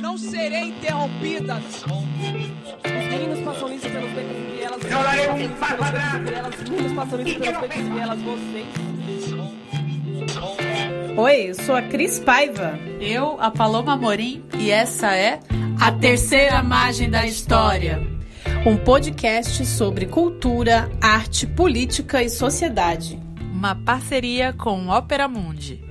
Não 0.00 0.18
serei 0.18 0.68
interrompida. 0.68 1.56
Os 1.56 3.06
meninos 3.08 3.40
passam 3.40 3.72
isso 3.72 3.88
pelos 3.88 4.10
becos 4.12 4.36
e 4.36 4.56
vielas. 4.56 4.76
Os 6.58 6.70
meninos 6.70 6.92
passam 6.92 7.20
isso 7.20 7.40
pelos 7.40 7.60
becos 7.60 7.76
e 7.76 7.82
vielas. 7.82 8.20
Vocês. 8.22 8.66
Oi, 11.16 11.50
eu 11.50 11.54
sou 11.54 11.74
a 11.74 11.82
Cris 11.82 12.20
Paiva. 12.20 12.78
Eu, 13.00 13.40
a 13.40 13.50
Paloma 13.50 13.96
Morim, 13.96 14.44
e 14.56 14.70
essa 14.70 15.16
é 15.16 15.40
A 15.80 15.90
Terceira 15.90 16.62
Margem 16.62 17.10
da 17.10 17.26
História. 17.26 18.00
Um 18.64 18.76
podcast 18.76 19.64
sobre 19.66 20.06
cultura, 20.06 20.90
arte, 21.00 21.46
política 21.46 22.22
e 22.22 22.28
sociedade. 22.28 23.18
Uma 23.52 23.74
parceria 23.74 24.52
com 24.52 24.88
Ópera 24.88 25.26
Mundi. 25.26 25.82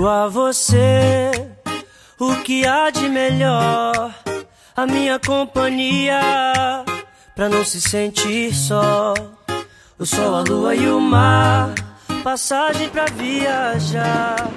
Desejo 0.00 0.08
a 0.08 0.28
você 0.28 1.30
o 2.18 2.34
que 2.36 2.66
há 2.66 2.90
de 2.90 3.08
melhor, 3.08 4.14
a 4.74 4.86
minha 4.86 5.18
companhia, 5.18 6.20
pra 7.34 7.48
não 7.48 7.64
se 7.64 7.80
sentir 7.80 8.54
só. 8.54 9.12
O 9.98 10.06
sol, 10.06 10.34
a 10.34 10.40
lua 10.40 10.74
e 10.74 10.88
o 10.88 11.00
mar, 11.00 11.74
passagem 12.24 12.88
pra 12.88 13.04
viajar, 13.14 14.48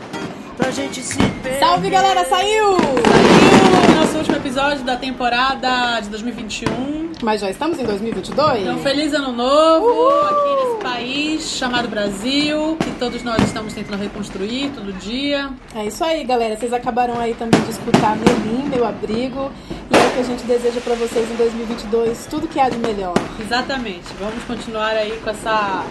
pra 0.56 0.72
gente 0.72 1.02
se 1.02 1.18
perder. 1.18 1.60
Salve 1.60 1.90
galera, 1.90 2.26
saiu! 2.30 2.78
Saiu 2.78 3.53
nosso 3.96 4.18
último 4.18 4.36
episódio 4.38 4.84
da 4.84 4.96
temporada 4.96 6.00
de 6.02 6.10
2021. 6.10 7.12
Mas 7.22 7.42
já 7.42 7.50
estamos 7.50 7.80
em 7.80 7.86
2022? 7.86 8.62
Então, 8.62 8.78
feliz 8.80 9.14
ano 9.14 9.32
novo 9.32 10.10
aqui 10.26 10.56
nesse 10.56 10.84
país 10.84 11.42
chamado 11.58 11.88
Brasil, 11.88 12.78
que 12.78 12.92
todos 13.00 13.24
nós 13.24 13.42
estamos 13.44 13.74
tentando 13.74 14.02
reconstruir 14.02 14.72
todo 14.76 14.92
dia. 14.94 15.50
É 15.74 15.86
isso 15.86 16.04
aí, 16.04 16.24
galera. 16.24 16.58
Vocês 16.58 16.74
acabaram 16.74 17.18
aí 17.20 17.34
também 17.34 17.62
de 17.62 17.72
escutar 17.72 18.18
meu 18.18 18.36
lim, 18.40 18.70
meu 18.70 18.86
abrigo. 18.86 19.52
E 19.92 19.96
é 19.96 20.06
o 20.06 20.12
que 20.12 20.20
a 20.20 20.24
gente 20.24 20.44
deseja 20.44 20.82
pra 20.82 20.96
vocês 20.96 21.32
em 21.32 21.36
2022, 21.36 22.28
tudo 22.30 22.48
que 22.48 22.60
há 22.60 22.70
de 22.70 22.78
melhor. 22.78 23.14
Exatamente. 23.40 24.08
Vamos 24.20 24.44
continuar 24.44 24.92
aí 24.92 25.18
com 25.24 25.30
essa 25.30 25.86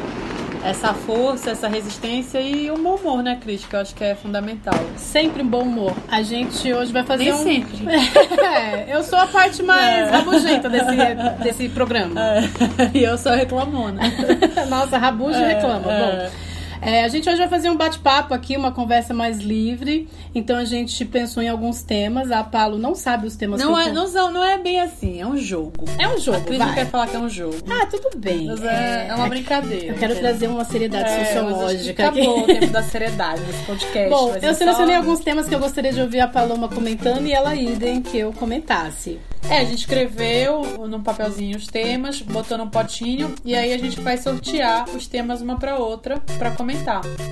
essa 0.64 0.94
força, 0.94 1.50
essa 1.50 1.68
resistência 1.68 2.40
e 2.40 2.70
o 2.70 2.76
bom 2.76 2.94
humor, 2.96 3.22
né, 3.22 3.38
Cris? 3.40 3.64
Que 3.64 3.74
eu 3.76 3.80
acho 3.80 3.94
que 3.94 4.04
é 4.04 4.14
fundamental. 4.14 4.74
Sempre 4.96 5.42
um 5.42 5.46
bom 5.48 5.62
humor. 5.62 5.92
A 6.10 6.22
gente 6.22 6.72
hoje 6.72 6.92
vai 6.92 7.02
fazer 7.04 7.24
Nem 7.24 7.32
um... 7.32 7.36
sempre. 7.42 7.78
é, 8.44 8.86
eu 8.96 9.02
sou 9.02 9.18
a 9.18 9.26
parte 9.26 9.62
mais 9.62 10.08
É. 10.08 10.10
rabugenta 10.10 10.68
desse, 10.68 10.94
desse 11.42 11.68
programa. 11.70 12.20
e 12.94 13.02
eu 13.02 13.18
sou 13.18 13.32
reclamona. 13.32 14.00
Nossa, 14.70 14.98
rabuja 14.98 15.38
É, 15.38 15.54
reclama. 15.54 15.92
é. 15.92 16.00
Bom, 16.28 16.51
é, 16.82 17.04
a 17.04 17.08
gente 17.08 17.28
hoje 17.28 17.38
vai 17.38 17.48
fazer 17.48 17.70
um 17.70 17.76
bate-papo 17.76 18.34
aqui, 18.34 18.56
uma 18.56 18.72
conversa 18.72 19.14
mais 19.14 19.38
livre. 19.38 20.08
Então 20.34 20.56
a 20.56 20.64
gente 20.64 21.04
pensou 21.04 21.42
em 21.42 21.48
alguns 21.48 21.82
temas. 21.82 22.30
A 22.32 22.42
Palo 22.42 22.76
não 22.78 22.94
sabe 22.94 23.26
os 23.26 23.36
temas 23.36 23.60
Não 23.60 23.74
que 23.74 23.80
é, 23.80 23.88
eu 23.88 23.94
não, 23.94 24.08
são- 24.08 24.32
não 24.32 24.42
é 24.44 24.58
bem 24.58 24.80
assim, 24.80 25.20
é 25.20 25.26
um 25.26 25.36
jogo. 25.36 25.84
É 25.98 26.08
um 26.08 26.18
jogo, 26.18 26.38
A 26.38 26.40
Cris 26.40 26.58
não 26.58 26.74
quer 26.74 26.86
falar 26.86 27.06
que 27.06 27.16
é 27.16 27.18
um 27.18 27.28
jogo. 27.28 27.56
Ah, 27.70 27.86
tudo 27.86 28.10
bem. 28.18 28.46
Mas 28.46 28.62
é, 28.64 29.06
é 29.10 29.14
uma 29.14 29.28
brincadeira. 29.28 29.86
Eu 29.86 29.94
quero 29.94 30.12
entendeu? 30.12 30.30
trazer 30.30 30.46
uma 30.48 30.64
seriedade 30.64 31.08
É, 31.08 31.24
sociológica 31.26 32.08
aqui. 32.08 32.20
Acabou 32.20 32.40
o 32.42 32.46
tempo 32.46 32.66
da 32.66 32.82
seriedade 32.82 33.42
desse 33.42 33.62
podcast. 33.64 34.08
Bom, 34.10 34.34
eu 34.42 34.54
selecionei 34.54 34.94
só- 34.94 35.00
alguns 35.00 35.20
temas 35.20 35.48
que 35.48 35.54
eu 35.54 35.60
gostaria 35.60 35.92
de 35.92 36.00
ouvir 36.00 36.20
a 36.20 36.26
Paloma 36.28 36.68
comentando 36.68 37.26
e 37.26 37.32
ela 37.32 37.54
idem 37.54 38.02
que 38.02 38.18
eu 38.18 38.32
comentasse. 38.32 39.20
É, 39.48 39.58
a 39.58 39.64
gente 39.64 39.78
escreveu 39.80 40.86
num 40.88 41.02
papelzinho 41.02 41.56
os 41.56 41.66
temas, 41.66 42.22
botou 42.22 42.56
num 42.56 42.68
potinho 42.68 43.34
e 43.44 43.54
aí 43.56 43.72
a 43.72 43.78
gente 43.78 44.00
vai 44.00 44.16
sortear 44.16 44.88
os 44.90 45.06
temas 45.08 45.40
uma 45.40 45.56
pra 45.58 45.76
outra 45.78 46.18
pra 46.38 46.50
comentar. 46.52 46.71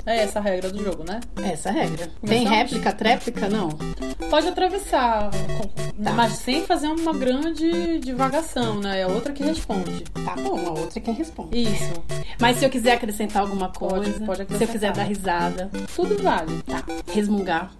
É 0.05 0.17
essa 0.23 0.39
a 0.39 0.41
regra 0.41 0.69
do 0.69 0.83
jogo, 0.83 1.03
né? 1.07 1.19
Essa 1.43 1.69
é 1.69 1.71
a 1.71 1.75
regra. 1.75 1.97
Tem 2.07 2.11
Começamos? 2.43 2.49
réplica, 2.51 2.91
tréplica? 2.93 3.49
Não. 3.49 3.69
Pode 4.29 4.47
atravessar, 4.47 5.29
mas 6.15 6.33
sem 6.33 6.65
fazer 6.65 6.87
uma 6.87 7.13
grande 7.13 7.99
divagação, 7.99 8.79
né? 8.79 8.99
É 8.99 9.03
a 9.03 9.07
outra 9.07 9.33
que 9.33 9.43
responde. 9.43 10.03
Tá 10.25 10.35
bom, 10.35 10.57
a 10.67 10.69
outra 10.71 10.99
é 10.99 11.01
quem 11.01 11.13
responde. 11.13 11.57
Isso, 11.61 11.93
Mas 12.39 12.57
se 12.57 12.65
eu 12.65 12.69
quiser 12.69 12.93
acrescentar 12.93 13.41
alguma 13.41 13.69
Pode- 13.69 13.93
coisa, 14.11 14.19
pode 14.25 14.37
se 14.37 14.41
eu 14.41 14.45
acrescentar. 14.45 14.67
quiser 14.67 14.93
dar 14.93 15.03
risada, 15.03 15.69
tudo 15.95 16.21
vale. 16.21 16.61
tá. 16.63 16.83
Resmungar, 17.13 17.71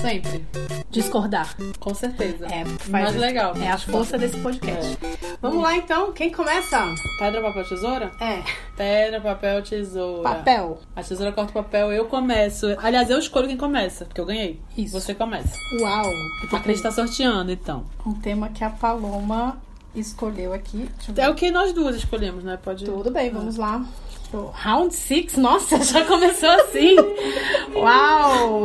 Sempre, 0.00 0.46
discordar. 0.90 1.54
com 1.78 1.94
certeza. 1.94 2.46
É, 2.46 2.64
faz 2.64 2.88
mais 2.88 3.16
legal. 3.16 3.54
É 3.56 3.70
a 3.70 3.78
força 3.78 4.16
desse 4.18 4.36
podcast. 4.38 4.96
Vamos 5.40 5.62
lá 5.62 5.76
então, 5.76 6.12
quem 6.12 6.30
começa? 6.30 6.78
Pedra, 7.18 7.40
papel, 7.42 7.64
tesoura? 7.68 8.10
É, 8.20 8.42
Pedra, 8.76 9.20
papel, 9.20 9.62
tesoura. 9.62 10.22
papel. 10.22 10.78
A 10.96 11.02
tesoura 11.02 11.32
corta 11.32 11.50
o 11.50 11.62
papel, 11.62 11.92
eu 11.92 12.06
começo. 12.06 12.66
Aliás, 12.82 13.10
eu 13.10 13.18
escolho 13.18 13.48
quem 13.48 13.56
começa, 13.56 14.04
porque 14.04 14.20
eu 14.20 14.26
ganhei. 14.26 14.60
Isso. 14.76 14.98
Você 14.98 15.14
começa. 15.14 15.56
Uau! 15.80 16.10
A 16.52 16.60
Cris 16.60 16.80
tá 16.80 16.90
sorteando, 16.90 17.52
então. 17.52 17.84
Um 18.06 18.14
tema 18.14 18.48
que 18.48 18.64
a 18.64 18.70
Paloma 18.70 19.60
escolheu 19.94 20.52
aqui. 20.52 20.88
É 21.16 21.28
o 21.28 21.34
que 21.34 21.50
nós 21.50 21.72
duas 21.72 21.96
escolhemos, 21.96 22.44
né? 22.44 22.58
Pode. 22.62 22.84
Tudo 22.84 23.10
bem, 23.10 23.30
vamos 23.30 23.56
lá. 23.56 23.84
Round 24.52 24.94
6, 24.94 25.36
nossa, 25.38 25.78
já 25.82 26.04
começou 26.04 26.50
assim. 26.50 26.96
Uau! 27.74 28.64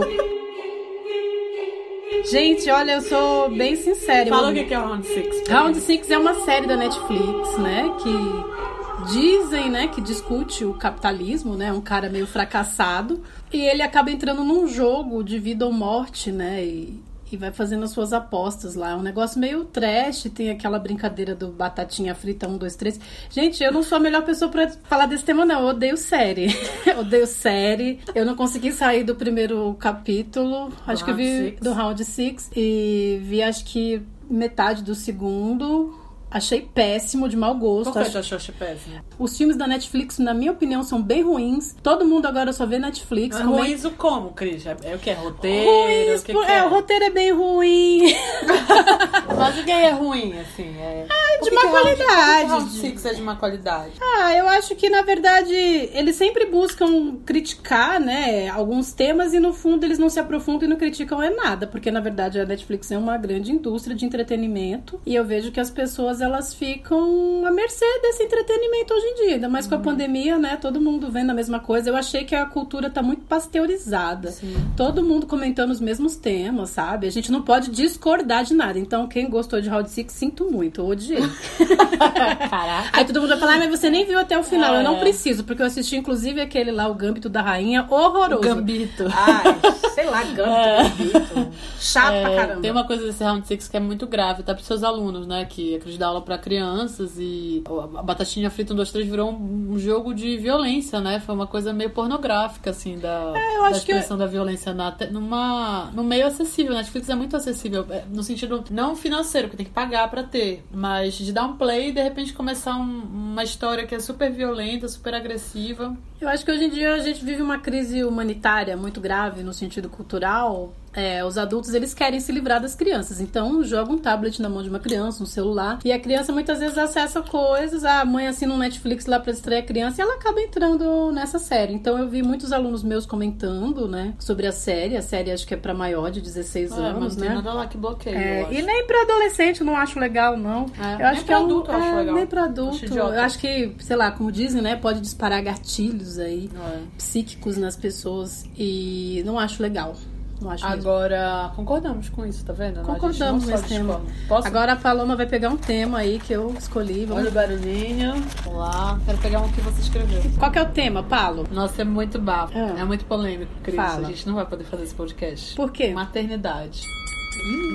Gente, 2.30 2.70
olha, 2.70 2.94
eu 2.94 3.02
sou 3.02 3.50
bem 3.50 3.76
sincera. 3.76 4.30
Fala 4.30 4.50
o 4.50 4.54
que 4.54 4.64
que 4.64 4.74
é 4.74 4.80
o 4.80 4.88
Round 4.88 5.06
Six. 5.06 5.48
Round 5.48 5.80
Six 5.80 6.10
é 6.10 6.18
uma 6.18 6.34
série 6.46 6.66
da 6.66 6.76
Netflix, 6.76 7.58
né? 7.60 7.92
Que 8.02 9.14
dizem, 9.14 9.70
né, 9.70 9.88
que 9.88 10.02
discute 10.02 10.66
o 10.66 10.74
capitalismo, 10.74 11.56
né? 11.56 11.72
Um 11.72 11.82
cara 11.82 12.10
meio 12.10 12.26
fracassado. 12.26 13.22
E 13.54 13.62
ele 13.62 13.82
acaba 13.82 14.10
entrando 14.10 14.44
num 14.44 14.68
jogo 14.68 15.24
de 15.24 15.38
vida 15.38 15.66
ou 15.66 15.72
morte, 15.72 16.32
né? 16.32 16.64
E, 16.64 17.00
e 17.32 17.38
vai 17.38 17.52
fazendo 17.52 17.84
as 17.84 17.92
suas 17.92 18.14
apostas 18.14 18.76
lá. 18.76 18.92
É 18.92 18.96
um 18.96 19.02
negócio 19.02 19.40
meio 19.40 19.66
trash, 19.66 20.24
tem 20.34 20.50
aquela 20.50 20.78
brincadeira 20.80 21.34
do 21.36 21.48
batatinha 21.50 22.14
frita 22.14 22.48
1, 22.48 22.58
2, 22.58 22.76
3. 22.76 23.00
Gente, 23.30 23.64
eu 23.64 23.72
não 23.72 23.84
sou 23.84 23.98
a 23.98 24.02
melhor 24.02 24.24
pessoa 24.24 24.50
pra 24.50 24.70
falar 24.90 25.06
desse 25.06 25.24
tema, 25.24 25.46
não. 25.46 25.62
Eu 25.62 25.68
odeio 25.68 25.98
série. 25.98 26.48
Eu 26.86 27.00
odeio 27.06 27.28
série. 27.28 28.00
Eu 28.14 28.26
não 28.26 28.36
consegui 28.36 28.72
sair 28.72 29.04
do 29.04 29.16
primeiro 29.16 29.74
capítulo. 29.80 30.72
acho 30.86 31.04
que 31.04 31.12
eu 31.12 31.16
vi 31.16 31.46
Six. 31.46 31.62
do 31.62 31.74
Round 31.74 32.06
Six. 32.06 32.52
E 32.56 33.20
vi, 33.24 33.42
acho 33.42 33.66
que 33.66 34.02
metade 34.30 34.84
do 34.84 34.96
segundo. 34.96 36.05
Achei 36.30 36.62
péssimo, 36.62 37.30
de 37.30 37.38
mau 37.38 37.56
gosto. 37.56 37.86
Qual 37.92 37.94
foi 37.94 38.02
a 38.02 38.06
Acho- 38.06 38.12
tua 38.14 38.24
xoxa 38.24 38.54
péssima? 38.58 39.04
Os 39.18 39.38
filmes 39.38 39.56
da 39.56 39.68
Netflix, 39.68 40.18
na 40.20 40.34
minha 40.34 40.52
opinião, 40.52 40.84
são 40.84 41.02
bem 41.02 41.22
ruins. 41.24 41.76
Todo 41.82 42.04
mundo 42.04 42.26
agora 42.26 42.52
só 42.52 42.66
vê 42.66 42.78
Netflix. 42.78 43.38
Como 43.38 43.56
é- 43.56 43.62
Ruins 43.62 43.86
o 43.86 43.92
como, 43.92 44.32
Cris? 44.32 44.66
É, 44.66 44.76
é 44.84 44.96
o 44.96 45.00
que? 45.00 45.10
É 45.10 45.14
roteiro? 45.14 45.70
Ruins, 45.72 46.22
o 46.22 46.26
que 46.26 46.34
por- 46.34 46.46
que 46.46 46.52
é, 46.52 46.64
o 46.64 46.70
roteiro 46.70 47.06
é 47.06 47.10
bem 47.10 47.32
ruim. 47.32 48.02
Mas 49.38 49.60
o 49.60 49.64
que 49.64 49.72
é 49.72 49.92
ruim, 49.92 50.38
assim? 50.40 50.76
É... 50.78 51.06
de 51.42 51.52
má 51.52 51.62
qualidade. 51.70 52.46
O 52.46 52.48
Round 52.48 52.72
Six 52.72 53.06
é 53.06 53.14
de 53.14 53.22
má 53.22 53.36
qualidade. 53.36 53.94
Ah, 54.02 54.34
eu 54.36 54.48
acho 54.50 54.76
que 54.76 54.90
na 54.90 55.02
verdade 55.02 55.54
eles 55.54 56.16
sempre 56.16 56.46
buscam 56.46 57.18
criticar, 57.26 58.00
né, 58.00 58.50
alguns 58.50 58.94
temas 58.94 59.34
e 59.34 59.40
no 59.40 59.54
fundo 59.54 59.86
eles 59.86 60.00
não 60.00 60.10
se 60.10 60.20
aprofundam 60.20 60.66
e 60.68 60.70
não 60.70 60.78
criticam 60.78 61.22
é 61.22 61.30
nada, 61.30 61.68
porque 61.68 61.92
na 61.92 62.00
verdade 62.00 62.40
a 62.40 62.46
Netflix 62.46 62.90
é 62.92 62.98
uma 62.98 63.18
grande 63.18 63.52
indústria 63.52 63.96
de 63.96 64.06
entretenimento 64.06 65.00
e 65.06 65.14
eu 65.16 65.24
vejo 65.26 65.52
que 65.52 65.60
as 65.60 65.70
pessoas 65.70 66.22
elas 66.26 66.54
ficam 66.54 67.44
à 67.46 67.52
mercê 67.52 67.86
desse 68.02 68.24
entretenimento 68.24 68.94
hoje 68.94 69.06
em 69.06 69.16
dia, 69.16 69.34
ainda 69.36 69.50
mais 69.50 69.68
com 69.68 69.76
a 69.76 69.80
pandemia, 69.80 70.38
né, 70.38 70.58
todo 70.60 70.82
mundo 70.82 71.10
vendo 71.12 71.30
a 71.30 71.34
mesma 71.34 71.60
coisa. 71.60 71.90
Eu 71.90 71.96
achei 71.96 72.24
que 72.26 72.36
a 72.36 72.46
cultura 72.46 72.90
tá 72.90 73.02
muito 73.02 73.24
pasteurizada. 73.26 74.32
Sim. 74.32 74.56
Todo 74.76 75.04
mundo 75.04 75.26
comentando 75.28 75.72
os 75.72 75.80
mesmos 75.80 76.16
temas, 76.16 76.70
sabe? 76.72 77.08
A 77.08 77.12
gente 77.12 77.32
não 77.32 77.42
pode 77.42 77.70
discordar 77.72 78.44
de 78.44 78.54
nada. 78.54 78.78
Então, 78.80 79.08
quem 79.08 79.30
gostou 79.30 79.62
de 79.62 79.70
Round 79.70 79.90
Six, 79.90 80.14
sinto 80.14 80.46
muito, 80.52 80.82
eu 80.82 80.88
odiei. 80.88 81.22
Caraca. 82.50 82.90
Aí 82.94 83.06
todo 83.06 83.20
mundo 83.22 83.30
vai 83.30 83.40
falar, 83.40 83.56
"Ah, 83.56 83.60
mas 83.60 83.70
você 83.70 83.90
nem 83.90 84.06
viu 84.06 84.20
até 84.20 84.38
o 84.38 84.44
final. 84.44 84.76
É. 84.76 84.80
Eu 84.80 84.84
não 84.84 85.00
preciso, 85.00 85.44
porque 85.44 85.62
eu 85.62 85.66
assisti 85.66 85.96
inclusive 85.96 86.42
aquele 86.42 86.72
lá, 86.72 86.88
o 86.88 86.94
Gâmbito 86.96 87.30
da 87.30 87.42
Rainha, 87.42 87.86
horroroso. 87.90 88.42
Gambito. 88.42 89.06
Ai, 89.14 89.44
sei 90.06 90.10
lá, 90.12 90.24
Gâmbito, 90.24 91.14
Gambito. 91.34 91.52
Chato 91.80 92.08
pra 92.22 92.32
É, 92.32 92.36
caramba. 92.36 92.62
Tem 92.62 92.72
uma 92.72 92.84
coisa 92.86 93.04
desse 93.06 93.24
Round 93.24 93.48
Six 93.48 93.68
que 93.68 93.78
é 93.78 93.80
muito 93.80 94.08
grave, 94.08 94.42
até 94.42 94.54
pros 94.54 94.66
seus 94.68 94.84
alunos, 94.84 95.28
né? 95.28 95.46
Que 95.46 95.76
a 95.76 95.80
Cris 95.80 95.98
dá 95.98 96.08
aula 96.08 96.22
pra 96.22 96.38
crianças 96.38 97.14
e 97.18 97.64
a 97.98 98.02
batatinha 98.04 98.50
frita 98.50 98.74
1, 98.74 98.76
2, 98.78 98.92
3 98.92 99.08
virou 99.08 99.32
um, 99.32 99.78
jogo 99.80 100.14
de 100.14 100.38
violência, 100.38 101.00
né? 101.00 101.20
Foi 101.20 101.34
uma 101.36 101.48
coisa 101.48 101.74
meio 101.74 101.90
pornográfica, 101.90 102.70
assim, 102.72 102.98
da, 102.98 103.34
É, 103.36 103.58
eu 103.58 103.62
da 103.62 103.68
acho 103.70 103.86
que- 103.86 103.92
expressão 103.92 104.18
da 104.18 104.26
violência 104.26 104.74
na, 104.74 104.96
numa, 105.12 105.92
no 105.94 106.04
meio 106.04 106.28
acessível. 106.28 106.74
Netflix 106.74 107.10
é 107.10 107.16
muito 107.16 107.36
acessível, 107.36 107.86
é, 107.90 108.04
no 108.12 108.24
sentido 108.24 108.64
não 108.72 108.96
financeiro, 108.96 109.50
que 109.50 109.58
tem 109.58 109.66
que 109.66 109.72
pagar 109.72 110.10
pra 110.10 110.24
ter, 110.24 110.64
mas 110.72 111.14
de 111.16 111.32
dar 111.32 111.46
um 111.46 111.58
play 111.58 111.90
e 111.90 111.92
de 111.92 112.02
repente 112.02 112.34
começar 112.34 112.76
um- 112.76 113.04
uma 113.36 113.44
história 113.44 113.86
que 113.86 113.94
é 113.96 114.00
super 114.00 114.32
violenta, 114.32 114.88
super 114.88 115.14
agressiva. 115.14 115.96
Eu 116.26 116.30
acho 116.30 116.44
que 116.44 116.52
hoje 116.52 116.64
em 116.64 116.70
dia 116.72 116.96
a 116.96 117.00
gente 117.02 117.24
vive 117.24 117.40
uma 117.44 117.60
crise 117.60 118.04
humanitária 118.04 118.76
muito 118.76 119.00
grave 119.00 119.44
no 119.44 119.54
sentido 119.54 119.88
cultural. 119.88 120.74
É, 120.96 121.24
os 121.26 121.38
adultos 121.38 121.74
eles 121.74 121.94
querem 121.94 122.20
se 122.20 122.32
livrar 122.32 122.62
das 122.62 122.74
crianças, 122.76 123.20
então 123.20 123.64
joga 123.64 123.92
um 123.92 123.98
tablet 123.98 124.42
na 124.42 124.48
mão 124.50 124.64
de 124.64 124.70
uma 124.70 124.80
criança, 124.80 125.22
um 125.22 125.26
celular, 125.26 125.80
e 125.84 125.92
a 125.92 126.00
criança 126.00 126.32
muitas 126.32 126.60
vezes 126.60 126.78
acessa 126.78 127.22
coisas. 127.22 127.84
A 127.84 128.06
mãe 128.06 128.28
assina 128.28 128.54
um 128.54 128.58
Netflix 128.58 129.06
lá 129.06 129.20
para 129.20 129.32
distrair 129.34 129.60
a 129.60 129.64
criança 129.64 130.02
e 130.02 130.04
ela 130.04 130.16
acaba 130.16 130.40
entrando 130.42 131.12
nessa 131.12 131.38
série. 131.40 131.74
Então 131.74 131.98
eu 131.98 132.08
vi 132.08 132.24
muitos 132.24 132.52
alunos 132.54 132.82
meus 132.84 133.06
comentando, 133.06 133.88
né, 133.88 134.14
sobre 134.20 134.48
a 134.48 134.52
série. 134.52 134.96
A 134.96 135.02
série 135.02 135.32
acho 135.32 135.46
que 135.46 135.54
é 135.54 135.58
para 135.58 135.74
maior 135.74 136.10
de 136.12 136.22
16 136.22 136.72
É, 136.72 136.76
anos, 136.76 137.00
mas 137.00 137.16
não 137.18 137.22
né? 137.22 137.28
tem 137.28 137.36
nada 137.36 137.54
lá 137.54 137.68
que 137.68 137.78
bloqueia. 137.78 138.16
É, 138.18 138.42
e 138.52 138.58
acho. 138.58 138.66
nem 138.66 138.88
pra 138.88 139.02
adolescente 139.02 139.64
não 139.64 139.76
acho 139.76 140.00
legal, 140.00 140.38
não. 140.38 140.66
É, 140.80 141.02
eu 141.04 141.08
acho 141.08 141.26
que 141.26 141.32
é 141.32 141.36
adulto 141.36 141.72
eu 141.72 141.76
acho 141.78 141.88
é, 141.88 141.96
legal. 141.96 142.16
Nem 142.16 142.26
pra 142.28 142.42
Acho 142.44 142.50
adulto. 142.52 142.86
idiota. 142.86 143.16
Eu 143.16 143.22
acho 143.22 143.40
que, 143.40 143.76
sei 143.80 143.96
lá, 143.96 144.12
como 144.12 144.32
dizem, 144.32 144.62
né? 144.62 144.76
Pode 144.76 145.02
disparar 145.02 145.42
gatilhos 145.44 146.18
aí 146.20 146.50
É. 146.56 146.80
psíquicos 146.98 147.58
nas 147.58 147.76
pessoas. 147.76 148.46
E 148.58 149.22
não 149.26 149.38
acho 149.38 149.62
legal. 149.62 149.96
Não 150.42 150.52
acho 150.52 150.68
mesmo. 150.68 150.82
Agora, 150.82 151.52
concordamos 151.56 152.10
com 152.10 152.26
isso, 152.26 152.46
tá 152.46 152.54
vendo? 152.54 152.82
Concordamos 152.82 153.46
nesse 153.46 153.68
tema. 153.68 154.02
Agora 154.44 154.74
a 154.74 154.76
Paloma 154.76 155.16
vai 155.16 155.26
pegar 155.26 155.50
um 155.50 155.58
tema 155.58 156.00
aí 156.00 156.20
que 156.20 156.34
eu 156.34 156.54
escolhi. 156.58 157.06
Vamos... 157.06 157.24
Olha 157.24 157.30
o 157.30 157.34
barulhinho. 157.34 158.14
Vamos 158.44 158.60
lá. 158.60 159.00
Quero 159.06 159.18
pegar 159.20 159.40
um 159.40 159.52
que 159.52 159.62
você 159.62 159.82
escreveu. 159.82 160.22
Qual 160.38 160.52
que 160.52 160.60
é 160.60 160.62
o 160.62 160.70
tema, 160.70 161.04
Paulo? 161.04 161.46
Nossa, 161.52 161.82
é 161.82 161.86
muito 161.86 162.20
bafo. 162.20 162.58
Ah. 162.58 162.80
É 162.80 162.84
muito 162.84 163.06
polêmico, 163.06 163.52
Cris. 163.64 163.76
Fala. 163.76 164.08
A 164.08 164.12
gente 164.12 164.28
não 164.28 164.36
vai 164.36 164.46
poder 164.46 164.66
fazer 164.66 164.84
esse 164.84 164.96
podcast. 164.96 165.56
Por 165.56 165.72
quê? 165.72 165.94
Maternidade. 165.94 166.84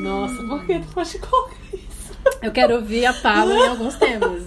Nossa, 0.03 0.43
por 0.45 0.65
que 0.65 0.81
tu 0.81 0.87
pode 0.89 1.19
colocar 1.19 1.57
isso? 1.73 2.19
Eu 2.43 2.53
quero 2.53 2.77
ouvir 2.77 3.07
a 3.07 3.13
Paulo 3.15 3.53
em 3.53 3.69
alguns 3.69 3.95
temas. 3.97 4.43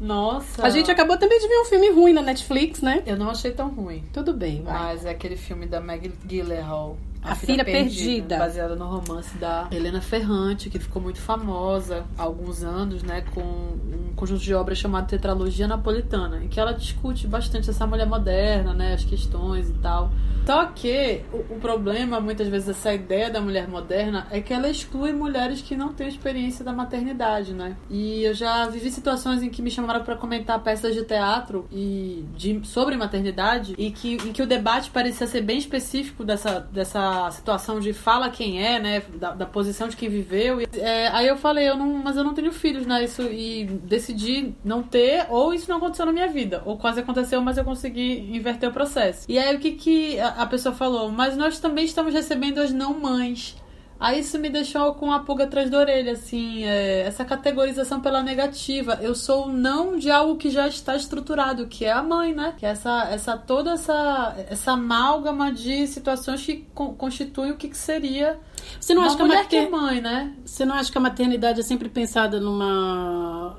Nossa. 0.00 0.64
A 0.64 0.70
gente 0.70 0.90
acabou 0.90 1.16
também 1.18 1.38
de 1.40 1.48
ver 1.48 1.60
um 1.60 1.64
filme 1.64 1.90
ruim 1.90 2.12
na 2.12 2.22
Netflix, 2.22 2.80
né? 2.80 3.02
Eu 3.06 3.16
não 3.16 3.30
achei 3.30 3.50
tão 3.50 3.68
ruim. 3.68 4.04
Tudo 4.12 4.32
bem, 4.32 4.62
vai. 4.62 4.74
Mas 4.74 5.04
é 5.04 5.10
aquele 5.10 5.36
filme 5.36 5.66
da 5.66 5.80
Meg 5.80 6.12
Gyllenhaal. 6.24 6.96
A 7.22 7.34
Filha 7.34 7.64
Perdida. 7.64 8.38
Baseada 8.38 8.74
no 8.74 8.86
romance 8.86 9.36
da 9.38 9.68
Helena 9.70 10.00
Ferrante, 10.00 10.70
que 10.70 10.78
ficou 10.78 11.00
muito 11.02 11.20
famosa 11.20 12.04
há 12.16 12.22
alguns 12.22 12.62
anos, 12.62 13.02
né? 13.02 13.22
Com 13.34 13.40
um 13.40 14.12
conjunto 14.14 14.40
de 14.40 14.54
obras 14.54 14.78
chamado 14.78 15.06
Tetralogia 15.06 15.66
Napolitana, 15.66 16.42
em 16.42 16.48
que 16.48 16.58
ela 16.58 16.72
discute 16.72 17.26
bastante 17.26 17.70
essa 17.70 17.86
mulher 17.86 18.06
moderna, 18.06 18.72
né? 18.72 18.94
As 18.94 19.04
questões 19.04 19.68
e 19.68 19.74
tal. 19.74 20.10
Só 20.46 20.64
que 20.64 21.22
o, 21.30 21.56
o 21.56 21.60
problema, 21.60 22.20
muitas 22.20 22.48
vezes, 22.48 22.68
dessa 22.68 22.94
ideia 22.94 23.30
da 23.30 23.38
mulher 23.38 23.68
moderna 23.68 24.26
é 24.30 24.40
que 24.40 24.54
ela 24.54 24.68
exclui 24.68 25.12
mulheres 25.12 25.60
que 25.60 25.76
não 25.76 25.92
têm 25.92 26.08
experiência 26.08 26.64
da 26.64 26.72
maternidade, 26.72 27.52
né? 27.52 27.76
E 27.90 28.24
eu 28.24 28.32
já 28.32 28.66
vivi 28.66 28.90
situações 28.90 29.42
em 29.42 29.50
que 29.50 29.60
me 29.60 29.70
chamaram 29.70 30.02
para 30.02 30.16
comentar 30.16 30.58
peças 30.62 30.94
de 30.94 31.04
teatro 31.04 31.66
e 31.70 32.24
de, 32.34 32.60
sobre 32.64 32.96
maternidade 32.96 33.74
e 33.76 33.90
que, 33.90 34.14
em 34.14 34.32
que 34.32 34.42
o 34.42 34.46
debate 34.46 34.90
parecia 34.90 35.26
ser 35.26 35.42
bem 35.42 35.58
específico 35.58 36.24
dessa, 36.24 36.60
dessa 36.60 37.07
situação 37.30 37.80
de 37.80 37.92
fala 37.92 38.30
quem 38.30 38.64
é, 38.64 38.78
né? 38.78 39.02
Da, 39.14 39.32
da 39.32 39.46
posição 39.46 39.88
de 39.88 39.96
quem 39.96 40.08
viveu. 40.08 40.60
E, 40.60 40.68
é, 40.74 41.08
aí 41.08 41.26
eu 41.26 41.36
falei, 41.36 41.68
eu 41.68 41.76
não, 41.76 41.86
mas 41.94 42.16
eu 42.16 42.24
não 42.24 42.34
tenho 42.34 42.52
filhos, 42.52 42.86
né? 42.86 43.04
Isso, 43.04 43.22
e 43.22 43.64
decidi 43.64 44.54
não 44.64 44.82
ter, 44.82 45.26
ou 45.28 45.52
isso 45.52 45.68
não 45.68 45.78
aconteceu 45.78 46.06
na 46.06 46.12
minha 46.12 46.28
vida, 46.28 46.62
ou 46.64 46.76
quase 46.76 47.00
aconteceu, 47.00 47.40
mas 47.40 47.58
eu 47.58 47.64
consegui 47.64 48.34
inverter 48.34 48.68
o 48.68 48.72
processo. 48.72 49.26
E 49.28 49.38
aí 49.38 49.54
o 49.54 49.58
que, 49.58 49.72
que 49.72 50.20
a, 50.20 50.28
a 50.28 50.46
pessoa 50.46 50.74
falou? 50.74 51.10
Mas 51.10 51.36
nós 51.36 51.58
também 51.58 51.84
estamos 51.84 52.12
recebendo 52.12 52.58
as 52.58 52.72
não 52.72 52.98
mães. 52.98 53.56
Aí 54.00 54.20
isso 54.20 54.38
me 54.38 54.48
deixou 54.48 54.94
com 54.94 55.10
a 55.10 55.18
pulga 55.18 55.42
atrás 55.44 55.68
da 55.68 55.76
orelha, 55.78 56.12
assim, 56.12 56.62
é, 56.64 57.00
essa 57.00 57.24
categorização 57.24 58.00
pela 58.00 58.22
negativa. 58.22 58.96
Eu 59.02 59.12
sou 59.12 59.48
não 59.48 59.98
de 59.98 60.08
algo 60.08 60.36
que 60.36 60.50
já 60.50 60.68
está 60.68 60.94
estruturado, 60.94 61.66
que 61.66 61.84
é 61.84 61.90
a 61.90 62.00
mãe, 62.02 62.32
né? 62.32 62.54
Que 62.56 62.64
é 62.64 62.68
essa, 62.68 63.08
essa 63.10 63.36
toda 63.36 63.72
essa, 63.72 64.36
essa 64.48 64.72
amálgama 64.72 65.50
de 65.52 65.84
situações 65.88 66.44
que 66.46 66.64
con- 66.72 66.94
constituem 66.94 67.50
o 67.50 67.56
que, 67.56 67.68
que 67.68 67.76
seria 67.76 68.38
Você 68.80 68.94
não 68.94 69.02
uma 69.02 69.08
acha 69.08 69.16
que 69.16 69.22
a 69.22 69.26
mulher 69.26 69.48
que 69.48 69.56
é 69.56 69.68
mater... 69.68 69.80
mãe, 69.80 70.00
né? 70.00 70.32
Você 70.44 70.64
não 70.64 70.76
acha 70.76 70.92
que 70.92 70.98
a 70.98 71.00
maternidade 71.00 71.58
é 71.58 71.62
sempre 71.64 71.88
pensada 71.88 72.38
numa. 72.38 73.56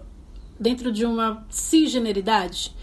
dentro 0.57 0.89
de 0.89 1.05
uma 1.05 1.45
cisgeneridade? 1.49 2.73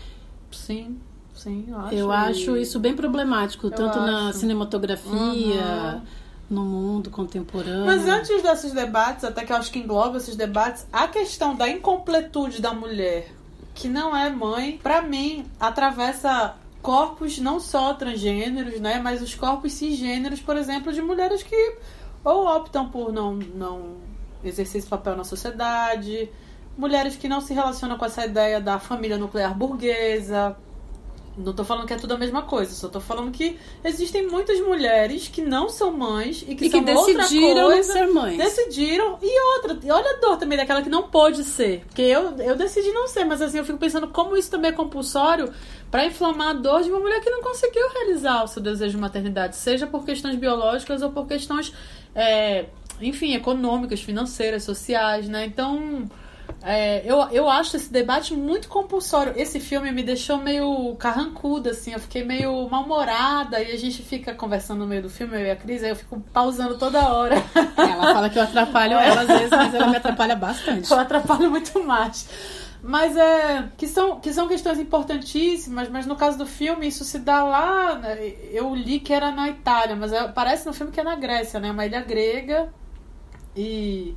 Sim, 0.52 0.98
sim, 1.34 1.64
eu 1.68 1.78
acho. 1.78 1.94
Eu 1.94 2.12
acho 2.12 2.56
isso 2.58 2.78
bem 2.78 2.94
problemático, 2.94 3.70
tanto 3.70 3.98
na 3.98 4.28
acho. 4.28 4.40
cinematografia, 4.40 5.10
Uhum. 5.14 6.02
No 6.48 6.64
mundo 6.64 7.10
contemporâneo. 7.10 7.86
Mas 7.86 8.06
antes 8.06 8.42
desses 8.42 8.72
debates, 8.72 9.24
até 9.24 9.44
que 9.44 9.52
eu 9.52 9.56
acho 9.56 9.70
que 9.70 9.78
engloba 9.78 10.18
esses 10.18 10.36
debates, 10.36 10.86
a 10.92 11.08
questão 11.08 11.54
da 11.54 11.68
incompletude 11.68 12.62
da 12.62 12.72
mulher 12.72 13.32
que 13.74 13.88
não 13.88 14.16
é 14.16 14.30
mãe, 14.30 14.78
pra 14.82 15.02
mim, 15.02 15.44
atravessa 15.60 16.56
corpos 16.80 17.38
não 17.38 17.60
só 17.60 17.92
transgêneros, 17.92 18.80
né, 18.80 18.98
mas 19.02 19.20
os 19.20 19.34
corpos 19.34 19.72
cisgêneros, 19.72 20.40
por 20.40 20.56
exemplo, 20.56 20.92
de 20.92 21.02
mulheres 21.02 21.42
que 21.42 21.76
ou 22.24 22.46
optam 22.46 22.88
por 22.88 23.12
não, 23.12 23.34
não 23.34 23.96
exercer 24.42 24.80
esse 24.80 24.88
papel 24.88 25.14
na 25.14 25.24
sociedade, 25.24 26.30
mulheres 26.76 27.16
que 27.16 27.28
não 27.28 27.40
se 27.40 27.52
relacionam 27.52 27.98
com 27.98 28.04
essa 28.04 28.24
ideia 28.24 28.60
da 28.60 28.78
família 28.78 29.18
nuclear 29.18 29.54
burguesa, 29.54 30.56
não 31.36 31.52
tô 31.52 31.64
falando 31.64 31.86
que 31.86 31.92
é 31.92 31.96
tudo 31.96 32.14
a 32.14 32.18
mesma 32.18 32.42
coisa, 32.42 32.72
só 32.72 32.88
tô 32.88 32.98
falando 32.98 33.30
que 33.30 33.58
existem 33.84 34.26
muitas 34.26 34.58
mulheres 34.60 35.28
que 35.28 35.42
não 35.42 35.68
são 35.68 35.92
mães 35.92 36.42
e 36.48 36.54
que, 36.54 36.66
e 36.66 36.70
que 36.70 36.80
decidiram 36.80 37.66
coisa, 37.66 37.92
ser 37.92 38.06
mães. 38.06 38.38
decidiram. 38.38 39.18
E 39.20 39.40
outra, 39.56 39.78
e 39.82 39.90
olha 39.90 40.16
a 40.16 40.20
dor 40.20 40.38
também 40.38 40.56
daquela 40.56 40.82
que 40.82 40.88
não 40.88 41.04
pôde 41.04 41.44
ser. 41.44 41.84
Porque 41.86 42.02
eu, 42.02 42.36
eu 42.38 42.56
decidi 42.56 42.90
não 42.90 43.06
ser, 43.06 43.24
mas 43.24 43.42
assim, 43.42 43.58
eu 43.58 43.64
fico 43.64 43.78
pensando 43.78 44.08
como 44.08 44.36
isso 44.36 44.50
também 44.50 44.70
é 44.70 44.74
compulsório 44.74 45.52
pra 45.90 46.06
inflamar 46.06 46.48
a 46.48 46.52
dor 46.54 46.82
de 46.82 46.90
uma 46.90 47.00
mulher 47.00 47.20
que 47.20 47.28
não 47.28 47.42
conseguiu 47.42 47.86
realizar 47.90 48.42
o 48.42 48.48
seu 48.48 48.62
desejo 48.62 48.96
de 48.96 49.00
maternidade, 49.00 49.56
seja 49.56 49.86
por 49.86 50.04
questões 50.04 50.36
biológicas 50.36 51.02
ou 51.02 51.10
por 51.10 51.26
questões, 51.26 51.72
é, 52.14 52.66
enfim, 53.00 53.34
econômicas, 53.34 54.00
financeiras, 54.00 54.62
sociais, 54.64 55.28
né? 55.28 55.44
Então. 55.44 56.08
É, 56.68 57.00
eu, 57.04 57.18
eu 57.30 57.48
acho 57.48 57.76
esse 57.76 57.92
debate 57.92 58.34
muito 58.34 58.66
compulsório. 58.66 59.32
Esse 59.36 59.60
filme 59.60 59.92
me 59.92 60.02
deixou 60.02 60.36
meio 60.38 60.96
carrancuda, 60.96 61.70
assim. 61.70 61.92
Eu 61.92 62.00
fiquei 62.00 62.24
meio 62.24 62.68
mal-humorada 62.68 63.62
e 63.62 63.70
a 63.70 63.78
gente 63.78 64.02
fica 64.02 64.34
conversando 64.34 64.80
no 64.80 64.86
meio 64.86 65.02
do 65.02 65.08
filme, 65.08 65.36
eu 65.36 65.46
e 65.46 65.50
a 65.52 65.54
Cris, 65.54 65.84
aí 65.84 65.90
eu 65.90 65.96
fico 65.96 66.20
pausando 66.32 66.76
toda 66.76 67.08
hora. 67.12 67.36
Ela 67.76 68.12
fala 68.12 68.28
que 68.28 68.36
eu 68.36 68.42
atrapalho 68.42 68.94
ela 68.98 69.20
às 69.20 69.28
vezes, 69.28 69.50
mas 69.50 69.72
ela 69.72 69.86
me 69.86 69.96
atrapalha 69.96 70.34
bastante. 70.34 70.90
eu 70.90 70.98
atrapalho 70.98 71.48
muito 71.48 71.84
mais. 71.84 72.28
Mas 72.82 73.16
é. 73.16 73.68
Que 73.76 73.86
são, 73.86 74.18
que 74.18 74.32
são 74.32 74.48
questões 74.48 74.80
importantíssimas, 74.80 75.88
mas 75.88 76.04
no 76.04 76.16
caso 76.16 76.36
do 76.36 76.46
filme, 76.46 76.88
isso 76.88 77.04
se 77.04 77.20
dá 77.20 77.44
lá. 77.44 77.94
né, 77.94 78.18
Eu 78.50 78.74
li 78.74 78.98
que 78.98 79.12
era 79.12 79.30
na 79.30 79.48
Itália, 79.48 79.94
mas 79.94 80.12
é- 80.12 80.26
parece 80.26 80.66
no 80.66 80.72
filme 80.72 80.90
que 80.90 80.98
é 80.98 81.04
na 81.04 81.14
Grécia, 81.14 81.60
né? 81.60 81.70
Uma 81.70 81.86
ilha 81.86 82.00
grega. 82.00 82.72
E. 83.56 84.16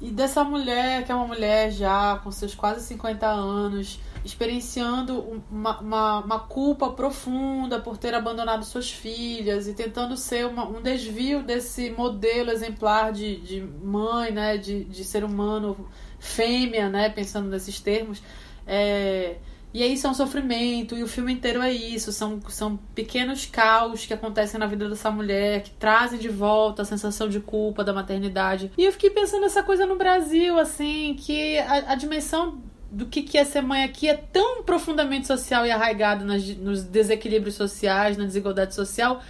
E 0.00 0.10
dessa 0.10 0.42
mulher, 0.44 1.04
que 1.04 1.12
é 1.12 1.14
uma 1.14 1.26
mulher 1.26 1.70
já 1.70 2.18
com 2.22 2.30
seus 2.30 2.54
quase 2.54 2.84
50 2.84 3.26
anos, 3.26 4.00
experienciando 4.24 5.18
um- 5.20 5.40
uma, 5.50 5.78
uma, 5.80 6.18
uma 6.20 6.40
culpa 6.40 6.90
profunda 6.90 7.80
por 7.80 7.96
ter 7.96 8.12
abandonado 8.14 8.64
suas 8.64 8.90
filhas 8.90 9.66
e 9.68 9.72
tentando 9.74 10.16
ser 10.16 10.46
uma- 10.46 10.66
um 10.66 10.82
desvio 10.82 11.42
desse 11.42 11.90
modelo 11.90 12.50
exemplar 12.50 13.12
de, 13.12 13.36
de 13.40 13.60
mãe, 13.60 14.30
né, 14.32 14.58
de, 14.58 14.84
de 14.84 15.04
ser 15.04 15.24
humano 15.24 15.88
fêmea, 16.18 16.88
né, 16.88 17.08
pensando 17.08 17.48
nesses 17.48 17.80
termos. 17.80 18.22
É, 18.66 19.36
e 19.74 19.82
aí 19.82 19.94
isso 19.94 20.06
é 20.06 20.10
um 20.10 20.14
sofrimento, 20.14 20.96
e 20.96 21.02
o 21.02 21.08
filme 21.08 21.32
inteiro 21.32 21.60
é 21.60 21.72
isso. 21.72 22.12
São, 22.12 22.40
são 22.48 22.76
pequenos 22.94 23.44
caos 23.44 24.06
que 24.06 24.14
acontecem 24.14 24.60
na 24.60 24.66
vida 24.66 24.88
dessa 24.88 25.10
mulher, 25.10 25.64
que 25.64 25.72
trazem 25.72 26.16
de 26.16 26.28
volta 26.28 26.82
a 26.82 26.84
sensação 26.84 27.28
de 27.28 27.40
culpa 27.40 27.82
da 27.82 27.92
maternidade. 27.92 28.70
E 28.78 28.84
eu 28.84 28.92
fiquei 28.92 29.10
pensando 29.10 29.44
essa 29.44 29.64
coisa 29.64 29.84
no 29.84 29.96
Brasil, 29.96 30.60
assim, 30.60 31.16
que 31.18 31.58
a, 31.58 31.92
a 31.92 31.94
dimensão 31.96 32.62
do 32.88 33.06
que, 33.06 33.22
que 33.22 33.36
é 33.36 33.44
ser 33.44 33.62
mãe 33.62 33.82
aqui 33.82 34.08
é 34.08 34.14
tão 34.14 34.62
profundamente 34.62 35.26
social 35.26 35.66
e 35.66 35.72
arraigado 35.72 36.24
nas, 36.24 36.46
nos 36.56 36.84
desequilíbrios 36.84 37.56
sociais, 37.56 38.16
na 38.16 38.26
desigualdade 38.26 38.76
social, 38.76 39.20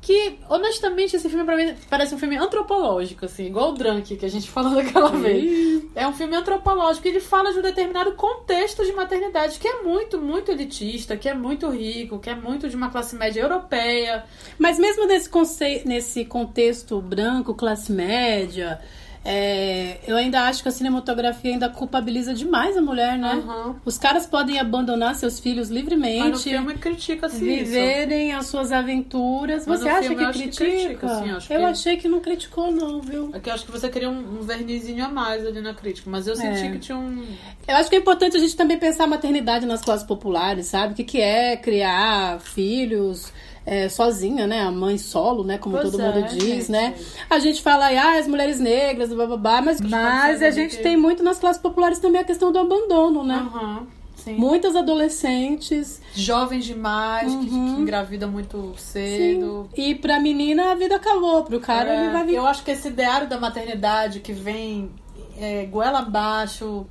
que, 0.00 0.38
honestamente, 0.48 1.16
esse 1.16 1.28
filme 1.28 1.44
pra 1.44 1.56
mim 1.56 1.74
parece 1.90 2.14
um 2.14 2.18
filme 2.18 2.36
antropológico, 2.36 3.24
assim, 3.24 3.46
igual 3.46 3.70
o 3.70 3.74
Drunk 3.74 4.16
que 4.16 4.24
a 4.24 4.30
gente 4.30 4.48
falou 4.50 4.74
daquela 4.74 5.10
vez. 5.10 5.82
É 5.94 6.06
um 6.06 6.12
filme 6.12 6.36
antropológico. 6.36 7.08
Ele 7.08 7.20
fala 7.20 7.52
de 7.52 7.58
um 7.58 7.62
determinado 7.62 8.12
contexto 8.12 8.84
de 8.84 8.92
maternidade 8.92 9.58
que 9.58 9.66
é 9.66 9.82
muito, 9.82 10.20
muito 10.20 10.50
elitista, 10.50 11.16
que 11.16 11.28
é 11.28 11.34
muito 11.34 11.68
rico, 11.68 12.18
que 12.18 12.30
é 12.30 12.34
muito 12.34 12.68
de 12.68 12.76
uma 12.76 12.90
classe 12.90 13.16
média 13.16 13.42
europeia. 13.42 14.24
Mas 14.58 14.78
mesmo 14.78 15.06
nesse, 15.06 15.28
conce... 15.28 15.82
nesse 15.84 16.24
contexto 16.24 17.00
branco, 17.00 17.54
classe 17.54 17.90
média, 17.90 18.80
É, 19.30 19.98
eu 20.06 20.16
ainda 20.16 20.44
acho 20.44 20.62
que 20.62 20.70
a 20.70 20.72
cinematografia 20.72 21.50
ainda 21.52 21.68
culpabiliza 21.68 22.32
demais 22.32 22.74
a 22.78 22.80
mulher, 22.80 23.18
né? 23.18 23.34
Uhum. 23.34 23.74
Os 23.84 23.98
caras 23.98 24.26
podem 24.26 24.58
abandonar 24.58 25.14
seus 25.16 25.38
filhos 25.38 25.68
livremente. 25.68 26.20
Mas 26.20 26.30
no 26.30 26.38
filme 26.38 26.74
critica-se 26.78 27.36
isso. 27.36 27.64
Viverem 27.66 28.32
as 28.32 28.46
suas 28.46 28.72
aventuras. 28.72 29.66
Mas 29.66 29.80
Você 29.80 29.88
acha 29.90 30.14
que 30.14 30.22
eu 30.22 30.28
acho 30.28 30.38
que 30.38 30.44
critica? 30.46 30.70
critica, 30.70 31.08
sim, 31.22 31.30
acho 31.30 31.52
eu 31.52 31.58
que- 31.58 31.64
achei 31.66 31.96
que 31.98 32.08
não 32.08 32.20
criticou, 32.20 32.72
não, 32.72 33.02
viu? 33.02 33.30
É 33.34 33.38
que 33.38 33.50
eu 33.50 33.54
acho 33.54 33.66
que 33.66 33.70
você 33.70 33.90
queria 33.90 34.08
um, 34.08 34.38
um 34.40 34.42
vernizinho 34.42 35.04
a 35.04 35.08
mais 35.10 35.46
ali 35.46 35.60
na 35.60 35.74
crítica, 35.74 36.08
mas 36.10 36.26
eu 36.26 36.34
senti 36.34 36.64
É. 36.66 36.70
que 36.70 36.78
tinha 36.78 36.96
um. 36.96 37.22
Eu 37.66 37.76
acho 37.76 37.90
que 37.90 37.96
é 37.96 37.98
importante 37.98 38.34
a 38.34 38.40
gente 38.40 38.56
também 38.56 38.78
pensar 38.78 39.04
a 39.04 39.06
maternidade 39.08 39.66
nas 39.66 39.82
classes 39.82 40.06
populares, 40.06 40.68
sabe? 40.68 40.94
O 40.94 40.96
que, 40.96 41.04
que 41.04 41.20
é 41.20 41.54
criar 41.54 42.40
filhos 42.40 43.30
é, 43.68 43.88
sozinha, 43.88 44.46
né? 44.46 44.62
A 44.62 44.70
mãe 44.70 44.96
solo, 44.96 45.44
né? 45.44 45.58
Como 45.58 45.76
Pois 45.76 45.90
todo 45.90 46.00
é, 46.00 46.10
mundo 46.10 46.28
diz, 46.28 46.40
gente. 46.40 46.70
né? 46.72 46.94
A 47.28 47.38
gente 47.38 47.60
fala 47.60 47.86
aí, 47.86 47.98
ah, 47.98 48.18
as 48.18 48.26
mulheres 48.26 48.58
negras, 48.58 49.12
bababá, 49.12 49.60
mas, 49.60 49.78
mas 49.80 50.42
a 50.42 50.50
gente 50.50 50.78
tem 50.78 50.96
muito 50.96 51.22
nas 51.22 51.38
classes 51.38 51.60
populares 51.60 51.98
também 51.98 52.20
a 52.20 52.24
questão 52.24 52.50
do 52.50 52.58
abandono, 52.58 53.22
né? 53.22 53.36
Aham, 53.36 53.86
sim. 54.16 54.36
Muitas 54.36 54.74
adolescentes. 54.74 56.00
Jovens 56.14 56.64
demais, 56.64 57.34
que, 57.34 57.46
que 57.46 57.54
engravidam 57.54 58.30
muito 58.30 58.72
cedo. 58.78 59.68
E 59.76 59.94
pra 59.94 60.18
menina 60.18 60.72
a 60.72 60.74
vida 60.74 60.96
acabou, 60.96 61.44
pro 61.44 61.60
cara 61.60 61.90
É, 61.90 62.00
ele 62.04 62.10
vai 62.10 62.24
vir. 62.24 62.36
Eu 62.36 62.46
acho 62.46 62.62
que 62.64 62.70
esse 62.70 62.88
ideário 62.88 63.28
da 63.28 63.38
maternidade 63.38 64.20
que 64.20 64.32
vem 64.32 64.90
é, 65.38 65.66
goela 65.66 65.98
abaixo 65.98 66.86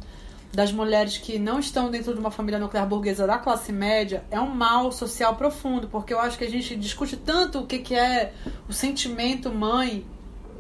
das 0.58 0.72
mulheres 0.72 1.20
que 1.20 1.38
não 1.38 1.60
estão 1.60 1.92
dentro 1.92 2.16
de 2.16 2.20
uma 2.20 2.32
família 2.32 2.60
nuclear 2.60 2.88
burguesa 2.88 3.28
da 3.28 3.38
classe 3.38 3.72
média 3.72 4.24
é 4.32 4.42
um 4.42 4.50
mal 4.50 4.92
social 4.92 5.36
profundo, 5.36 5.88
porque 5.88 6.12
eu 6.12 6.20
acho 6.20 6.36
que 6.36 6.44
a 6.44 6.50
gente 6.50 6.76
discute 6.76 7.16
tanto 7.16 7.60
o 7.60 7.68
que, 7.68 7.78
que 7.78 7.94
é 7.94 8.34
o 8.68 8.74
sentimento 8.74 9.54
mãe. 9.54 10.04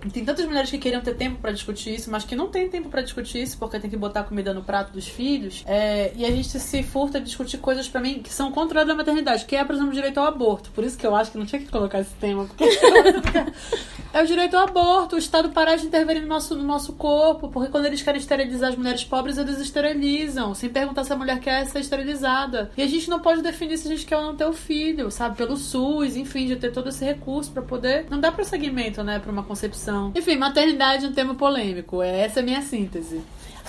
Tem 0.10 0.24
tantas 0.24 0.46
mulheres 0.46 0.70
que 0.70 0.78
queriam 0.78 1.02
ter 1.02 1.16
tempo 1.16 1.38
pra 1.42 1.52
discutir 1.52 1.96
isso, 1.96 2.10
mas 2.12 2.24
que 2.24 2.36
não 2.36 2.48
tem 2.48 2.70
tempo 2.70 2.90
pra 2.90 3.02
discutir 3.02 3.42
isso 3.42 3.58
porque 3.58 3.80
tem 3.80 3.90
que 3.90 3.98
botar 3.98 4.24
comida 4.24 4.54
no 4.54 4.64
prato 4.64 4.92
dos 4.92 5.08
filhos. 5.08 5.64
É, 5.66 6.12
e 6.16 6.26
a 6.26 6.32
gente 6.32 6.48
se 6.60 6.84
furta 6.84 7.20
de 7.20 7.26
discutir 7.26 7.58
coisas 7.58 7.88
pra 7.88 8.02
mim 8.02 8.22
que 8.22 8.34
são 8.34 8.52
contrárias 8.52 8.90
à 8.90 8.96
maternidade, 8.96 9.46
que 9.46 9.56
é, 9.56 9.64
por 9.64 9.76
exemplo, 9.76 9.92
o 9.92 9.96
direito 9.96 10.20
ao 10.20 10.26
aborto. 10.26 10.72
Por 10.72 10.84
isso 10.84 10.98
que 10.98 11.06
eu 11.06 11.16
acho 11.16 11.32
que 11.32 11.38
não 11.38 11.46
tinha 11.46 11.62
que 11.62 11.70
colocar 11.70 12.00
esse 12.00 12.14
tema, 12.16 12.46
porque 12.46 12.64
é 14.14 14.24
o 14.24 14.26
direito 14.26 14.56
ao 14.56 14.68
aborto, 14.68 15.16
o 15.16 15.20
Estado 15.20 15.50
parar 15.50 15.76
de 15.76 15.86
interferir 15.86 16.22
no 16.22 16.28
nosso, 16.28 16.56
no 16.56 16.64
nosso 16.64 16.94
corpo, 16.94 17.50
porque 17.50 17.70
quando 17.72 17.86
eles 17.86 18.02
querem 18.02 18.20
esterilizar 18.20 18.70
as 18.70 18.76
mulheres 18.76 19.04
pobres, 19.04 19.38
eles 19.38 19.60
esterilizam, 19.60 20.54
sem 20.54 20.70
perguntar 20.70 21.04
se 21.04 21.14
a 21.14 21.16
mulher 21.16 21.40
quer 21.40 21.66
ser 21.66 21.80
esterilizada. 21.80 22.72
E 22.78 22.82
a 22.82 22.88
gente 22.88 23.10
não 23.10 23.20
pode 23.20 23.42
definir 23.42 23.78
se 23.78 23.88
a 23.88 23.92
gente 23.92 24.06
quer 24.06 24.18
ou 24.18 24.24
não 24.24 24.36
ter 24.36 24.46
o 24.46 24.54
filho, 24.54 25.10
sabe? 25.12 25.38
Pelo 25.38 25.58
SUS, 25.58 26.16
enfim, 26.16 26.48
de 26.48 26.56
ter 26.56 26.72
todo 26.72 26.90
esse 26.90 27.04
recurso 27.04 27.52
pra 27.52 27.62
poder. 27.62 28.06
Não 28.10 28.20
dá 28.20 28.32
prosseguimento, 28.32 29.04
né, 29.04 29.20
pra 29.20 29.32
uma 29.32 29.44
concepção. 29.44 29.97
Enfim, 30.16 30.38
maternidade 30.38 31.06
é 31.06 31.08
um 31.10 31.14
tema 31.14 31.36
polêmico, 31.36 32.02
é- 32.02 32.22
essa 32.22 32.40
é 32.40 32.44
a 32.44 32.46
minha 32.46 32.62
síntese. 32.62 33.22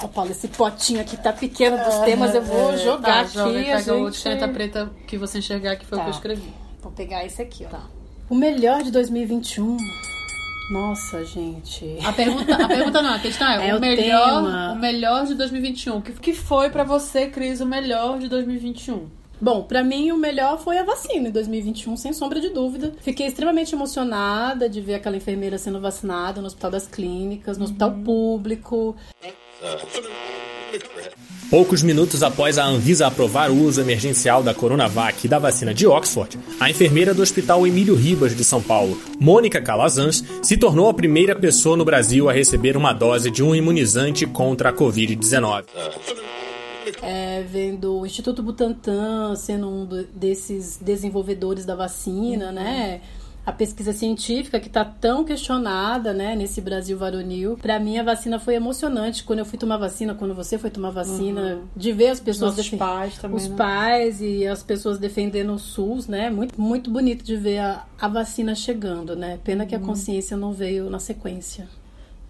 Ó, 0.02 0.06
Paulo, 0.08 0.30
esse 0.30 0.47
potinho 0.49 1.00
aqui 1.00 1.16
tá 1.16 1.32
pequeno 1.32 1.76
dos 1.76 1.97
temas, 2.04 2.35
eu 2.35 2.42
vou 2.42 2.73
É, 2.73 2.76
jogar 2.78 3.02
tá, 3.14 3.20
aqui. 3.23 3.32
joga, 3.35 3.50
a 3.61 3.76
pega 3.78 3.94
o 3.97 4.11
de 4.11 4.16
gente- 4.16 4.23
caneta 4.25 4.49
preta 4.49 4.90
que 5.06 5.18
você 5.18 5.38
enxergar, 5.38 5.76
que 5.76 5.85
foi 5.85 5.99
o 5.99 6.00
Tá. 6.00 6.04
que 6.04 6.11
eu 6.11 6.14
escrevi. 6.14 6.52
Vou 6.80 6.92
pegar 6.92 7.25
esse 7.25 7.42
aqui, 7.42 7.64
ó. 7.66 7.68
Tá. 7.68 7.82
O 8.30 8.35
melhor 8.35 8.82
de 8.82 8.90
2021. 8.92 9.76
Nossa, 10.70 11.25
gente. 11.25 11.97
A 12.04 12.12
pergunta, 12.12 12.54
a 12.54 12.68
pergunta 12.68 13.00
não, 13.00 13.14
a 13.14 13.18
questão 13.18 13.49
é, 13.50 13.56
É 13.70 13.75
o, 13.75 13.78
o 13.78 13.80
melhor, 13.80 14.42
tema. 14.44 14.73
o 14.73 14.76
melhor 14.78 15.25
de 15.26 15.35
2021. 15.35 15.97
O 15.97 16.02
que, 16.02 16.12
que 16.12 16.35
foi 16.35 16.68
pra 16.68 16.85
você, 16.85 17.26
Cris, 17.26 17.61
o 17.61 17.66
melhor 17.66 18.18
de 18.18 18.28
2021? 18.28 19.06
Bom, 19.40 19.62
pra 19.62 19.85
mim 19.85 20.11
o 20.11 20.16
melhor 20.16 20.59
foi 20.59 20.78
a 20.78 20.83
vacina 20.83 21.28
em 21.28 21.33
2021, 21.33 21.97
sem 21.97 22.12
sombra 22.12 22.40
de 22.40 22.50
dúvida. 22.50 22.92
Fiquei 23.00 23.26
extremamente 23.26 23.75
emocionada 23.75 24.68
de 24.68 24.80
ver 24.80 24.95
aquela 24.95 25.16
enfermeira 25.16 25.59
sendo 25.59 25.80
vacinada 25.80 26.40
no 26.40 26.47
Hospital 26.49 26.71
das 26.73 26.87
Clínicas, 26.87 27.57
no 27.57 27.64
Hospital 27.64 27.92
Público. 28.04 28.97
Poucos 31.49 31.83
minutos 31.83 32.23
após 32.23 32.59
a 32.59 32.64
Anvisa 32.66 33.07
aprovar 33.07 33.50
o 33.50 33.62
uso 33.62 33.80
emergencial 33.80 34.42
da 34.42 34.52
Coronavac 34.52 35.25
e 35.25 35.28
da 35.28 35.38
vacina 35.38 35.73
de 35.73 35.87
Oxford, 35.87 36.38
a 36.61 36.68
enfermeira 36.68 37.14
do 37.14 37.23
Hospital 37.23 37.66
Emílio 37.66 37.95
Ribas 37.95 38.37
de 38.37 38.45
São 38.45 38.61
Paulo, 38.61 39.00
Mônica 39.18 39.62
Calazans, 39.62 40.23
se 40.42 40.59
tornou 40.59 40.90
a 40.90 40.95
primeira 40.95 41.35
pessoa 41.35 41.75
no 41.75 41.87
Brasil 41.87 42.28
a 42.28 42.35
receber 42.35 42.76
uma 42.76 42.92
dose 42.92 43.30
de 43.30 43.42
um 43.42 43.54
imunizante 43.54 44.26
contra 44.26 44.68
a 44.68 44.73
Covid-19. 44.75 45.64
É, 47.02 47.42
vendo 47.42 47.99
o 48.00 48.07
Instituto 48.07 48.42
Butantan 48.42 49.35
sendo 49.37 49.68
um 49.68 49.85
do- 49.85 50.04
desses 50.04 50.78
desenvolvedores 50.80 51.64
da 51.64 51.75
vacina, 51.75 52.50
né? 52.52 53.00
A 53.47 53.52
pesquisa 53.52 53.95
científica 53.95 54.61
que 54.61 54.66
está 54.66 54.85
tão 54.85 55.25
questionada, 55.25 56.12
né, 56.12 56.37
nesse 56.37 56.61
Brasil 56.61 56.99
varonil. 56.99 57.57
Pra 57.57 57.78
mim, 57.80 57.97
a 57.97 58.02
vacina 58.02 58.38
foi 58.38 58.57
emocionante. 58.57 59.25
Quando 59.25 59.38
eu 59.38 59.47
fui 59.47 59.59
tomar 59.59 59.78
vacina, 59.78 60.14
quando 60.14 60.35
você 60.35 60.59
foi 60.59 60.68
tomar 60.68 60.90
vacina, 60.90 61.61
de 61.75 61.90
ver 61.90 62.09
as 62.09 62.21
pessoas 62.21 62.50
Nossos 62.52 62.64
defen- 62.64 62.78
pais 62.78 63.16
também, 63.16 63.37
os 63.38 63.49
né? 63.49 63.57
pais 63.57 64.21
e 64.21 64.47
as 64.47 64.62
pessoas 64.62 64.99
defendendo 64.99 65.54
o 65.54 65.59
SUS, 65.59 66.07
né? 66.09 66.28
Muito, 66.28 66.61
muito 66.61 66.90
bonito 66.90 67.25
de 67.25 67.37
ver 67.37 67.61
a, 67.61 67.87
a 67.99 68.07
vacina 68.07 68.54
chegando, 68.54 69.16
né? 69.16 69.38
Pena 69.42 69.64
que 69.64 69.75
a 69.75 69.78
consciência 69.78 70.37
não 70.37 70.52
veio 70.52 70.90
na 70.90 70.99
sequência. 70.99 71.66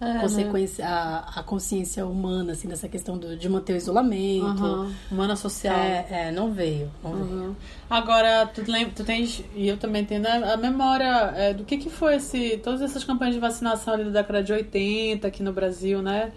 Uhum. 0.01 0.07
É, 0.07 0.13
né? 0.13 0.19
consequência, 0.21 0.87
a, 0.87 1.39
a 1.39 1.43
consciência 1.43 2.05
humana, 2.05 2.53
assim, 2.53 2.67
nessa 2.67 2.87
questão 2.87 3.17
do- 3.17 3.35
de 3.35 3.49
manter 3.49 3.73
o 3.73 3.75
isolamento. 3.75 4.45
Aham. 4.63 4.93
Humana 5.11 5.35
social. 5.35 5.75
É, 5.77 6.07
é, 6.09 6.31
não 6.31 6.51
veio. 6.53 6.89
Não 7.03 7.13
veio. 7.13 7.27
Uhum. 7.49 7.55
Agora, 7.89 8.45
tu, 8.47 8.63
lembra, 8.69 8.93
tu 8.95 9.03
tens, 9.03 9.43
e 9.55 9.67
eu 9.67 9.77
também 9.77 10.05
tenho 10.05 10.21
né, 10.21 10.51
a 10.53 10.55
memória 10.57 11.33
é, 11.35 11.53
do 11.53 11.63
que, 11.65 11.77
que 11.77 11.89
foi 11.89 12.15
esse, 12.15 12.57
todas 12.63 12.81
essas 12.81 13.03
campanhas 13.03 13.35
de 13.35 13.41
vacinação 13.41 13.93
ali 13.93 14.05
da 14.05 14.11
década 14.21 14.41
de 14.43 14.53
80 14.53 15.27
aqui 15.27 15.43
no 15.43 15.51
Brasil, 15.51 16.01
né? 16.01 16.31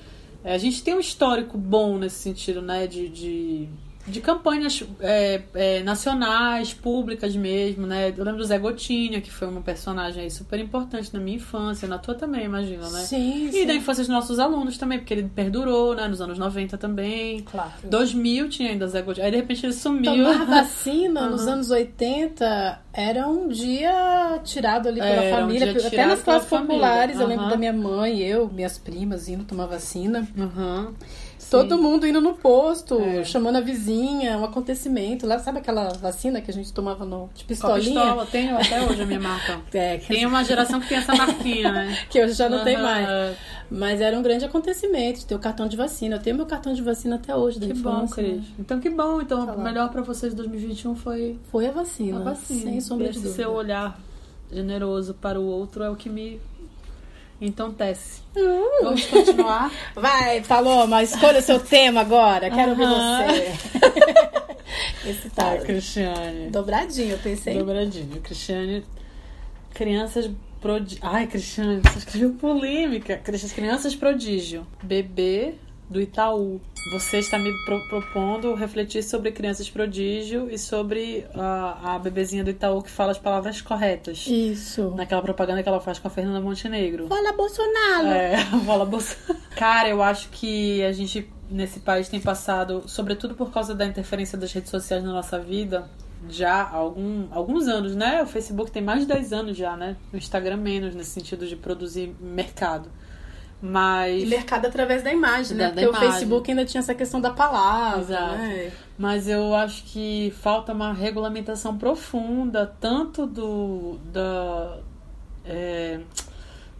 É, 0.45 0.54
a 0.54 0.59
gente 0.59 0.83
tem 0.83 0.95
um 0.95 1.00
histórico 1.00 1.57
bom 1.57 1.99
nesse 1.99 2.16
sentido, 2.16 2.61
né? 2.61 2.87
De, 2.88 3.09
de, 3.09 3.69
de 4.06 4.21
campanhas 4.21 4.82
é, 5.00 5.42
é, 5.54 5.82
nacionais, 5.82 6.73
públicas 6.75 7.37
mesmo, 7.37 7.87
né? 7.87 8.12
Eu 8.16 8.25
lembro 8.25 8.38
do 8.38 8.44
Zé 8.44 8.59
Gotinha, 8.59 9.21
que 9.21 9.30
foi 9.30 9.47
uma 9.47 9.61
personagem 9.61 10.25
aí 10.25 10.30
super 10.30 10.59
importante 10.59 11.14
na 11.14 11.21
minha 11.21 11.37
infância, 11.37 11.87
na 11.87 11.99
tua 11.99 12.14
também, 12.14 12.44
imagino, 12.44 12.82
né? 12.90 13.00
Sim, 13.02 13.47
E 13.49 13.52
sim. 13.52 13.66
da 13.66 13.75
infância 13.75 14.02
dos 14.02 14.09
nossos 14.09 14.38
alunos 14.40 14.76
também, 14.76 14.99
porque 14.99 15.14
ele 15.14 15.30
perdurou, 15.32 15.94
né? 15.94 16.09
Nos 16.09 16.21
anos 16.21 16.37
90 16.37 16.76
também. 16.76 17.42
Claro. 17.42 17.71
2000 17.85 18.49
tinha 18.49 18.71
ainda 18.71 18.87
Zé 18.88 19.02
Gotinha. 19.02 19.25
Aí 19.26 19.30
de 19.30 19.37
repente 19.37 19.64
ele 19.66 19.73
sumiu. 19.73 20.12
Tomar 20.14 20.47
vacina 20.50 21.23
Uhum. 21.23 21.30
nos 21.30 21.47
anos 21.47 21.71
80 21.71 22.80
era 22.92 23.26
um 23.28 23.49
dia 23.49 24.40
tirado 24.44 24.88
ali 24.88 25.00
pela 25.00 25.23
É, 25.23 25.35
um 25.35 25.38
família. 25.40 25.73
dia 25.75 25.87
até 25.87 26.06
nas 26.06 26.23
classes 26.23 26.49
populares, 26.49 27.21
eu 27.21 27.26
lembro 27.26 27.49
da 27.49 27.56
minha 27.56 27.73
mãe, 27.73 28.18
eu, 28.21 28.49
minhas 28.52 28.78
primas 28.78 29.28
indo 29.28 29.44
tomar 29.44 29.66
vacina. 29.66 30.26
Uhum. 30.37 30.92
Todo 31.52 31.78
mundo 31.80 32.06
indo 32.06 32.21
no 32.21 32.35
posto, 32.35 32.99
É. 33.00 33.25
chamando 33.25 33.56
a 33.56 33.61
vizinha, 33.61 34.37
um 34.38 34.44
acontecimento. 34.44 35.26
Lá, 35.26 35.38
sabe 35.38 35.59
aquela 35.59 35.88
vacina 35.94 36.40
que 36.40 36.50
a 36.50 36.54
gente 36.54 36.73
tomava 36.73 37.04
no, 37.04 37.28
de 37.35 37.42
Com 37.44 37.49
pistolinha? 37.49 38.00
pistola, 38.00 38.26
tenho 38.26 38.56
até 38.56 38.82
hoje 38.82 39.02
a 39.02 39.06
minha 39.06 39.21
marca. 39.21 39.61
É, 39.75 39.99
que, 39.99 40.09
Tem 40.09 40.26
uma 40.26 40.42
geração 40.44 40.80
que 40.80 40.88
tem 40.88 40.99
essa 40.99 41.14
marquinha, 41.14 41.71
né? 41.73 41.99
que 42.11 42.23
hoje 42.23 42.32
já 42.35 42.49
não 42.49 42.64
tem 42.64 42.76
Aham. 42.76 42.82
mais. 42.85 43.37
Mas 43.71 44.00
era 44.00 44.18
um 44.18 44.23
grande 44.23 44.44
acontecimento 44.44 45.25
ter 45.25 45.35
o 45.35 45.38
cartão 45.38 45.66
de 45.66 45.76
vacina. 45.76 46.16
Eu 46.16 46.21
tenho 46.21 46.37
meu 46.37 46.44
cartão 46.47 46.75
de 46.75 46.82
vacina 46.82 47.16
até 47.16 47.35
hoje 47.35 47.59
da 47.61 47.66
Que 47.66 47.75
bom, 47.75 47.90
infância. 48.04 48.16
Cris. 48.23 48.44
Então 48.59 48.78
que 48.80 48.90
bom. 48.90 49.21
Então 49.21 49.47
Tá 49.47 49.52
o 49.54 49.61
melhor 49.62 49.88
pra 49.90 50.02
vocês 50.02 50.32
de 50.32 50.37
2021 50.37 50.94
foi 50.94 51.38
Foi 51.50 51.66
a 51.66 51.71
vacina, 51.71 52.18
a 52.21 52.23
vacina. 52.23 52.62
sem 52.71 52.80
sombra 52.80 53.06
Esse 53.09 53.18
de 53.21 53.25
dúvida. 53.25 53.42
seu 53.42 53.52
olhar 53.52 53.99
generoso 54.52 55.14
para 55.14 55.40
o 55.40 55.44
outro 55.47 55.82
é 55.82 55.88
o 55.90 55.97
que 55.97 56.09
me 56.11 56.38
entontece. 57.46 58.20
Uh! 58.37 58.84
Vamos 58.84 59.04
continuar? 59.06 59.70
Vai, 59.94 60.40
Paloma, 60.42 61.02
escolha 61.02 61.40
o 61.40 61.42
seu 61.42 61.58
tema 61.61 62.00
agora. 62.00 62.50
Quero 62.50 62.70
ouvir 62.70 62.84
Aham. 62.84 63.26
você. 63.26 63.52
Esse 65.11 65.28
tá 65.30 65.56
Tá, 65.56 65.56
Cristiane. 65.58 66.49
dobradinho, 66.50 67.11
eu 67.12 67.18
pensei. 67.18 67.58
Dobradinho. 67.58 68.20
Cristiane. 68.22 68.84
Crianças 69.75 70.30
prodígio. 70.61 71.00
Ai, 71.02 71.26
Cristiane, 71.26 71.80
você 71.82 71.99
escreveu 71.99 72.30
polêmica. 72.34 73.16
Cri- 73.18 73.38
Crianças 73.50 73.94
prodígio. 73.96 74.66
Bebê 74.82 75.54
do 75.92 76.00
Itaú. 76.00 76.61
Você 76.92 77.18
está 77.18 77.38
me 77.38 77.52
pro- 77.64 77.87
propondo 77.88 78.54
refletir 78.54 79.04
sobre 79.04 79.30
crianças 79.30 79.70
prodígio 79.70 80.50
e 80.50 80.58
sobre 80.58 81.25
a, 81.34 81.94
a 81.94 81.99
bebezinha 81.99 82.42
do 82.42 82.50
Itaú 82.50 82.82
que 82.82 82.90
fala 82.90 83.12
as 83.12 83.18
palavras 83.18 83.61
corretas. 83.61 84.26
Isso. 84.26 84.90
Naquela 84.96 85.22
propaganda 85.22 85.62
que 85.62 85.68
ela 85.68 85.80
faz 85.80 85.99
com 86.00 86.08
a 86.08 86.11
Fernanda 86.11 86.40
Montenegro. 86.40 87.06
Fala, 87.06 87.32
Bolsonaro. 87.32 88.08
É, 88.08 88.37
fala 88.66 88.84
bolsa. 88.84 89.16
Cara, 89.56 89.88
eu 89.88 90.02
acho 90.02 90.28
que 90.30 90.82
a 90.82 90.90
gente 90.92 91.30
nesse 91.49 91.80
país 91.80 92.08
tem 92.08 92.18
passado, 92.18 92.82
sobretudo 92.87 93.34
por 93.34 93.52
causa 93.52 93.75
da 93.75 93.84
interferência 93.87 94.37
das 94.38 94.52
redes 94.52 94.70
sociais 94.70 95.04
na 95.04 95.12
nossa 95.12 95.38
vida, 95.38 95.88
já 96.30 96.62
há 96.62 96.76
algum, 96.76 97.26
alguns 97.30 97.68
anos, 97.68 97.94
né? 97.94 98.22
O 98.22 98.26
Facebook 98.26 98.70
tem 98.70 98.82
mais 98.82 99.00
de 99.00 99.06
10 99.06 99.32
anos 99.32 99.56
já, 99.56 99.76
né? 99.76 99.96
O 100.12 100.16
Instagram 100.16 100.56
menos, 100.56 100.94
nesse 100.94 101.11
sentido 101.11 101.46
de 101.46 101.54
produzir 101.56 102.14
mercado. 102.20 102.88
Mas. 103.62 104.25
E 104.25 104.26
mercado 104.26 104.66
através 104.66 105.02
da 105.04 105.12
imagem, 105.12 105.57
né? 105.57 105.69
Da- 105.69 105.71
da 105.71 105.83
Porque 105.83 105.88
imagem. 105.88 106.09
o 106.09 106.11
Facebook 106.12 106.50
ainda 106.50 106.64
tinha 106.64 106.81
essa 106.81 106.95
questão 106.95 107.21
da 107.21 107.31
palavra, 107.31 108.00
Exato. 108.00 108.37
né? 108.37 108.73
Mas 108.99 109.28
eu 109.28 109.54
acho 109.54 109.85
que 109.85 110.33
falta 110.42 110.73
uma 110.73 110.92
regulamentação 110.92 111.78
profunda, 111.78 112.66
tanto 112.81 113.25
do 113.26 113.99
da, 114.12 114.78
é, 115.45 116.00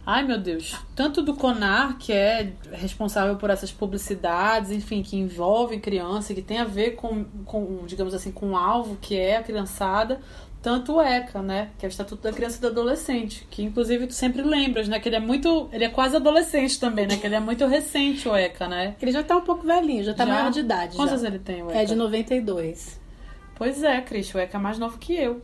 Ai, 0.05 0.21
meu 0.23 0.37
Deus. 0.37 0.75
Tanto 0.93 1.21
do 1.21 1.33
Conar, 1.33 1.97
que 1.97 2.11
é 2.11 2.51
responsável 2.73 3.37
por 3.37 3.49
essas 3.49 3.71
publicidades, 3.71 4.69
enfim, 4.69 5.01
que 5.01 5.15
envolvem 5.15 5.79
criança, 5.79 6.33
que 6.33 6.41
tem 6.41 6.57
a 6.59 6.65
ver 6.65 6.91
com, 6.91 7.23
com 7.45 7.85
digamos 7.87 8.13
assim, 8.13 8.29
com 8.29 8.51
o 8.51 8.57
alvo 8.57 8.97
que 8.99 9.17
é 9.17 9.37
a 9.37 9.43
criançada, 9.43 10.19
tanto 10.63 10.93
o 10.93 11.01
ECA, 11.01 11.41
né? 11.41 11.71
Que 11.77 11.85
é 11.85 11.87
o 11.87 11.91
Estatuto 11.91 12.23
da 12.23 12.31
Criança 12.31 12.57
e 12.57 12.61
do 12.61 12.67
Adolescente, 12.67 13.45
que 13.51 13.61
inclusive 13.61 14.07
tu 14.07 14.13
sempre 14.13 14.41
lembras, 14.41 14.87
né? 14.87 14.97
Que 14.97 15.09
ele 15.09 15.17
é 15.17 15.19
muito. 15.19 15.69
Ele 15.73 15.83
é 15.83 15.89
quase 15.89 16.15
adolescente 16.15 16.79
também, 16.79 17.05
né? 17.05 17.17
Que 17.17 17.27
ele 17.27 17.35
é 17.35 17.39
muito 17.39 17.67
recente, 17.67 18.29
o 18.29 18.35
ECA, 18.35 18.67
né? 18.69 18.95
Ele 19.01 19.11
já 19.11 19.21
tá 19.21 19.35
um 19.35 19.41
pouco 19.41 19.67
velhinho, 19.67 20.03
já 20.05 20.13
tá 20.13 20.25
Já? 20.25 20.33
maior 20.33 20.51
de 20.51 20.61
idade. 20.61 20.95
Quantos 20.95 21.21
já. 21.21 21.27
ele 21.27 21.37
tem, 21.37 21.61
o 21.61 21.69
ECA? 21.69 21.79
É 21.79 21.85
de 21.85 21.95
92. 21.95 22.97
Pois 23.55 23.83
é, 23.83 23.99
Cris, 24.01 24.33
o 24.33 24.39
ECA 24.39 24.57
é 24.57 24.61
mais 24.61 24.79
novo 24.79 24.97
que 24.97 25.13
eu. 25.13 25.41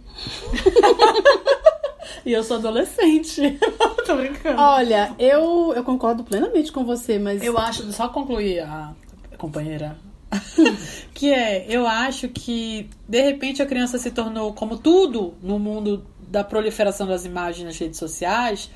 e 2.25 2.31
eu 2.31 2.41
sou 2.41 2.55
adolescente. 2.55 3.59
Tô 4.07 4.15
brincando. 4.15 4.61
Olha, 4.61 5.13
eu, 5.19 5.73
eu 5.75 5.83
concordo 5.83 6.23
plenamente 6.23 6.71
com 6.71 6.85
você, 6.85 7.19
mas. 7.19 7.43
Eu 7.43 7.57
acho, 7.57 7.91
só 7.91 8.07
concluir 8.07 8.61
a 8.61 8.93
companheira. 9.37 9.97
que 11.13 11.31
é, 11.33 11.65
eu 11.67 11.87
acho 11.87 12.29
que 12.29 12.89
de 13.07 13.21
repente 13.21 13.61
a 13.61 13.65
criança 13.65 13.97
se 13.97 14.11
tornou, 14.11 14.53
como 14.53 14.77
tudo 14.77 15.33
no 15.41 15.57
mundo 15.59 16.05
da 16.27 16.43
proliferação 16.43 17.07
das 17.07 17.25
imagens 17.25 17.65
nas 17.65 17.77
redes 17.77 17.97
sociais, 17.97 18.69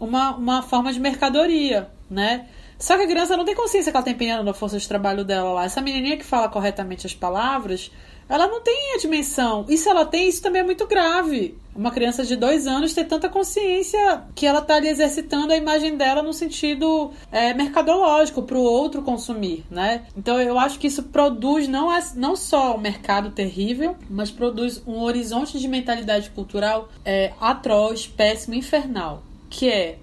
uma, 0.00 0.36
uma 0.36 0.62
forma 0.62 0.92
de 0.92 1.00
mercadoria, 1.00 1.88
né? 2.10 2.46
Só 2.78 2.96
que 2.96 3.02
a 3.02 3.08
criança 3.08 3.36
não 3.36 3.44
tem 3.44 3.54
consciência 3.54 3.90
que 3.90 3.96
ela 3.96 4.04
tá 4.04 4.10
empenhando 4.10 4.48
a 4.48 4.54
força 4.54 4.78
de 4.78 4.86
trabalho 4.86 5.24
dela 5.24 5.52
lá. 5.52 5.64
Essa 5.64 5.80
menininha 5.80 6.16
que 6.16 6.24
fala 6.24 6.48
corretamente 6.48 7.06
as 7.06 7.14
palavras, 7.14 7.90
ela 8.28 8.46
não 8.46 8.60
tem 8.60 8.94
a 8.94 8.98
dimensão. 8.98 9.64
E 9.68 9.76
se 9.76 9.88
ela 9.88 10.04
tem, 10.04 10.28
isso 10.28 10.42
também 10.42 10.60
é 10.60 10.64
muito 10.64 10.86
grave. 10.86 11.56
Uma 11.74 11.90
criança 11.90 12.24
de 12.24 12.36
dois 12.36 12.66
anos 12.66 12.92
ter 12.92 13.04
tanta 13.04 13.28
consciência 13.28 14.22
que 14.34 14.46
ela 14.46 14.60
tá 14.60 14.74
ali 14.74 14.88
exercitando 14.88 15.52
a 15.52 15.56
imagem 15.56 15.96
dela 15.96 16.22
no 16.22 16.32
sentido 16.32 17.10
é, 17.32 17.54
mercadológico 17.54 18.42
para 18.42 18.58
o 18.58 18.62
outro 18.62 19.02
consumir, 19.02 19.64
né? 19.70 20.04
Então 20.16 20.40
eu 20.40 20.58
acho 20.58 20.78
que 20.78 20.88
isso 20.88 21.04
produz 21.04 21.68
não, 21.68 21.92
é, 21.92 22.00
não 22.14 22.36
só 22.36 22.76
um 22.76 22.80
mercado 22.80 23.30
terrível, 23.30 23.96
mas 24.10 24.30
produz 24.30 24.82
um 24.86 25.00
horizonte 25.00 25.58
de 25.58 25.66
mentalidade 25.66 26.30
cultural 26.30 26.88
é, 27.04 27.32
atroz, 27.40 28.06
péssimo, 28.06 28.54
infernal, 28.54 29.22
que 29.48 29.70
é 29.70 29.98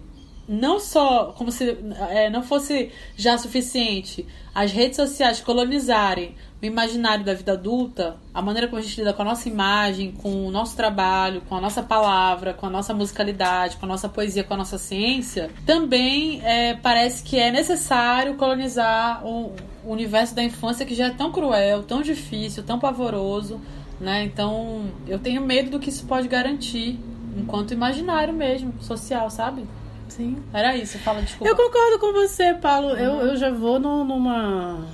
não 0.47 0.79
só 0.79 1.33
como 1.37 1.51
se 1.51 1.77
é, 2.09 2.29
não 2.29 2.43
fosse 2.43 2.91
já 3.15 3.37
suficiente 3.37 4.25
as 4.53 4.71
redes 4.71 4.95
sociais 4.95 5.41
colonizarem 5.41 6.35
o 6.61 6.65
imaginário 6.65 7.25
da 7.25 7.33
vida 7.33 7.53
adulta, 7.53 8.15
a 8.33 8.41
maneira 8.41 8.67
como 8.67 8.79
a 8.79 8.81
gente 8.81 8.97
lida 8.97 9.13
com 9.13 9.21
a 9.21 9.25
nossa 9.25 9.49
imagem, 9.49 10.11
com 10.11 10.47
o 10.47 10.51
nosso 10.51 10.75
trabalho, 10.75 11.41
com 11.41 11.55
a 11.55 11.61
nossa 11.61 11.83
palavra, 11.83 12.53
com 12.53 12.65
a 12.65 12.69
nossa 12.69 12.93
musicalidade, 12.93 13.77
com 13.77 13.85
a 13.85 13.89
nossa 13.89 14.07
poesia, 14.07 14.43
com 14.43 14.53
a 14.53 14.57
nossa 14.57 14.77
ciência, 14.77 15.49
também 15.65 16.41
é, 16.43 16.73
parece 16.75 17.23
que 17.23 17.37
é 17.37 17.51
necessário 17.51 18.35
colonizar 18.35 19.25
o, 19.25 19.53
o 19.83 19.91
universo 19.91 20.33
da 20.33 20.43
infância 20.43 20.85
que 20.85 20.95
já 20.95 21.07
é 21.07 21.09
tão 21.11 21.31
cruel, 21.31 21.83
tão 21.83 22.01
difícil, 22.01 22.63
tão 22.63 22.79
pavoroso, 22.79 23.59
né? 23.99 24.23
Então 24.23 24.85
eu 25.07 25.19
tenho 25.19 25.41
medo 25.41 25.69
do 25.69 25.79
que 25.79 25.89
isso 25.89 26.05
pode 26.05 26.27
garantir 26.27 26.97
enquanto 27.37 27.73
imaginário 27.73 28.33
mesmo, 28.33 28.73
social, 28.81 29.29
sabe? 29.29 29.65
Sim. 30.15 30.38
Era 30.53 30.75
isso, 30.77 30.98
fala 31.00 31.22
desculpa. 31.22 31.50
Eu 31.51 31.55
concordo 31.55 32.00
com 32.00 32.13
você, 32.13 32.53
Paulo. 32.53 32.89
Eu, 32.91 33.27
eu 33.27 33.36
já 33.36 33.50
vou 33.51 33.79
no- 33.79 34.03
numa. 34.03 34.86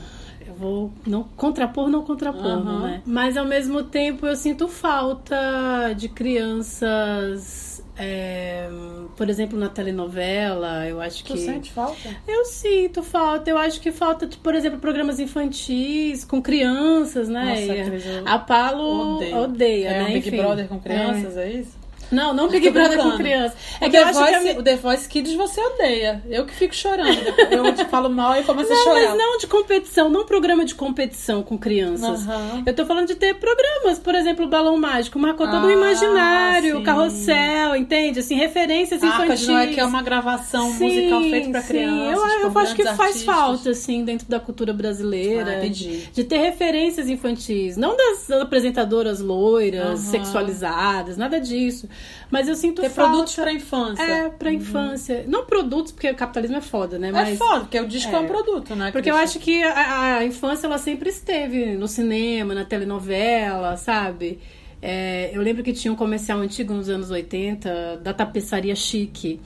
Eu 0.46 0.54
vou 0.56 0.92
não 1.06 1.24
contrapor, 1.24 1.90
não 1.90 2.04
contrapor, 2.04 2.46
Aham. 2.46 2.80
né? 2.88 3.02
Mas 3.06 3.38
ao 3.38 3.46
mesmo 3.46 3.84
tempo 3.84 4.26
eu 4.26 4.36
sinto 4.36 4.68
falta 4.68 5.94
de 5.96 6.10
crianças. 6.10 7.84
é, 7.98 8.68
por 9.16 9.30
exemplo, 9.30 9.60
na 9.60 9.70
telenovela, 9.70 10.88
eu 10.88 11.00
acho 11.00 11.24
Tu 11.24 11.34
que. 11.34 11.40
sente 11.40 11.72
falta? 11.72 12.10
Eu 12.28 12.46
sinto 12.46 13.04
falta. 13.04 13.50
Eu 13.50 13.58
acho 13.58 13.80
que 13.80 13.92
falta, 13.92 14.26
de, 14.26 14.38
por 14.38 14.56
exemplo, 14.56 14.80
programas 14.80 15.20
infantis 15.20 16.24
com 16.26 16.42
crianças, 16.42 17.30
né? 17.30 17.46
Nossa, 17.46 17.62
eu 17.76 18.24
a 18.26 18.40
Palo 18.40 19.18
odeio. 19.18 19.38
odeia, 19.38 19.88
é 19.90 20.00
né? 20.00 20.04
um 20.04 20.14
Big 20.14 20.28
Enfim. 20.30 20.38
Brother 20.38 20.68
com 20.68 20.80
crianças, 20.80 21.38
é, 21.38 21.52
isso? 21.52 21.81
Não, 22.12 22.34
não 22.34 22.48
Big 22.50 22.70
Brother 22.70 22.98
com 22.98 23.04
brincando. 23.04 23.24
crianças. 23.24 23.58
É 23.80 23.88
o, 23.88 23.90
que 23.90 23.98
eu 23.98 24.04
The 24.04 24.10
acho 24.10 24.26
que 24.28 24.36
a 24.36 24.42
mi- 24.42 24.60
o 24.60 24.64
The 24.64 24.76
Voice 24.76 25.08
Kids 25.08 25.34
você 25.34 25.62
odeia. 25.62 26.22
Eu 26.30 26.46
que 26.46 26.54
fico 26.54 26.76
chorando. 26.76 27.18
Eu 27.52 27.74
te 27.74 27.86
falo 27.86 28.10
mal 28.10 28.40
e 28.40 28.44
começo 28.44 28.72
a 28.72 28.76
Não, 28.76 28.84
chorar. 28.84 29.10
mas 29.10 29.18
não 29.18 29.38
de 29.38 29.48
competição, 29.48 30.10
não 30.10 30.26
programa 30.26 30.66
de 30.66 30.76
competição 30.76 31.42
com 31.44 31.58
crianças. 31.58 32.28
Aham. 32.28 32.64
Eu 32.66 32.74
tô 32.74 32.86
falando 32.86 33.08
de 33.08 33.16
ter 33.16 33.36
programas, 33.36 33.98
por 34.00 34.14
exemplo, 34.16 34.46
o 34.46 34.50
Balão 34.50 34.78
Mágico, 34.78 35.18
marcou 35.20 35.48
todo 35.48 35.66
o 35.66 35.70
Ah, 35.70 35.74
imaginário, 35.74 36.76
sim. 36.76 36.82
o 36.82 36.84
carrossel, 36.84 37.76
entende? 37.76 38.20
Assim, 38.20 38.36
referências 38.36 39.02
A 39.04 39.08
Arca 39.08 39.24
infantis. 39.26 39.46
de 39.46 39.52
Noé, 39.52 39.68
que 39.68 39.80
é 39.80 39.86
uma 39.86 40.02
gravação 40.02 40.72
musical 40.74 41.22
feita 41.22 41.50
pra 41.50 41.62
sim. 41.62 41.68
crianças. 41.68 42.34
Eu, 42.34 42.50
por 42.52 42.60
eu 42.60 42.60
acho 42.64 42.76
que 42.76 42.84
faz 42.84 43.00
artistas. 43.00 43.24
falta, 43.24 43.70
assim, 43.70 44.04
dentro 44.04 44.28
da 44.28 44.40
cultura 44.40 44.74
brasileira. 44.74 45.60
Ah, 45.64 45.68
de, 45.68 46.08
de 46.08 46.24
ter 46.24 46.38
referências 46.38 47.08
infantis. 47.10 47.78
Não 47.78 47.96
das 47.96 48.30
apresentadoras 48.32 49.20
loiras, 49.20 49.86
Aham. 49.86 49.96
sexualizadas, 49.98 51.18
nada 51.18 51.40
disso. 51.40 51.88
Mas 52.30 52.48
eu 52.48 52.56
sinto 52.56 52.82
Ter 52.82 52.90
falta. 52.90 53.12
produtos 53.12 53.36
pra 53.36 53.52
infância. 53.52 54.02
É, 54.04 54.30
pra 54.30 54.52
infância. 54.54 55.26
Não 55.28 55.46
produtos, 55.46 55.92
porque 55.92 56.10
o 56.10 56.16
capitalismo 56.16 56.58
é 56.58 56.62
foda, 56.62 56.98
né? 56.98 57.10
É 57.10 57.12
Mas... 57.12 57.38
foda, 57.38 57.62
porque 57.62 57.80
o 57.80 57.88
disco 57.88 58.16
é, 58.16 58.20
um 58.20 58.24
É. 58.24 58.28
produto, 58.28 58.76
né? 58.76 58.92
Porque 58.92 59.12
eu 59.12 59.16
acho 59.16 59.38
que 59.40 59.62
a, 59.64 60.18
a 60.18 60.26
infância 60.26 60.66
ela 60.68 60.78
sempre 60.78 61.10
esteve 61.10 61.76
no 61.76 61.88
cinema, 61.88 62.54
na 62.56 62.64
telenovela, 62.66 63.76
sabe? 63.78 64.40
É, 64.82 65.30
eu 65.34 65.42
lembro 65.42 65.62
que 65.64 65.74
tinha 65.74 65.92
um 65.92 65.96
comercial 65.96 66.40
antigo 66.40 66.74
nos 66.74 66.90
anos 66.90 67.12
80 67.12 67.98
da 67.98 68.14
tapeçaria 68.14 68.76
chique. 68.76 69.40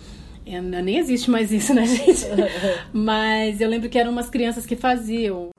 É, 0.45 0.61
nem 0.61 0.97
existe 0.99 1.29
mais 1.31 1.51
isso, 1.51 1.73
né, 1.73 1.83
gente? 1.87 2.25
Mas 2.93 3.59
eu 3.59 3.67
lembro 3.67 3.89
que 3.89 3.97
eram 3.97 4.11
umas 4.11 4.29
crianças 4.29 4.65
que 4.65 4.75
faziam. 4.75 5.49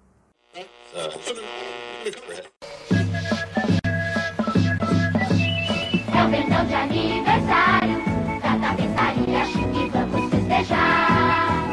É 6.26 6.28
o 6.28 6.30
pendão 6.32 6.66
de 6.66 6.74
aniversário 6.74 8.02
da 8.42 8.58
tapeçaria 8.58 9.44
chique 9.44 9.90
vamos 9.90 10.28
festejar. 10.28 11.70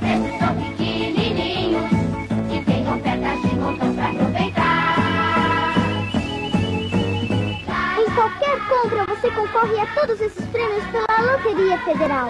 Esses 0.00 0.38
são 0.38 0.54
pequenininhos 0.54 1.90
que 2.48 2.64
tenham 2.64 3.00
pedras 3.00 3.42
de 3.42 3.56
montão 3.56 3.92
pra 3.96 4.06
aproveitar. 4.10 5.74
Em 7.98 8.14
qualquer 8.14 8.68
compra 8.68 9.06
você 9.12 9.28
concorre 9.32 9.80
a 9.80 9.86
todos 9.86 10.20
esses 10.20 10.46
prêmios 10.50 10.84
pela 10.86 11.32
Loteria 11.32 11.78
Federal. 11.78 12.28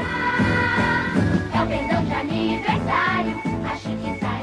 É 1.52 1.62
o 1.62 1.66
pendão 1.66 2.02
de 2.06 2.14
aniversário, 2.14 3.38
a 3.70 3.76
chique 3.76 4.18
sai 4.18 4.36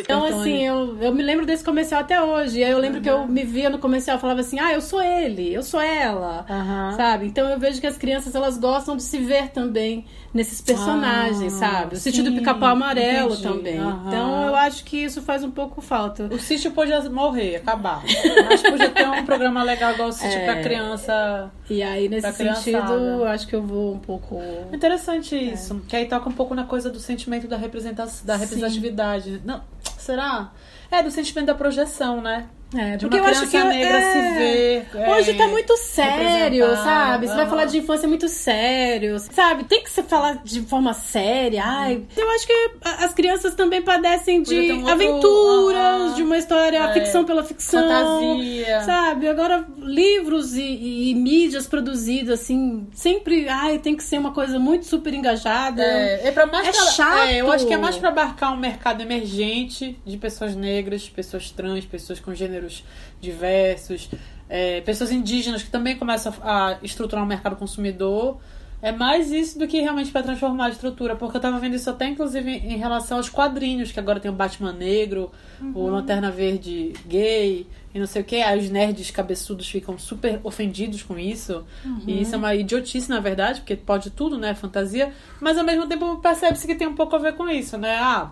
Então, 0.00 0.24
assim, 0.24 0.66
eu, 0.66 0.96
eu 1.00 1.14
me 1.14 1.22
lembro 1.22 1.44
desse 1.44 1.64
comercial 1.64 2.00
até 2.00 2.22
hoje. 2.22 2.62
Aí 2.62 2.70
eu 2.70 2.78
lembro 2.78 3.00
que 3.00 3.08
eu 3.08 3.26
me 3.26 3.44
via 3.44 3.68
no 3.70 3.78
comercial 3.78 4.16
e 4.16 4.20
falava 4.20 4.40
assim: 4.40 4.58
ah, 4.58 4.72
eu 4.72 4.80
sou 4.80 5.02
ele, 5.02 5.52
eu 5.52 5.62
sou 5.62 5.80
ela. 5.80 6.46
Aham. 6.48 6.92
Sabe? 6.96 7.26
Então 7.26 7.48
eu 7.48 7.58
vejo 7.58 7.80
que 7.80 7.86
as 7.86 7.96
crianças 7.96 8.34
elas 8.34 8.58
gostam 8.58 8.96
de 8.96 9.02
se 9.02 9.18
ver 9.18 9.48
também 9.50 10.04
nesses 10.38 10.60
personagens, 10.60 11.54
Ah, 11.54 11.58
sabe? 11.70 11.94
O 11.96 11.98
sítio 11.98 12.22
do 12.24 12.30
sim, 12.30 12.36
pica-pau 12.38 12.70
amarelo 12.70 13.34
entendi. 13.34 13.42
também. 13.42 13.78
Aham. 13.78 14.04
Então 14.06 14.46
eu 14.48 14.56
acho 14.56 14.84
que 14.84 14.96
isso 14.96 15.20
faz 15.20 15.42
um 15.44 15.50
pouco 15.50 15.80
falta. 15.80 16.24
O 16.32 16.38
sítio 16.38 16.70
podia 16.70 17.00
morrer, 17.10 17.56
acabar. 17.56 18.02
Acho 18.50 18.62
que 18.62 18.70
podia 18.70 18.90
ter 18.90 19.06
um 19.08 19.24
programa 19.26 19.62
legal 19.62 19.92
igual 19.92 20.08
o 20.08 20.12
sítio 20.12 20.38
É. 20.38 20.44
pra 20.44 20.62
criança. 20.62 21.50
E 21.68 21.82
aí, 21.82 22.08
nesse 22.08 22.32
sentido, 22.32 22.92
eu 22.92 23.24
acho 23.26 23.46
que 23.46 23.54
eu 23.54 23.62
vou 23.62 23.94
um 23.94 23.98
pouco. 23.98 24.40
Interessante 24.72 25.34
isso. 25.36 25.82
Que 25.88 25.96
aí 25.96 26.06
toca 26.06 26.28
um 26.28 26.32
pouco 26.32 26.54
na 26.54 26.64
coisa 26.64 26.88
do 26.88 26.98
sentimento 27.00 27.46
da, 27.48 27.56
representação, 27.56 28.24
da 28.24 28.34
Sim. 28.34 28.40
representatividade. 28.44 29.42
Não, 29.44 29.60
será? 29.98 30.50
É, 30.90 31.02
do 31.02 31.10
sentimento 31.10 31.46
da 31.46 31.54
projeção, 31.54 32.20
né? 32.22 32.46
É, 32.76 32.96
De 32.98 33.06
porque 33.06 33.18
uma 33.18 33.28
eu 33.28 33.30
acho 33.32 33.48
que 33.48 33.64
negra 33.64 33.98
é, 33.98 34.12
se 34.12 34.38
ver, 34.38 34.86
é, 35.02 35.10
Hoje 35.10 35.34
tá 35.34 35.48
muito 35.48 35.74
sério, 35.78 36.66
sabe? 36.76 37.26
Você 37.26 37.34
vai 37.34 37.46
falar 37.48 37.64
de 37.64 37.78
infância 37.78 38.06
muito 38.06 38.28
sério, 38.28 39.18
sabe? 39.18 39.64
Tem 39.64 39.82
que 39.82 39.90
se 39.90 40.02
falar 40.02 40.42
de 40.44 40.60
forma 40.62 40.92
séria. 40.92 41.62
Ai, 41.64 42.02
eu 42.14 42.30
acho 42.30 42.46
que 42.46 42.70
as 42.82 43.14
crianças 43.14 43.54
também 43.54 43.80
padecem 43.80 44.42
de 44.42 44.72
um 44.72 44.76
outro- 44.80 44.92
aventuras, 44.92 46.14
de 46.16 46.22
uma 46.22 46.36
história, 46.36 46.78
É. 46.78 46.92
ficção 46.92 47.24
pela 47.24 47.42
ficção. 47.42 47.80
Fantasia. 47.82 48.82
Sabe? 48.82 49.28
Agora, 49.28 49.64
livros 49.78 50.54
e, 50.54 50.60
e- 50.62 51.10
e 51.10 51.14
mídias 51.14 51.66
produzidas, 51.66 52.40
assim, 52.40 52.86
sempre, 52.92 53.48
ai, 53.48 53.78
tem 53.78 53.96
que 53.96 54.02
ser 54.04 54.18
uma 54.18 54.32
coisa 54.32 54.58
muito 54.58 54.84
super 54.84 55.14
engajada. 55.14 55.82
É, 55.82 56.28
é 56.28 56.32
pra 56.32 56.46
mais 56.46 56.68
É 56.68 56.72
pra- 56.72 56.82
chato. 56.90 57.28
é, 57.28 57.40
eu 57.40 57.50
acho 57.50 57.66
que 57.66 57.72
é 57.72 57.78
mais 57.78 57.96
pra 57.96 58.10
abarcar 58.10 58.52
um 58.52 58.56
mercado 58.58 59.00
emergente 59.00 59.98
de 60.04 60.16
pessoas 60.18 60.54
negras, 60.54 61.08
pessoas 61.08 61.50
trans, 61.50 61.84
pessoas 61.86 62.20
com 62.20 62.34
gêneros 62.58 62.84
diversos, 63.20 64.10
é, 64.48 64.80
pessoas 64.80 65.10
indígenas 65.10 65.62
que 65.62 65.70
também 65.70 65.96
começam 65.96 66.32
a 66.42 66.78
estruturar 66.82 67.24
um 67.24 67.28
mercado 67.28 67.56
consumidor. 67.56 68.38
É 68.80 68.92
mais 68.92 69.32
isso 69.32 69.58
do 69.58 69.66
que 69.66 69.80
realmente 69.80 70.12
pra 70.12 70.22
transformar 70.22 70.66
a 70.66 70.68
estrutura, 70.68 71.16
porque 71.16 71.36
eu 71.36 71.40
tava 71.40 71.58
vendo 71.58 71.74
isso 71.74 71.90
até 71.90 72.06
inclusive 72.06 72.48
em 72.48 72.76
relação 72.76 73.16
aos 73.16 73.28
quadrinhos, 73.28 73.90
que 73.90 73.98
agora 73.98 74.20
tem 74.20 74.30
o 74.30 74.34
Batman 74.34 74.72
negro, 74.72 75.32
o 75.74 75.88
Lanterna 75.88 76.30
Verde 76.30 76.92
gay 77.04 77.66
e 77.92 77.98
não 77.98 78.06
sei 78.06 78.22
o 78.22 78.24
que. 78.24 78.36
Aí 78.36 78.56
os 78.56 78.70
nerds 78.70 79.10
cabeçudos 79.10 79.68
ficam 79.68 79.98
super 79.98 80.38
ofendidos 80.44 81.02
com 81.02 81.18
isso. 81.18 81.64
E 82.06 82.22
isso 82.22 82.36
é 82.36 82.38
uma 82.38 82.54
idiotice, 82.54 83.10
na 83.10 83.18
verdade, 83.18 83.60
porque 83.62 83.74
pode 83.74 84.10
tudo, 84.10 84.38
né? 84.38 84.54
Fantasia. 84.54 85.12
Mas 85.40 85.58
ao 85.58 85.64
mesmo 85.64 85.88
tempo 85.88 86.16
percebe-se 86.18 86.64
que 86.64 86.76
tem 86.76 86.86
um 86.86 86.94
pouco 86.94 87.16
a 87.16 87.18
ver 87.18 87.34
com 87.34 87.48
isso, 87.48 87.76
né? 87.76 87.96
Ah, 87.98 88.30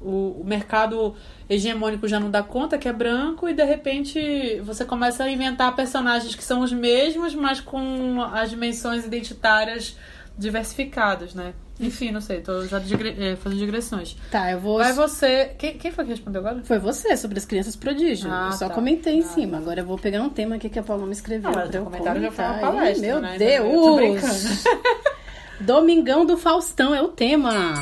o, 0.00 0.40
o 0.40 0.44
mercado 0.44 1.14
hegemônico 1.50 2.06
já 2.06 2.20
não 2.20 2.30
dá 2.30 2.42
conta 2.42 2.78
que 2.78 2.88
é 2.88 2.92
branco 2.92 3.48
e 3.48 3.54
de 3.54 3.64
repente 3.64 4.60
você 4.64 4.84
começa 4.84 5.24
a 5.24 5.30
inventar 5.30 5.74
personagens 5.74 6.34
que 6.34 6.44
são 6.44 6.60
os 6.60 6.72
mesmos, 6.72 7.34
mas 7.34 7.60
com 7.60 8.22
as 8.32 8.50
dimensões 8.50 9.04
identitárias 9.04 9.96
diversificadas, 10.36 11.34
né? 11.34 11.52
Enfim, 11.80 12.10
não 12.10 12.20
sei, 12.20 12.40
tô 12.40 12.64
já 12.66 12.78
digre- 12.80 13.14
eh, 13.18 13.36
fazendo 13.36 13.58
digressões. 13.60 14.16
Tá, 14.32 14.50
eu 14.50 14.58
vou. 14.58 14.78
Vai 14.78 14.92
você. 14.92 15.52
Quem, 15.56 15.78
quem 15.78 15.92
foi 15.92 16.04
que 16.04 16.10
respondeu 16.10 16.40
agora? 16.40 16.60
Foi 16.64 16.78
você, 16.78 17.16
sobre 17.16 17.38
as 17.38 17.44
crianças 17.44 17.76
prodígio. 17.76 18.28
Ah, 18.32 18.48
eu 18.50 18.56
só 18.58 18.68
tá. 18.68 18.74
comentei 18.74 19.14
em 19.14 19.20
Ah, 19.20 19.28
cima. 19.28 19.58
Agora 19.58 19.80
eu 19.80 19.84
vou 19.86 19.96
pegar 19.96 20.20
um 20.22 20.28
tema 20.28 20.56
aqui 20.56 20.68
que 20.68 20.78
a 20.78 20.82
Paloma 20.82 21.12
escreveu. 21.12 21.50
O 21.50 21.54
eu 21.72 21.84
comentário 21.84 22.20
já 22.20 22.30
foi 22.32 22.44
uma 22.44 22.58
palestra, 22.58 23.06
Meu 23.06 23.20
né? 23.20 23.38
Deus! 23.38 24.64
Domingão 25.60 26.24
do 26.24 26.36
Faustão 26.36 26.92
é 26.94 27.02
o 27.02 27.08
tema. 27.08 27.74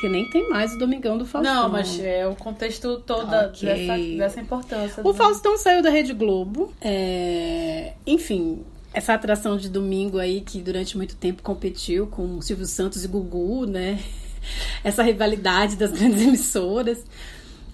Que 0.00 0.08
nem 0.08 0.28
tem 0.30 0.48
mais 0.48 0.72
o 0.74 0.78
Domingão 0.78 1.18
do 1.18 1.26
Faustão. 1.26 1.54
Não, 1.54 1.68
mas 1.68 2.00
é 2.00 2.26
o 2.26 2.34
contexto 2.34 3.00
todo 3.04 3.32
Ok. 3.34 3.68
dessa, 3.68 4.16
dessa 4.18 4.40
importância. 4.40 5.00
O 5.02 5.12
do- 5.12 5.14
Faustão 5.14 5.58
saiu 5.58 5.82
da 5.82 5.90
Rede 5.90 6.12
Globo. 6.14 6.72
é, 6.80 7.92
Enfim, 8.06 8.64
essa 8.94 9.12
atração 9.14 9.56
de 9.56 9.68
domingo 9.68 10.18
aí 10.18 10.40
que 10.40 10.60
durante 10.60 10.96
muito 10.96 11.14
tempo 11.16 11.42
competiu 11.42 12.06
com 12.06 12.40
Silvio 12.40 12.66
Santos 12.66 13.04
e 13.04 13.08
Gugu, 13.08 13.66
né? 13.66 13.98
Essa 14.82 15.02
rivalidade 15.02 15.76
das 15.76 15.90
grandes 15.92 16.22
emissoras. 16.26 17.04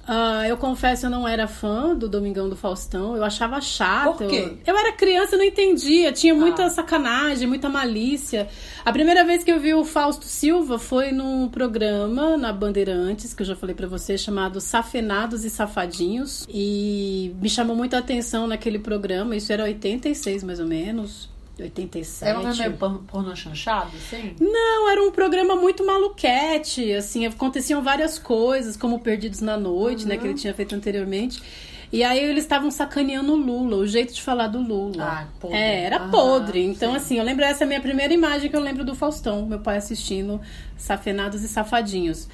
Ah, 0.08 0.46
eu 0.48 0.56
confesso, 0.56 1.06
eu 1.06 1.10
não 1.10 1.26
era 1.26 1.48
fã 1.48 1.94
do 1.94 2.08
Domingão 2.08 2.48
do 2.48 2.54
Faustão. 2.56 3.16
Eu 3.16 3.24
achava 3.24 3.60
chato. 3.60 4.18
Por 4.18 4.28
quê? 4.28 4.52
Eu, 4.64 4.74
eu 4.74 4.78
era 4.78 4.92
criança, 4.92 5.34
eu 5.34 5.38
não 5.38 5.44
entendia. 5.44 6.12
Tinha 6.12 6.34
muita 6.34 6.66
Ah. 6.66 6.70
sacanagem, 6.70 7.48
muita 7.48 7.68
malícia. 7.68 8.48
A 8.84 8.92
primeira 8.92 9.24
vez 9.24 9.42
que 9.42 9.50
eu 9.50 9.58
vi 9.58 9.74
o 9.74 9.84
Fausto 9.84 10.24
Silva 10.26 10.78
foi 10.78 11.10
num 11.10 11.48
programa 11.48 12.36
na 12.36 12.52
Bandeirantes, 12.52 13.34
que 13.34 13.42
eu 13.42 13.46
já 13.46 13.56
falei 13.56 13.74
pra 13.74 13.88
você, 13.88 14.16
chamado 14.16 14.60
Safenados 14.60 15.44
e 15.44 15.50
Safadinhos. 15.50 16.46
E 16.48 17.34
me 17.42 17.48
chamou 17.50 17.74
muita 17.74 17.98
atenção 17.98 18.46
naquele 18.46 18.78
programa. 18.78 19.34
Isso 19.34 19.52
era 19.52 19.64
86, 19.64 20.44
mais 20.44 20.60
ou 20.60 20.66
menos. 20.66 21.28
87. 21.58 22.30
É 22.30 22.38
um 22.38 22.54
meio 22.56 22.72
por- 22.76 22.98
pornô 23.04 23.34
chanchado, 23.34 23.90
assim? 23.96 24.34
Não, 24.40 24.88
era 24.90 25.02
um 25.02 25.10
programa 25.10 25.56
muito 25.56 25.84
maluquete, 25.86 26.92
assim, 26.92 27.26
aconteciam 27.26 27.82
várias 27.82 28.18
coisas, 28.18 28.76
como 28.76 29.00
Perdidos 29.00 29.40
na 29.40 29.56
Noite, 29.56 30.06
né, 30.06 30.16
que 30.16 30.26
ele 30.26 30.34
tinha 30.34 30.52
feito 30.54 30.74
anteriormente. 30.74 31.42
E 31.92 32.02
aí 32.02 32.18
eles 32.18 32.42
estavam 32.44 32.70
sacaneando 32.70 33.32
o 33.32 33.36
Lula, 33.36 33.76
o 33.76 33.86
jeito 33.86 34.12
de 34.12 34.20
falar 34.20 34.48
do 34.48 34.60
Lula. 34.60 35.04
Ah, 35.04 35.26
podre. 35.40 35.56
É, 35.56 35.82
era 35.84 36.00
podre. 36.08 36.64
Então, 36.64 36.90
sim. 36.90 36.96
assim, 36.96 37.18
eu 37.18 37.24
lembro, 37.24 37.44
essa 37.44 37.62
é 37.62 37.64
a 37.64 37.68
minha 37.68 37.80
primeira 37.80 38.12
imagem 38.12 38.50
que 38.50 38.56
eu 38.56 38.60
lembro 38.60 38.84
do 38.84 38.94
Faustão, 38.94 39.46
meu 39.46 39.60
pai 39.60 39.76
assistindo 39.76 40.40
Safenados 40.76 41.42
e 41.42 41.48
Safadinhos. 41.48 42.28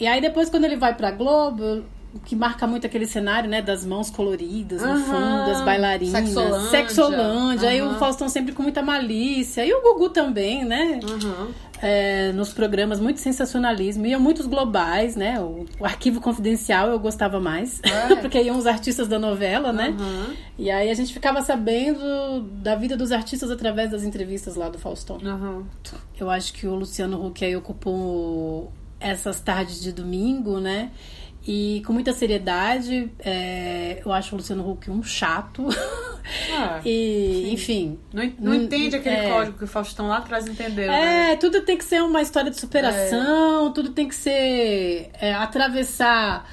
E 0.00 0.06
aí 0.06 0.20
depois, 0.20 0.48
quando 0.48 0.64
ele 0.64 0.76
vai 0.76 0.94
pra 0.94 1.10
Globo, 1.10 1.84
que 2.24 2.34
marca 2.34 2.66
muito 2.66 2.86
aquele 2.86 3.06
cenário, 3.06 3.48
né, 3.48 3.60
das 3.60 3.84
mãos 3.84 4.10
coloridas 4.10 4.80
no 4.80 4.98
fundo, 5.04 5.50
as 5.50 5.62
bailarinas. 5.62 6.24
Sexolândia. 6.24 6.70
Sexolândia. 6.70 7.68
Aí 7.68 7.82
o. 7.82 7.98
Faustão 7.98 8.28
sempre 8.28 8.52
com 8.52 8.62
muita 8.62 8.82
malícia. 8.82 9.64
E 9.64 9.72
o 9.72 9.82
Gugu 9.82 10.08
também, 10.08 10.64
né? 10.64 11.00
Uhum. 11.02 11.52
é, 11.82 12.32
nos 12.32 12.52
programas, 12.52 12.98
muito 13.00 13.20
sensacionalismo. 13.20 14.06
Iam 14.06 14.20
muitos 14.20 14.46
globais, 14.46 15.16
né? 15.16 15.38
O, 15.40 15.66
o 15.78 15.84
arquivo 15.84 16.20
confidencial 16.20 16.88
eu 16.88 16.98
gostava 16.98 17.38
mais. 17.40 17.80
É. 17.82 18.16
porque 18.20 18.40
iam 18.40 18.56
os 18.56 18.66
artistas 18.66 19.06
da 19.06 19.18
novela, 19.18 19.72
né? 19.72 19.94
Uhum. 19.98 20.34
E 20.58 20.70
aí 20.70 20.90
a 20.90 20.94
gente 20.94 21.12
ficava 21.12 21.42
sabendo 21.42 22.40
da 22.62 22.74
vida 22.74 22.96
dos 22.96 23.12
artistas 23.12 23.50
através 23.50 23.90
das 23.90 24.02
entrevistas 24.02 24.54
lá 24.54 24.68
do 24.68 24.78
Faustão. 24.78 25.18
Uhum. 25.18 25.64
Eu 26.18 26.30
acho 26.30 26.52
que 26.54 26.66
o 26.66 26.74
Luciano 26.74 27.24
Huck 27.26 27.44
aí 27.44 27.54
ocupou 27.54 28.72
essas 29.00 29.40
tardes 29.40 29.80
de 29.80 29.92
domingo, 29.92 30.58
né? 30.58 30.90
E 31.50 31.82
com 31.86 31.94
muita 31.94 32.12
seriedade, 32.12 33.10
é, 33.20 34.02
eu 34.04 34.12
acho 34.12 34.34
o 34.34 34.36
Luciano 34.36 34.70
Huck 34.70 34.90
um 34.90 35.02
chato. 35.02 35.66
Ah, 36.54 36.78
e, 36.84 37.50
enfim. 37.50 37.98
não, 38.12 38.30
não 38.38 38.54
entende 38.54 38.94
aquele 38.96 39.16
é. 39.16 39.30
código 39.30 39.56
que 39.56 39.64
o 39.64 39.66
Faustão 39.66 40.08
lá 40.08 40.18
atrás 40.18 40.46
entendeu, 40.46 40.88
né? 40.88 41.32
É, 41.32 41.36
tudo 41.36 41.62
tem 41.62 41.78
que 41.78 41.84
ser 41.84 42.02
uma 42.02 42.20
história 42.20 42.50
de 42.50 42.60
superação, 42.60 43.72
tudo 43.72 43.92
tem 43.92 44.06
que 44.06 44.14
ser 44.14 45.10
é, 45.18 45.32
atravessar 45.32 46.46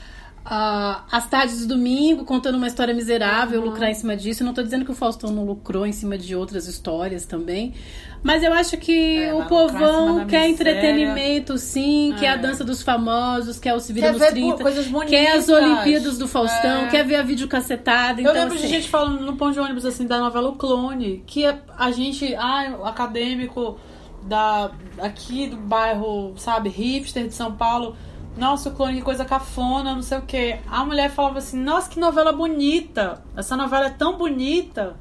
ah, 0.45 1.03
as 1.12 1.27
tardes 1.27 1.65
do 1.65 1.75
domingo 1.75 2.23
contando 2.23 2.55
uma 2.55 2.67
história 2.67 2.93
miserável, 2.93 3.60
Uhum. 3.62 3.67
lucrar 3.69 3.89
em 3.89 3.95
cima 3.95 4.15
disso. 4.15 4.43
Eu 4.43 4.45
não 4.45 4.53
tô 4.53 4.62
dizendo 4.62 4.86
que 4.86 4.91
o 4.91 4.95
Faustão 4.95 5.31
não 5.31 5.43
lucrou 5.43 5.86
em 5.88 5.91
cima 5.91 6.17
de 6.17 6.36
outras 6.36 6.67
histórias 6.67 7.25
também. 7.25 7.73
Mas 8.21 8.41
eu 8.43 8.53
acho 8.53 8.77
que 8.77 9.17
É, 9.23 9.34
o 9.34 9.45
povão 9.45 10.25
quer 10.25 10.47
miséria. 10.47 10.49
entretenimento, 10.49 11.58
sim, 11.58 12.13
quer 12.19 12.27
a 12.29 12.34
É. 12.34 12.38
dança 12.38 12.63
dos 12.63 12.81
famosos, 12.81 13.60
quer 13.60 13.73
o 13.73 13.79
Se 13.79 13.91
Vira 13.93 14.08
Quer 14.08 14.12
nos 14.13 14.21
ver 14.21 14.31
30, 14.31 14.62
coisas 14.63 14.88
bonitas. 14.88 15.10
quer 15.19 15.31
as 15.36 15.49
Olimpíadas 15.49 16.17
do 16.17 16.27
Faustão, 16.27 16.86
É. 16.86 16.88
quer 16.89 17.03
ver 17.05 17.15
a 17.15 17.23
videocacetada. 17.23 18.19
Eu 18.21 18.29
Então, 18.29 18.34
lembro 18.34 18.58
de 18.58 18.63
assim, 18.65 18.73
gente 18.73 18.88
falando 18.89 19.21
no 19.21 19.36
ponto 19.36 19.53
de 19.53 19.60
ônibus 19.60 19.86
assim 19.86 20.05
da 20.08 20.19
novela 20.19 20.49
O 20.49 20.53
Clone, 20.55 21.23
que 21.25 21.45
a- 21.45 21.58
a 21.77 21.91
gente, 21.91 22.34
ah, 22.36 22.75
o 22.81 22.86
acadêmico 22.86 23.77
da 24.23 24.71
aqui 24.99 25.47
do 25.47 25.58
bairro, 25.58 26.34
sabe, 26.38 26.69
hipster 26.69 27.27
de 27.27 27.34
São 27.34 27.51
Paulo, 27.51 27.95
nossa, 28.38 28.69
o 28.69 28.74
clone 28.74 28.98
que 28.98 29.02
coisa 29.02 29.24
cafona, 29.24 29.95
não 29.95 30.02
sei 30.02 30.17
o 30.17 30.21
quê. 30.24 30.60
A 30.67 30.84
mulher 30.84 31.10
falava 31.10 31.39
assim, 31.39 31.58
nossa, 31.58 31.89
que 31.89 32.00
novela 32.00 32.32
bonita. 32.32 33.24
Essa 33.36 33.56
novela 33.56 33.88
é 33.88 33.91
tão 33.91 34.17
bonita. 34.17 34.95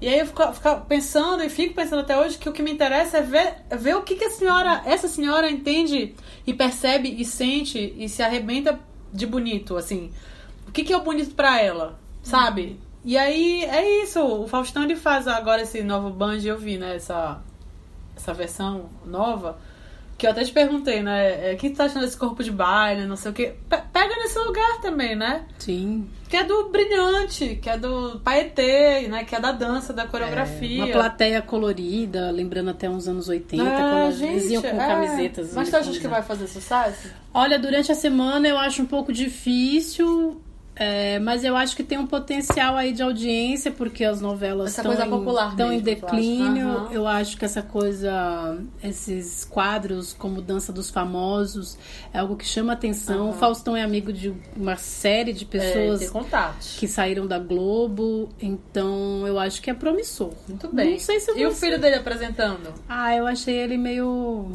E 0.00 0.06
aí 0.08 0.20
eu 0.20 0.26
fico, 0.26 0.52
fico 0.52 0.80
pensando 0.88 1.42
e 1.42 1.50
fico 1.50 1.74
pensando 1.74 2.00
até 2.00 2.16
hoje 2.16 2.38
que 2.38 2.48
o 2.48 2.52
que 2.52 2.62
me 2.62 2.70
interessa 2.70 3.18
é 3.18 3.22
ver, 3.22 3.64
é 3.68 3.76
ver 3.76 3.96
o 3.96 4.02
que, 4.02 4.14
que 4.14 4.24
a 4.24 4.30
senhora, 4.30 4.82
essa 4.86 5.08
senhora 5.08 5.50
entende 5.50 6.14
e 6.46 6.54
percebe 6.54 7.08
e 7.08 7.24
sente 7.24 7.94
e 7.96 8.08
se 8.08 8.22
arrebenta 8.22 8.78
de 9.12 9.26
bonito, 9.26 9.76
assim. 9.76 10.12
O 10.68 10.70
que, 10.70 10.84
que 10.84 10.92
é 10.92 10.96
o 10.96 11.02
bonito 11.02 11.34
pra 11.34 11.60
ela, 11.60 11.98
sabe? 12.22 12.78
E 13.04 13.18
aí 13.18 13.64
é 13.64 14.02
isso. 14.02 14.20
O 14.20 14.46
Faustão 14.46 14.84
ele 14.84 14.94
faz 14.94 15.26
agora 15.26 15.62
esse 15.62 15.82
novo 15.82 16.10
Band, 16.10 16.38
eu 16.44 16.58
vi, 16.58 16.78
né? 16.78 16.94
Essa, 16.94 17.40
essa 18.16 18.32
versão 18.32 18.90
nova. 19.04 19.58
Que 20.18 20.26
eu 20.26 20.32
até 20.32 20.42
te 20.44 20.50
perguntei, 20.52 21.00
né? 21.00 21.52
é, 21.52 21.54
O 21.54 21.56
que 21.56 21.70
tu 21.70 21.76
tá 21.76 21.84
achando 21.84 22.02
desse 22.04 22.16
corpo 22.16 22.42
de 22.42 22.50
baile, 22.50 23.06
não 23.06 23.14
sei 23.14 23.30
o 23.30 23.34
quê. 23.34 23.54
Pe- 23.70 23.82
Pega 23.92 24.16
nesse 24.16 24.36
lugar 24.40 24.80
também, 24.80 25.14
né? 25.16 25.44
sim. 25.58 26.08
Que 26.28 26.36
é 26.36 26.44
do 26.44 26.68
brilhante, 26.68 27.56
que 27.56 27.70
é 27.70 27.78
do 27.78 28.20
paetê, 28.22 29.08
né? 29.08 29.24
Que 29.24 29.34
é 29.34 29.40
da 29.40 29.50
dança, 29.50 29.94
da 29.94 30.06
coreografia. 30.06 30.84
Uma 30.84 30.92
plateia 30.92 31.40
colorida, 31.40 32.30
lembrando 32.30 32.68
até 32.68 32.90
uns 32.90 33.08
anos 33.08 33.28
80, 33.30 33.62
É, 33.62 33.66
quando 33.78 34.12
gente, 34.14 34.30
eles 34.32 34.50
iam 34.50 34.60
com 34.60 34.68
é. 34.82 34.86
camisetas. 34.86 35.54
Mas 35.54 35.70
tu 35.70 35.76
achas 35.76 35.96
que 35.96 36.04
né? 36.04 36.10
vai 36.10 36.22
fazer 36.22 36.46
sucesso? 36.48 37.08
Olha, 37.32 37.58
durante 37.58 37.90
a 37.90 37.94
semana 37.94 38.46
eu 38.46 38.58
acho 38.58 38.82
um 38.82 38.86
pouco 38.86 39.10
difícil, 39.12 40.38
é, 40.78 41.18
mas 41.18 41.42
eu 41.42 41.56
acho 41.56 41.74
que 41.74 41.82
tem 41.82 41.98
um 41.98 42.06
potencial 42.06 42.76
aí 42.76 42.92
de 42.92 43.02
audiência, 43.02 43.72
porque 43.72 44.04
as 44.04 44.20
novelas 44.20 44.70
estão 44.70 44.92
em, 44.92 44.94
estão 44.94 45.72
em 45.72 45.82
mesmo, 45.82 45.96
tu 45.96 46.06
acha? 46.06 46.16
declínio. 46.16 46.68
Aham. 46.68 46.92
Eu 46.92 47.08
acho 47.08 47.36
que 47.36 47.44
essa 47.44 47.62
coisa, 47.62 48.56
esses 48.82 49.44
quadros 49.44 50.12
como 50.12 50.40
Dança 50.40 50.72
dos 50.72 50.88
Famosos, 50.88 51.76
é 52.12 52.20
algo 52.20 52.36
que 52.36 52.46
chama 52.46 52.74
atenção. 52.74 53.30
O 53.30 53.32
Faustão 53.32 53.76
é 53.76 53.82
amigo 53.82 54.12
de 54.12 54.32
uma 54.56 54.76
série 54.76 55.32
de 55.32 55.44
pessoas 55.44 56.00
é, 56.00 56.04
ter 56.04 56.12
contatos. 56.12 56.76
que 56.78 56.86
saíram 56.86 57.26
da 57.26 57.40
Globo, 57.40 58.28
então 58.40 59.26
eu 59.26 59.36
acho 59.38 59.60
que 59.60 59.70
é 59.70 59.74
promissor. 59.74 60.32
Muito 60.46 60.72
bem. 60.72 60.92
Não 60.92 60.98
sei 61.00 61.18
se 61.18 61.30
eu 61.32 61.38
E 61.38 61.44
o 61.46 61.50
filho 61.50 61.80
dele 61.80 61.96
apresentando? 61.96 62.72
Ah, 62.88 63.16
eu 63.16 63.26
achei 63.26 63.54
ele 63.54 63.76
meio 63.76 64.52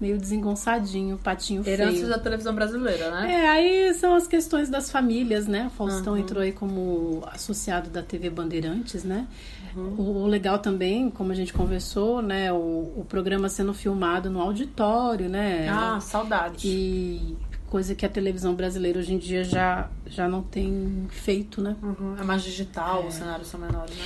meio 0.00 0.18
desengonçadinho, 0.18 1.18
patinho 1.18 1.62
Heranças 1.66 1.94
feio. 1.96 2.08
da 2.08 2.18
televisão 2.18 2.54
brasileira, 2.54 3.10
né? 3.10 3.32
É, 3.32 3.48
aí 3.48 3.94
são 3.94 4.14
as 4.14 4.26
questões 4.26 4.68
das 4.68 4.90
famílias, 4.90 5.46
né? 5.46 5.70
Faustão 5.76 6.12
Uhum. 6.14 6.18
entrou 6.20 6.42
aí 6.42 6.52
como 6.52 7.22
associado 7.32 7.88
da 7.90 8.02
TV 8.02 8.28
Bandeirantes, 8.30 9.04
né? 9.04 9.26
Uhum. 9.74 9.94
O, 9.98 10.02
o 10.22 10.26
legal 10.26 10.58
também, 10.58 11.10
como 11.10 11.32
a 11.32 11.34
gente 11.34 11.52
conversou, 11.52 12.20
né? 12.22 12.52
O, 12.52 12.56
o 12.96 13.06
programa 13.08 13.48
sendo 13.48 13.72
filmado 13.74 14.30
no 14.30 14.40
auditório, 14.40 15.28
né? 15.28 15.68
Ah, 15.68 15.98
saudade. 16.00 16.66
E 16.68 17.36
coisa 17.68 17.94
que 17.94 18.06
a 18.06 18.08
televisão 18.08 18.54
brasileira 18.54 18.98
hoje 19.00 19.12
em 19.12 19.18
dia 19.18 19.42
já, 19.44 19.88
já 20.06 20.28
não 20.28 20.42
tem 20.42 21.06
feito, 21.10 21.60
né? 21.60 21.76
Uhum, 21.82 22.16
É 22.18 22.22
mais 22.22 22.42
digital, 22.42 23.06
os 23.06 23.14
cenários 23.14 23.48
são 23.48 23.58
menores, 23.60 23.94
né? 23.96 24.04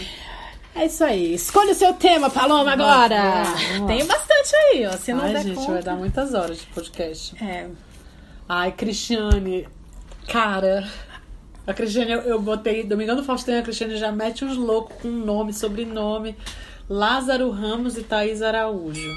É 0.74 0.86
isso 0.86 1.02
aí. 1.04 1.34
Escolha 1.34 1.72
o 1.72 1.74
seu 1.74 1.92
tema, 1.94 2.30
Paloma, 2.30 2.72
agora! 2.72 3.14
lá. 3.14 3.86
Tem 3.86 4.06
bastante 4.06 4.56
aí, 4.56 4.86
ó. 4.86 4.92
Se 4.92 5.12
não 5.12 5.24
Ai, 5.24 5.32
der 5.32 5.42
gente, 5.42 5.56
conta... 5.56 5.72
vai 5.72 5.82
dar 5.82 5.96
muitas 5.96 6.34
horas 6.34 6.60
de 6.60 6.66
podcast. 6.66 7.34
É, 7.42 7.68
Ai, 8.48 8.72
Cristiane. 8.72 9.68
Cara, 10.26 10.88
a 11.66 11.72
Cristiane, 11.74 12.12
eu, 12.12 12.20
eu 12.22 12.40
botei 12.40 12.82
Domingão 12.82 13.14
do 13.14 13.22
Faustão 13.22 13.58
a 13.58 13.62
Cristiane 13.62 13.96
já 13.96 14.10
mete 14.10 14.44
uns 14.44 14.56
loucos 14.56 14.96
com 15.00 15.08
nome, 15.08 15.52
sobrenome. 15.52 16.36
Lázaro 16.88 17.50
Ramos 17.50 17.96
e 17.96 18.02
Thaís 18.02 18.42
Araújo. 18.42 19.16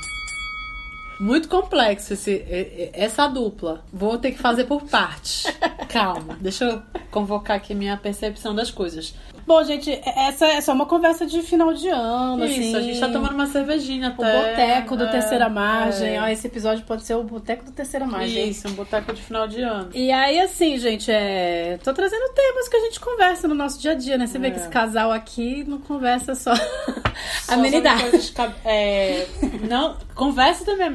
Muito 1.24 1.48
complexo 1.48 2.12
esse, 2.12 2.92
essa 2.92 3.28
dupla. 3.28 3.86
Vou 3.94 4.18
ter 4.18 4.34
que 4.34 4.38
fazer 4.38 4.66
por 4.66 4.84
partes. 4.84 5.46
Calma, 5.88 6.38
deixa 6.42 6.66
eu 6.66 6.82
convocar 7.10 7.56
aqui 7.56 7.74
minha 7.74 7.96
percepção 7.96 8.54
das 8.54 8.70
coisas. 8.70 9.16
Bom, 9.46 9.62
gente, 9.64 9.92
essa 10.06 10.46
é 10.48 10.62
só 10.62 10.74
uma 10.74 10.86
conversa 10.86 11.26
de 11.26 11.42
final 11.42 11.74
de 11.74 11.90
ano, 11.90 12.46
Isso, 12.46 12.54
assim. 12.60 12.76
a 12.76 12.82
gente 12.82 13.00
tá 13.00 13.10
tomando 13.10 13.34
uma 13.34 13.46
cervejinha 13.46 14.14
O 14.18 14.24
até. 14.24 14.50
boteco 14.50 14.96
do 14.96 15.04
é, 15.04 15.12
Terceira 15.12 15.50
Margem. 15.50 16.16
é. 16.16 16.22
Ó, 16.22 16.28
esse 16.28 16.48
episódio 16.48 16.86
pode 16.86 17.04
ser 17.04 17.16
o 17.16 17.24
boteco 17.24 17.66
do 17.66 17.72
Terceira 17.72 18.06
Margem. 18.06 18.50
Isso, 18.50 18.68
um 18.68 18.74
boteco 18.74 19.14
de 19.14 19.22
final 19.22 19.48
de 19.48 19.62
ano. 19.62 19.90
E 19.94 20.12
aí, 20.12 20.40
assim, 20.40 20.78
gente, 20.78 21.12
é... 21.12 21.78
tô 21.84 21.94
trazendo 21.94 22.34
temas 22.34 22.70
que 22.70 22.76
a 22.78 22.80
gente 22.82 23.00
conversa 23.00 23.48
no 23.48 23.56
nosso 23.56 23.82
dia 23.82 23.92
a 23.92 23.96
dia, 23.96 24.18
né? 24.18 24.28
Você 24.28 24.40
vê 24.40 24.50
que 24.50 24.60
esse 24.60 24.70
casal 24.70 25.12
aqui 25.12 25.66
não 25.66 25.80
conversa 25.80 26.36
só 26.36 26.54
Só 27.44 27.54
amenidade. 27.54 28.02
coisas 28.02 28.34
é, 28.64 29.28
não, 29.70 29.98
conversa 30.16 30.66
também 30.66 30.88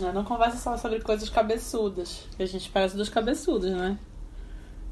né? 0.00 0.12
Não 0.14 0.24
conversa 0.24 0.56
só 0.58 0.76
sobre 0.76 1.00
coisas 1.00 1.28
cabeçudas. 1.28 2.26
A 2.38 2.44
gente 2.44 2.68
parece 2.70 2.96
dois 2.96 3.08
cabeçudos, 3.08 3.70
né? 3.70 3.96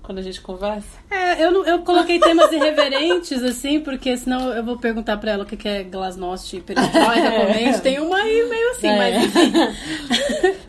Quando 0.03 0.19
a 0.19 0.23
gente 0.23 0.41
conversa. 0.41 0.99
É, 1.09 1.45
eu, 1.45 1.53
não- 1.53 1.65
eu 1.65 1.79
coloquei 1.83 2.19
temas 2.19 2.51
irreverentes, 2.51 3.41
assim, 3.45 3.79
porque 3.79 4.17
senão 4.17 4.53
eu 4.53 4.65
vou 4.65 4.77
perguntar 4.77 5.17
pra 5.17 5.31
ela 5.31 5.45
o 5.45 5.47
que 5.47 5.57
que 5.57 5.69
é 5.69 5.85
glasnost 5.85 6.57
e 6.57 6.61
peritrói, 6.61 7.21
realmente. 7.23 7.81
Tem 7.81 8.01
uma 8.01 8.17
aí 8.17 8.49
meio 8.49 8.71
assim, 8.73 8.89
É. 8.89 8.99
mas 8.99 9.25
enfim. 9.25 9.53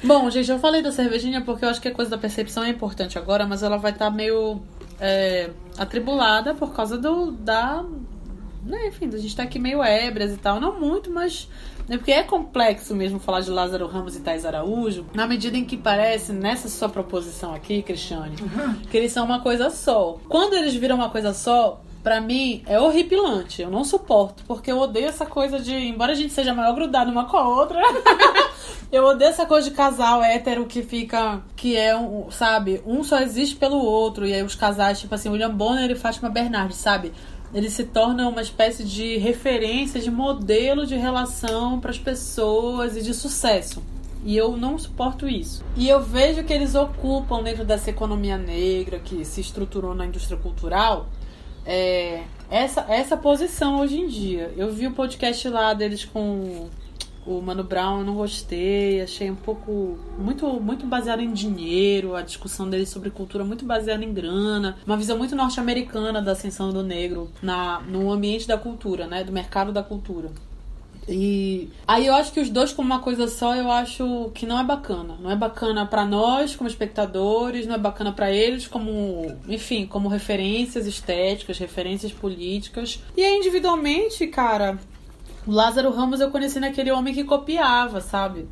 Bom, 0.05 0.29
gente, 0.29 0.51
eu 0.51 0.59
falei 0.59 0.83
da 0.83 0.91
cervejinha 0.91 1.41
porque 1.41 1.65
eu 1.65 1.69
acho 1.69 1.81
que 1.81 1.87
a 1.87 1.93
coisa 1.93 2.11
da 2.11 2.17
percepção 2.17 2.63
é 2.63 2.69
importante 2.69 3.17
agora, 3.17 3.47
mas 3.47 3.63
ela 3.63 3.77
vai 3.77 3.91
estar 3.91 4.11
meio 4.11 4.61
é, 4.99 5.49
atribulada 5.79 6.53
por 6.53 6.71
causa 6.73 6.95
do 6.97 7.31
da. 7.31 7.83
Né, 8.63 8.87
enfim, 8.87 9.09
da 9.09 9.17
gente 9.17 9.35
tá 9.35 9.43
aqui 9.43 9.57
meio 9.59 9.81
ébrias 9.83 10.31
e 10.31 10.37
tal. 10.37 10.59
Não 10.59 10.79
muito, 10.79 11.09
mas. 11.11 11.49
É 11.89 11.97
porque 11.97 12.11
é 12.11 12.23
complexo 12.23 12.95
mesmo 12.95 13.19
falar 13.19 13.41
de 13.41 13.49
Lázaro 13.49 13.87
Ramos 13.87 14.15
e 14.15 14.21
Thais 14.21 14.45
Araújo, 14.45 15.05
na 15.13 15.27
medida 15.27 15.57
em 15.57 15.65
que 15.65 15.75
parece, 15.75 16.31
nessa 16.31 16.69
sua 16.69 16.89
proposição 16.89 17.53
aqui, 17.53 17.81
Cristiane, 17.81 18.35
que 18.89 18.97
eles 18.97 19.11
são 19.11 19.25
uma 19.25 19.41
coisa 19.41 19.69
só. 19.69 20.17
Quando 20.29 20.53
eles 20.53 20.73
viram 20.75 20.95
uma 20.95 21.09
coisa 21.09 21.33
só, 21.33 21.81
Pra 22.03 22.19
mim, 22.19 22.61
é 22.65 22.77
horripilante. 22.77 23.61
Eu 23.61 23.71
não 23.71 23.85
suporto, 23.85 24.43
porque 24.45 24.69
eu 24.69 24.77
odeio 24.77 25.07
essa 25.07 25.25
coisa 25.25 25.57
de. 25.57 25.73
Embora 25.73 26.11
a 26.11 26.15
gente 26.15 26.33
seja 26.33 26.53
maior 26.53 26.75
grudado 26.75 27.09
uma 27.09 27.23
com 27.23 27.37
a 27.37 27.47
outra, 27.47 27.81
eu 28.91 29.05
odeio 29.05 29.29
essa 29.29 29.45
coisa 29.45 29.69
de 29.69 29.73
casal 29.73 30.21
hétero 30.21 30.65
que 30.65 30.83
fica. 30.83 31.41
Que 31.55 31.77
é 31.77 31.95
um. 31.95 32.29
Sabe? 32.29 32.83
Um 32.85 33.05
só 33.05 33.21
existe 33.21 33.55
pelo 33.55 33.77
outro. 33.77 34.27
E 34.27 34.33
aí 34.33 34.43
os 34.43 34.53
casais, 34.53 34.99
tipo 34.99 35.15
assim, 35.15 35.29
William 35.29 35.51
Bonner 35.51 35.89
e 35.89 35.95
Fátima 35.95 36.29
Bernardes, 36.29 36.75
sabe? 36.75 37.13
Eles 37.53 37.73
se 37.73 37.83
tornam 37.83 38.31
uma 38.31 38.41
espécie 38.41 38.83
de 38.83 39.17
referência, 39.17 40.01
de 40.01 40.09
modelo 40.09 40.85
de 40.85 40.95
relação 40.95 41.79
pras 41.79 41.99
pessoas 41.99 42.97
e 42.97 43.01
de 43.01 43.13
sucesso. 43.13 43.83
E 44.25 44.35
eu 44.37 44.55
não 44.55 44.77
suporto 44.77 45.27
isso. 45.27 45.63
E 45.75 45.87
eu 45.87 46.01
vejo 46.01 46.43
que 46.43 46.53
eles 46.53 46.75
ocupam 46.75 47.43
dentro 47.43 47.65
dessa 47.65 47.89
economia 47.89 48.37
negra 48.37 48.99
que 48.99 49.23
se 49.25 49.41
estruturou 49.41 49.93
na 49.93 50.05
indústria 50.05 50.37
cultural 50.37 51.09
é, 51.65 52.23
essa, 52.49 52.85
essa 52.89 53.17
posição 53.17 53.81
hoje 53.81 53.99
em 53.99 54.07
dia. 54.07 54.53
Eu 54.55 54.71
vi 54.71 54.87
o 54.87 54.91
podcast 54.91 55.47
lá 55.49 55.73
deles 55.73 56.05
com 56.05 56.69
o 57.25 57.41
Mano 57.41 57.63
Brown, 57.63 57.99
eu 57.99 58.05
não 58.05 58.15
gostei, 58.15 59.01
achei 59.01 59.29
um 59.29 59.35
pouco 59.35 59.97
muito 60.17 60.47
muito 60.59 60.85
baseado 60.85 61.21
em 61.21 61.31
dinheiro, 61.31 62.15
a 62.15 62.21
discussão 62.21 62.69
deles 62.69 62.89
sobre 62.89 63.09
cultura 63.09 63.43
muito 63.43 63.65
baseada 63.65 64.03
em 64.03 64.13
grana, 64.13 64.77
uma 64.85 64.97
visão 64.97 65.17
muito 65.17 65.35
norte-americana 65.35 66.21
da 66.21 66.33
ascensão 66.33 66.71
do 66.71 66.83
negro 66.83 67.29
na 67.41 67.81
no 67.81 68.11
ambiente 68.11 68.47
da 68.47 68.57
cultura, 68.57 69.07
né, 69.07 69.23
do 69.23 69.31
mercado 69.31 69.71
da 69.71 69.83
cultura. 69.83 70.31
E 71.07 71.69
aí 71.87 72.05
eu 72.07 72.15
acho 72.15 72.31
que 72.31 72.39
os 72.39 72.49
dois 72.49 72.71
como 72.71 72.85
uma 72.85 72.99
coisa 72.99 73.27
só, 73.27 73.55
eu 73.55 73.69
acho 73.69 74.31
que 74.33 74.45
não 74.45 74.59
é 74.59 74.63
bacana. 74.63 75.17
Não 75.19 75.29
é 75.29 75.35
bacana 75.35 75.85
pra 75.85 76.05
nós 76.05 76.55
como 76.55 76.69
espectadores, 76.69 77.67
não 77.67 77.75
é 77.75 77.77
bacana 77.77 78.11
pra 78.11 78.31
eles 78.31 78.67
como, 78.67 79.35
enfim, 79.47 79.85
como 79.85 80.07
referências 80.07 80.87
estéticas, 80.87 81.57
referências 81.57 82.11
políticas. 82.11 82.99
E 83.17 83.23
aí 83.23 83.37
individualmente, 83.37 84.25
cara, 84.27 84.79
o 85.47 85.51
Lázaro 85.51 85.91
Ramos 85.91 86.19
eu 86.19 86.29
conheci 86.31 86.59
naquele 86.59 86.91
homem 86.91 87.13
que 87.13 87.23
copiava, 87.23 88.01
sabe? 88.01 88.47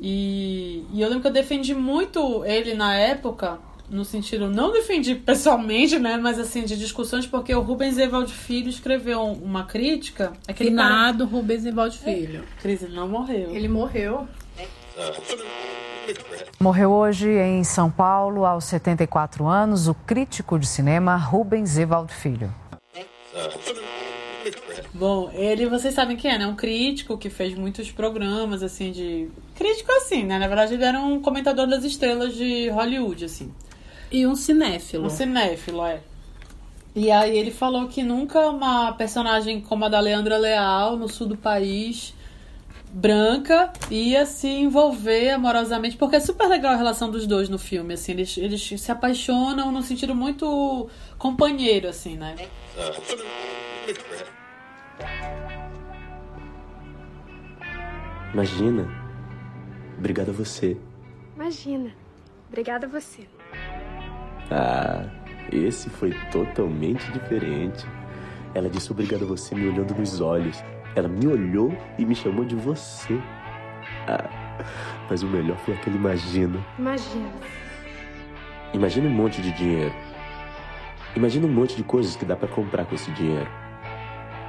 E, 0.00 0.84
e 0.92 1.00
eu 1.00 1.08
lembro 1.08 1.22
que 1.22 1.28
eu 1.28 1.32
defendi 1.32 1.74
muito 1.74 2.44
ele 2.44 2.74
na 2.74 2.94
época, 2.94 3.58
no 3.88 4.04
sentido, 4.04 4.48
não 4.50 4.70
defendi 4.72 5.14
pessoalmente, 5.14 5.98
né? 5.98 6.16
Mas 6.16 6.38
assim, 6.38 6.64
de 6.64 6.76
discussões, 6.76 7.26
porque 7.26 7.54
o 7.54 7.60
Rubens 7.60 7.96
Evald 7.96 8.32
Filho 8.32 8.68
escreveu 8.68 9.22
uma 9.22 9.64
crítica. 9.64 10.32
Aquele 10.46 10.74
cara- 10.74 10.88
Finado 10.88 11.24
Rubens 11.24 11.64
Evaldo 11.64 11.94
Filho. 11.94 12.44
Cris, 12.60 12.82
ele 12.82 12.94
não 12.94 13.08
morreu. 13.08 13.50
Ele 13.54 13.68
morreu. 13.68 14.26
Morreu 16.60 16.90
hoje 16.90 17.28
em 17.30 17.62
São 17.64 17.90
Paulo, 17.90 18.44
aos 18.44 18.64
74 18.64 19.46
anos, 19.46 19.88
o 19.88 19.94
crítico 19.94 20.58
de 20.58 20.66
cinema 20.66 21.16
Rubens 21.16 21.76
Evald 21.78 22.12
Filho. 22.12 22.52
Bom, 24.92 25.30
ele, 25.32 25.66
vocês 25.66 25.94
sabem 25.94 26.16
quem 26.16 26.30
é, 26.30 26.38
né? 26.38 26.46
Um 26.46 26.56
crítico 26.56 27.18
que 27.18 27.28
fez 27.30 27.54
muitos 27.54 27.90
programas, 27.90 28.62
assim, 28.62 28.90
de. 28.92 29.28
Crítico 29.54 29.90
assim, 29.92 30.24
né? 30.24 30.38
Na 30.38 30.46
verdade, 30.46 30.74
ele 30.74 30.84
era 30.84 31.00
um 31.00 31.20
comentador 31.20 31.66
das 31.66 31.84
estrelas 31.84 32.34
de 32.34 32.68
Hollywood, 32.70 33.24
assim. 33.24 33.52
E 34.10 34.26
um 34.26 34.34
cinéfilo. 34.34 35.06
Um 35.06 35.10
cinéfilo, 35.10 35.84
é. 35.84 36.00
E 36.94 37.10
aí 37.10 37.36
ele 37.36 37.50
falou 37.50 37.88
que 37.88 38.02
nunca 38.02 38.48
uma 38.48 38.92
personagem 38.92 39.60
como 39.60 39.84
a 39.84 39.88
da 39.88 40.00
Leandra 40.00 40.38
Leal, 40.38 40.96
no 40.96 41.08
sul 41.08 41.26
do 41.26 41.36
país, 41.36 42.14
branca, 42.90 43.70
ia 43.90 44.24
se 44.24 44.48
envolver 44.48 45.30
amorosamente, 45.30 45.96
porque 45.96 46.16
é 46.16 46.20
super 46.20 46.48
legal 46.48 46.72
a 46.72 46.76
relação 46.76 47.10
dos 47.10 47.26
dois 47.26 47.50
no 47.50 47.58
filme, 47.58 47.92
assim, 47.92 48.12
eles, 48.12 48.38
eles 48.38 48.80
se 48.80 48.90
apaixonam 48.90 49.70
no 49.70 49.82
sentido 49.82 50.14
muito 50.14 50.88
companheiro, 51.18 51.86
assim, 51.86 52.16
né? 52.16 52.34
Imagina. 58.32 58.86
Obrigado 59.98 60.30
a 60.30 60.32
você. 60.32 60.76
Imagina. 61.34 61.90
Obrigada 62.48 62.86
a 62.86 62.88
você. 62.88 63.26
Ah, 64.50 65.04
esse 65.52 65.88
foi 65.90 66.12
totalmente 66.30 67.10
diferente. 67.12 67.86
Ela 68.54 68.68
disse 68.68 68.92
obrigado 68.92 69.24
a 69.24 69.26
você 69.26 69.54
me 69.54 69.68
olhando 69.68 69.94
nos 69.94 70.20
olhos. 70.20 70.62
Ela 70.94 71.08
me 71.08 71.26
olhou 71.26 71.76
e 71.98 72.04
me 72.04 72.14
chamou 72.14 72.44
de 72.44 72.54
você. 72.54 73.18
Ah, 74.06 74.28
mas 75.08 75.22
o 75.22 75.26
melhor 75.26 75.58
foi 75.58 75.74
aquele 75.74 75.96
imagina. 75.96 76.58
Imagina. 76.78 77.32
Imagina 78.72 79.08
um 79.08 79.12
monte 79.12 79.40
de 79.40 79.52
dinheiro. 79.52 79.94
Imagina 81.14 81.46
um 81.46 81.52
monte 81.52 81.74
de 81.74 81.82
coisas 81.82 82.16
que 82.16 82.24
dá 82.24 82.36
pra 82.36 82.48
comprar 82.48 82.84
com 82.84 82.94
esse 82.94 83.10
dinheiro. 83.12 83.48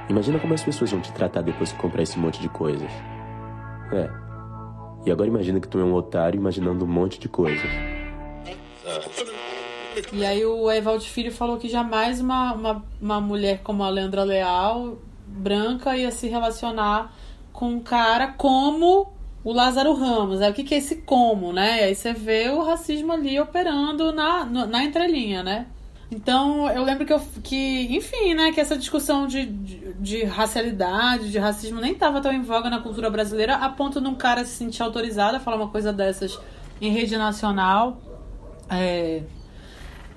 Imagina 0.08 0.38
como 0.38 0.54
as 0.54 0.62
pessoas 0.62 0.90
vão 0.90 1.00
te 1.00 1.12
tratar 1.12 1.42
depois 1.42 1.72
que 1.72 1.78
comprar 1.78 2.02
esse 2.02 2.18
monte 2.18 2.40
de 2.40 2.48
coisas. 2.48 2.90
É. 3.92 4.10
E 5.06 5.10
agora 5.10 5.28
imagina 5.28 5.60
que 5.60 5.68
tu 5.68 5.78
é 5.78 5.84
um 5.84 5.94
otário 5.94 6.38
imaginando 6.38 6.84
um 6.84 6.88
monte 6.88 7.20
de 7.20 7.28
coisas. 7.28 7.70
E 10.12 10.24
aí 10.24 10.44
o 10.44 10.70
Evald 10.70 11.08
Filho 11.08 11.32
falou 11.32 11.56
que 11.56 11.68
jamais 11.68 12.20
uma, 12.20 12.52
uma, 12.54 12.84
uma 13.00 13.20
mulher 13.20 13.60
como 13.62 13.82
a 13.82 13.88
Leandra 13.88 14.22
Leal, 14.24 14.98
branca, 15.26 15.96
ia 15.96 16.10
se 16.10 16.28
relacionar 16.28 17.14
com 17.52 17.68
um 17.68 17.80
cara 17.80 18.28
como 18.28 19.12
o 19.44 19.52
Lázaro 19.52 19.92
Ramos. 19.92 20.40
Aí 20.40 20.50
o 20.50 20.54
que, 20.54 20.64
que 20.64 20.74
é 20.74 20.78
esse 20.78 20.96
como, 20.96 21.52
né? 21.52 21.84
Aí 21.84 21.94
você 21.94 22.12
vê 22.12 22.48
o 22.48 22.62
racismo 22.62 23.12
ali 23.12 23.38
operando 23.40 24.12
na, 24.12 24.44
na 24.44 24.84
entrelinha, 24.84 25.42
né? 25.42 25.66
Então, 26.10 26.70
eu 26.70 26.82
lembro 26.82 27.04
que, 27.04 27.12
eu, 27.12 27.20
que 27.42 27.94
enfim, 27.94 28.32
né, 28.34 28.50
que 28.50 28.60
essa 28.60 28.76
discussão 28.78 29.26
de, 29.26 29.44
de, 29.44 29.92
de 29.94 30.24
racialidade, 30.24 31.30
de 31.30 31.38
racismo, 31.38 31.80
nem 31.80 31.92
estava 31.92 32.20
tão 32.20 32.32
em 32.32 32.40
voga 32.40 32.70
na 32.70 32.80
cultura 32.80 33.10
brasileira, 33.10 33.56
a 33.56 33.68
ponto 33.68 34.00
de 34.00 34.08
um 34.08 34.14
cara 34.14 34.44
se 34.44 34.52
sentir 34.52 34.82
autorizado 34.82 35.36
a 35.36 35.40
falar 35.40 35.56
uma 35.58 35.68
coisa 35.68 35.92
dessas 35.92 36.38
em 36.80 36.90
rede 36.90 37.16
nacional. 37.18 38.00
É, 38.70 39.22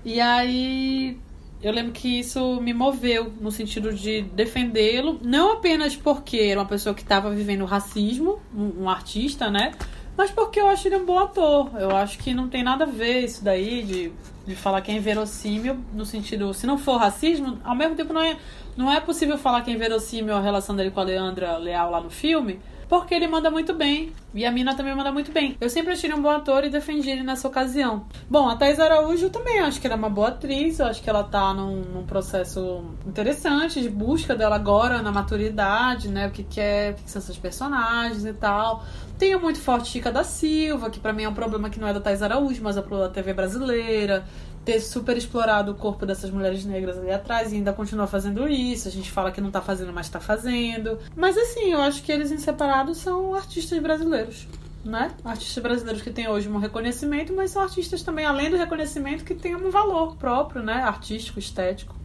e 0.06 0.22
aí 0.22 1.20
eu 1.62 1.72
lembro 1.72 1.92
que 1.92 2.20
isso 2.20 2.60
me 2.62 2.74
moveu 2.74 3.32
no 3.40 3.52
sentido 3.52 3.94
de 3.94 4.22
defendê-lo, 4.22 5.20
não 5.22 5.54
apenas 5.54 5.96
porque 5.96 6.38
era 6.38 6.60
uma 6.60 6.68
pessoa 6.68 6.96
que 6.96 7.04
estava 7.04 7.30
vivendo 7.30 7.66
racismo, 7.66 8.40
um, 8.56 8.84
um 8.84 8.90
artista, 8.90 9.50
né? 9.50 9.74
Mas 10.18 10.30
porque 10.30 10.60
eu 10.60 10.68
acho 10.68 10.88
ele 10.88 10.98
um 10.98 11.06
bom 11.06 11.20
ator. 11.20 11.72
Eu 11.80 11.96
acho 11.96 12.18
que 12.18 12.34
não 12.34 12.48
tem 12.48 12.64
nada 12.64 12.84
a 12.84 12.88
ver 12.88 13.22
isso 13.22 13.44
daí 13.44 13.84
de, 13.84 14.12
de 14.46 14.56
falar 14.56 14.82
que 14.82 14.92
é 14.92 14.96
inverossímil, 14.96 15.78
no 15.94 16.06
sentido, 16.06 16.54
se 16.54 16.68
não 16.68 16.78
for 16.78 16.98
racismo, 16.98 17.60
ao 17.64 17.76
mesmo 17.76 17.96
tempo 17.96 18.14
não 18.14 18.22
é, 18.22 18.38
não 18.76 18.92
é 18.92 19.00
possível 19.00 19.38
falar 19.38 19.62
que 19.62 19.72
é 19.72 19.74
inverossímil 19.74 20.36
a 20.36 20.42
relação 20.42 20.76
dele 20.76 20.92
com 20.92 21.00
a 21.00 21.04
Leandra 21.04 21.58
Leal 21.58 21.92
lá 21.92 22.02
no 22.02 22.10
filme, 22.10 22.60
porque 22.92 23.16
ele 23.16 23.26
manda 23.26 23.50
muito 23.50 23.74
bem. 23.74 24.12
E 24.34 24.46
a 24.46 24.52
Mina 24.52 24.76
também 24.76 24.94
manda 24.94 25.14
muito 25.14 25.32
bem. 25.32 25.56
Eu 25.62 25.70
sempre 25.70 25.94
achei 25.94 26.10
ele 26.10 26.20
um 26.20 26.22
bom 26.22 26.30
ator 26.30 26.66
e 26.66 26.70
defendi 26.70 27.10
ele 27.10 27.24
nessa 27.24 27.48
ocasião. 27.48 28.06
Bom, 28.30 28.50
a 28.50 28.58
Thais 28.58 28.82
Araújo 28.82 29.30
também 29.30 29.62
acho 29.62 29.80
que 29.80 29.88
ela 29.88 29.96
é 29.96 29.98
uma 29.98 30.10
boa 30.10 30.28
atriz. 30.28 30.78
Eu 30.78 30.88
acho 30.88 31.02
que 31.02 31.10
ela 31.10 31.24
tá 31.24 31.54
num, 31.54 31.84
num 31.84 32.06
processo 32.06 32.84
interessante 33.08 33.82
de 33.82 33.90
busca 33.90 34.36
dela 34.36 34.58
agora 34.58 35.02
na 35.02 35.10
maturidade, 35.10 36.10
né? 36.10 36.28
O 36.28 36.32
que, 36.32 36.44
que 36.44 36.60
é, 36.60 36.92
o 36.92 37.02
que, 37.02 37.10
são 37.10 37.22
esses 37.22 37.38
personagens 37.38 38.26
e 38.26 38.34
tal. 38.34 38.84
Tenho 39.18 39.40
muito 39.40 39.62
forte 39.62 39.88
Chica 39.88 40.12
da 40.12 40.26
Silva, 40.26 40.90
que 40.90 41.00
pra 41.00 41.14
mim 41.14 41.24
é 41.24 41.30
um 41.30 41.34
problema 41.34 41.70
que 41.70 41.80
não 41.80 41.88
é 41.88 41.94
da 41.94 42.02
Thais 42.02 42.22
Araújo, 42.22 42.62
mas 42.62 42.76
é 42.76 42.82
problema 42.82 43.08
da 43.08 43.14
TV 43.14 43.34
brasileira 43.34 44.26
ter 44.64 44.80
super 44.80 45.18
explorado 45.18 45.72
o 45.72 45.76
corpo 45.76 46.06
dessas 46.06 46.30
mulheres 46.30 46.66
negras 46.66 46.98
ali 46.98 47.12
atrás 47.12 47.52
e 47.52 47.56
ainda 47.56 47.74
continua 47.74 48.08
fazendo 48.08 48.48
isso. 48.48 48.88
A 48.88 48.92
gente 48.92 49.12
fala 49.12 49.32
que 49.32 49.42
não 49.42 49.52
tá 49.52 49.62
fazendo, 49.62 49.92
mas 49.94 50.10
tá 50.10 50.20
fazendo. 50.20 51.00
Mas 51.16 51.38
assim, 51.38 51.72
eu 51.72 51.82
acho 51.82 52.04
que 52.04 52.12
eles 52.12 52.32
em 52.32 52.38
separado 52.38 52.94
são 52.94 53.34
artistas 53.34 53.80
brasileiros. 53.80 54.48
Né? 54.84 55.12
Artistas 55.24 55.62
brasileiros 55.62 56.02
que 56.02 56.10
têm 56.10 56.28
hoje 56.28 56.50
um 56.50 56.58
reconhecimento, 56.58 57.34
mas 57.34 57.52
são 57.52 57.62
artistas 57.62 58.02
também, 58.02 58.26
além 58.26 58.50
do 58.50 58.58
reconhecimento, 58.58 59.24
que 59.24 59.36
têm 59.36 59.56
um 59.56 59.70
valor 59.70 60.16
próprio, 60.16 60.64
né? 60.64 60.82
Artístico, 60.82 61.38
estético. 61.38 62.01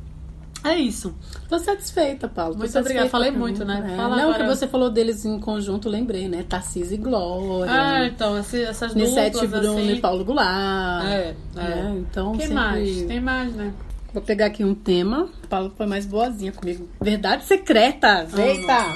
É 0.65 0.75
isso. 0.75 1.15
Tô 1.49 1.59
satisfeita, 1.59 2.27
Paulo. 2.27 2.53
Tô 2.55 2.59
Muito 2.59 2.71
satisfeita 2.73 3.05
obrigada. 3.05 3.11
Falei 3.11 3.31
muito, 3.31 3.65
né? 3.65 3.89
É. 3.93 3.97
Fala 3.97 4.17
Não, 4.17 4.31
agora. 4.31 4.45
que 4.45 4.49
você 4.57 4.67
falou 4.67 4.91
deles 4.91 5.25
em 5.25 5.39
conjunto, 5.39 5.89
lembrei, 5.89 6.29
né? 6.29 6.45
Tarcísio 6.49 6.95
e 6.95 6.99
Glória. 6.99 7.71
Ah, 7.73 8.05
então, 8.07 8.37
esse- 8.39 8.65
essas 8.65 8.93
Nissete 8.95 9.33
duplas, 9.41 9.51
Bruno 9.61 9.79
assim. 9.79 9.93
e 9.93 10.01
Paulo 10.01 10.25
Goulart. 10.25 11.07
É, 11.07 11.35
é. 11.57 11.61
né? 11.61 11.97
Então, 11.99 12.33
Quem 12.33 12.41
sempre... 12.49 12.55
mais? 12.55 13.03
Tem 13.03 13.21
mais, 13.21 13.55
né? 13.55 13.73
Vou 14.13 14.23
pegar 14.23 14.47
aqui 14.47 14.65
um 14.65 14.75
tema. 14.75 15.29
Paulo 15.49 15.73
foi 15.77 15.87
mais 15.87 16.05
boazinha 16.07 16.51
comigo. 16.51 16.89
Verdade 17.01 17.45
secreta. 17.45 18.27
Eita! 18.37 18.93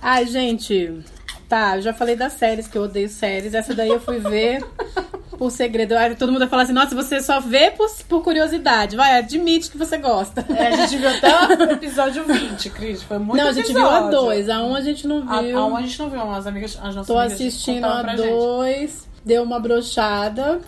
Ai, 0.00 0.26
gente. 0.26 1.00
Tá, 1.48 1.76
eu 1.76 1.82
já 1.82 1.94
falei 1.94 2.14
das 2.14 2.34
séries, 2.34 2.68
que 2.68 2.76
eu 2.76 2.82
odeio 2.82 3.08
séries. 3.08 3.54
Essa 3.54 3.74
daí 3.74 3.88
eu 3.88 3.98
fui 3.98 4.18
ver 4.20 4.62
por 5.38 5.50
segredo. 5.50 5.92
Aí 5.96 6.14
todo 6.16 6.30
mundo 6.30 6.40
vai 6.40 6.48
falar 6.48 6.62
assim, 6.64 6.72
nossa, 6.72 6.94
você 6.94 7.20
só 7.22 7.40
vê 7.40 7.70
por, 7.70 7.88
por 8.08 8.22
curiosidade. 8.22 8.96
Vai, 8.96 9.16
admite 9.18 9.70
que 9.70 9.78
você 9.78 9.96
gosta. 9.96 10.44
É, 10.54 10.66
a 10.68 10.76
gente 10.76 10.96
viu 10.98 11.08
até 11.08 11.54
o 11.64 11.70
episódio 11.72 12.24
20, 12.24 12.70
Cris. 12.70 13.02
Foi 13.02 13.18
muito 13.18 13.40
Não, 13.40 13.48
a 13.48 13.52
gente 13.52 13.72
viu 13.72 13.86
a 13.86 13.98
episódio. 14.00 14.10
dois. 14.20 14.48
A 14.48 14.62
um 14.62 14.74
a 14.74 14.80
gente 14.80 15.06
não 15.06 15.20
viu. 15.22 15.58
a 15.58 15.66
um 15.66 15.76
a 15.76 15.80
gente 15.82 15.98
não 15.98 16.10
viu, 16.10 16.20
as 16.30 16.46
amigas, 16.46 16.76
as 16.82 16.94
nossas 16.94 17.06
Tô 17.06 17.16
amigas 17.18 17.34
assistindo 17.40 17.84
a 17.86 18.00
pra 18.02 18.16
gente. 18.16 18.28
dois. 18.28 19.08
Deu 19.24 19.42
uma 19.42 19.60
brochada. 19.60 20.60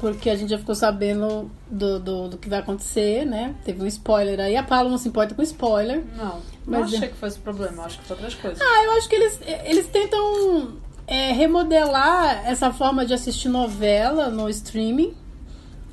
Porque 0.00 0.30
a 0.30 0.34
gente 0.34 0.48
já 0.48 0.56
ficou 0.58 0.74
sabendo 0.74 1.50
do, 1.70 1.98
do, 2.00 2.28
do 2.30 2.38
que 2.38 2.48
vai 2.48 2.60
acontecer, 2.60 3.26
né? 3.26 3.54
Teve 3.66 3.82
um 3.82 3.86
spoiler 3.86 4.40
aí. 4.40 4.56
A 4.56 4.62
Paula 4.62 4.88
não 4.88 4.96
se 4.96 5.06
importa 5.06 5.34
com 5.34 5.42
spoiler. 5.42 6.02
Não, 6.16 6.40
Mas 6.64 6.80
não 6.80 6.84
achei 6.86 6.98
é- 7.04 7.08
que 7.08 7.16
fosse 7.18 7.38
problema, 7.38 7.84
acho 7.84 7.98
que 7.98 8.04
foi 8.06 8.16
outras 8.16 8.34
coisas. 8.34 8.58
Ah, 8.62 8.84
eu 8.84 8.92
acho 8.92 9.06
que 9.10 9.14
eles, 9.16 9.38
eles 9.66 9.86
tentam 9.88 10.72
é, 11.10 11.32
remodelar 11.32 12.48
essa 12.48 12.72
forma 12.72 13.04
de 13.04 13.12
assistir 13.12 13.48
novela 13.48 14.30
no 14.30 14.48
streaming. 14.48 15.12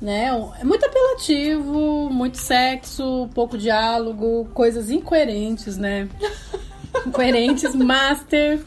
Né? 0.00 0.30
É 0.60 0.64
muito 0.64 0.86
apelativo, 0.86 2.08
muito 2.08 2.38
sexo, 2.38 3.28
pouco 3.34 3.58
diálogo, 3.58 4.48
coisas 4.54 4.90
incoerentes, 4.90 5.76
né? 5.76 6.08
incoerentes, 7.04 7.74
master. 7.74 8.60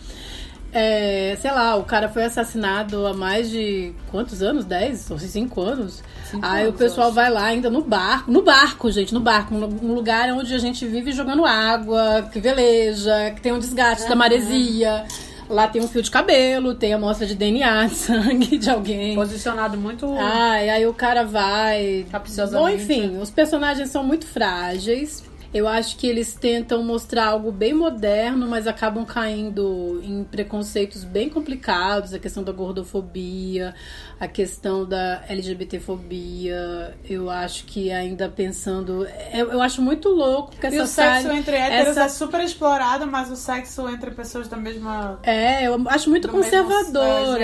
É, 0.74 1.38
sei 1.42 1.52
lá, 1.52 1.78
o 1.78 1.86
cara 1.86 2.10
foi 2.10 2.26
assassinado 2.26 3.08
há 3.08 3.14
mais 3.14 3.50
de 3.50 3.94
quantos 4.10 4.42
anos? 4.42 4.66
10 4.66 5.12
ou 5.12 5.20
5 5.20 5.62
anos? 5.62 6.04
Aí 6.42 6.64
anos, 6.64 6.76
o 6.76 6.78
pessoal 6.78 7.14
vai 7.14 7.30
lá 7.30 7.46
ainda 7.46 7.70
no 7.70 7.82
barco, 7.82 8.30
no 8.30 8.42
barco, 8.42 8.92
gente, 8.92 9.14
no 9.14 9.20
barco, 9.22 9.54
um 9.56 9.94
lugar 9.94 10.30
onde 10.32 10.54
a 10.54 10.58
gente 10.58 10.86
vive 10.86 11.14
jogando 11.14 11.46
água, 11.46 12.30
que 12.32 12.42
veleja, 12.42 13.32
que 13.36 13.42
tem 13.42 13.54
um 13.54 13.60
desgaste 13.60 14.08
da 14.08 14.16
maresia. 14.16 15.06
Lá 15.52 15.68
tem 15.68 15.82
um 15.82 15.88
fio 15.88 16.02
de 16.02 16.10
cabelo, 16.10 16.74
tem 16.74 16.94
amostra 16.94 17.28
de 17.28 17.36
DNA, 17.36 17.88
de 17.88 17.96
sangue 17.96 18.58
de 18.58 18.70
alguém. 18.70 19.16
Posicionado 19.16 19.78
muito. 19.78 20.10
Ah, 20.18 20.64
e 20.64 20.70
aí 20.70 20.88
o 20.88 20.94
cara 20.94 21.26
vai. 21.26 22.06
Capciosamente. 22.10 22.78
Bom, 22.78 22.82
enfim, 22.82 23.18
os 23.18 23.30
personagens 23.30 23.90
são 23.90 24.02
muito 24.04 24.26
frágeis. 24.26 25.24
Eu 25.54 25.68
acho 25.68 25.98
que 25.98 26.08
eles 26.08 26.34
tentam 26.34 26.82
mostrar 26.82 27.26
algo 27.28 27.52
bem 27.52 27.74
moderno, 27.74 28.48
mas 28.48 28.68
acabam 28.68 29.04
caindo 29.06 30.00
em 30.02 30.24
preconceitos 30.24 31.04
bem 31.04 31.28
complicados, 31.30 32.14
a 32.14 32.20
questão 32.20 32.42
da 32.42 32.54
gordofobia, 32.54 33.76
a 34.18 34.30
questão 34.30 34.86
da 34.86 35.22
LGBTfobia. 35.28 36.96
Eu 37.10 37.30
acho 37.30 37.66
que 37.66 37.92
ainda 37.92 38.30
pensando. 38.30 39.06
Eu, 39.34 39.52
eu 39.52 39.62
acho 39.62 39.82
muito 39.82 40.08
louco 40.10 40.52
que 40.56 40.66
essa 40.68 40.76
E 40.76 40.80
o 40.80 40.88
sexo 40.88 41.24
série- 41.24 41.38
entre 41.40 41.56
héteros 41.56 41.88
essa- 41.90 42.04
é 42.04 42.10
super 42.10 42.42
explorado, 42.42 43.06
mas 43.08 43.30
o 43.30 43.36
sexo 43.36 43.90
entre 43.90 44.12
pessoas 44.12 44.48
da 44.48 44.56
mesma. 44.58 45.20
é, 45.24 45.68
eu 45.68 45.82
acho 45.88 46.10
muito 46.10 46.28
do 46.28 46.34
mesmo, 46.38 46.48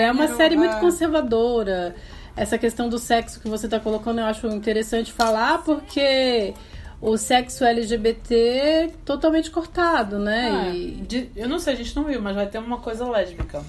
É 0.06 0.12
uma 0.12 0.28
série 0.36 0.56
muito 0.56 0.76
é. 0.76 0.80
conservadora. 0.80 1.94
Essa 2.36 2.56
questão 2.56 2.88
do 2.88 2.98
sexo 2.98 3.40
que 3.40 3.48
você 3.48 3.66
tá 3.68 3.80
colocando, 3.80 4.20
eu 4.20 4.24
acho 4.24 4.46
interessante 4.46 5.12
falar, 5.12 5.58
porque 5.64 6.54
o 7.00 7.16
sexo 7.16 7.64
LGBT 7.64 8.90
totalmente 9.04 9.50
cortado, 9.50 10.18
né? 10.18 10.68
É, 10.70 10.74
E- 10.74 10.90
de- 10.96 11.30
eu 11.36 11.48
não 11.48 11.58
sei, 11.58 11.74
a 11.74 11.76
gente 11.76 11.94
não 11.94 12.04
viu, 12.04 12.20
mas 12.20 12.34
vai 12.34 12.46
ter 12.46 12.58
uma 12.58 12.78
coisa 12.78 13.08
lésbica. 13.08 13.62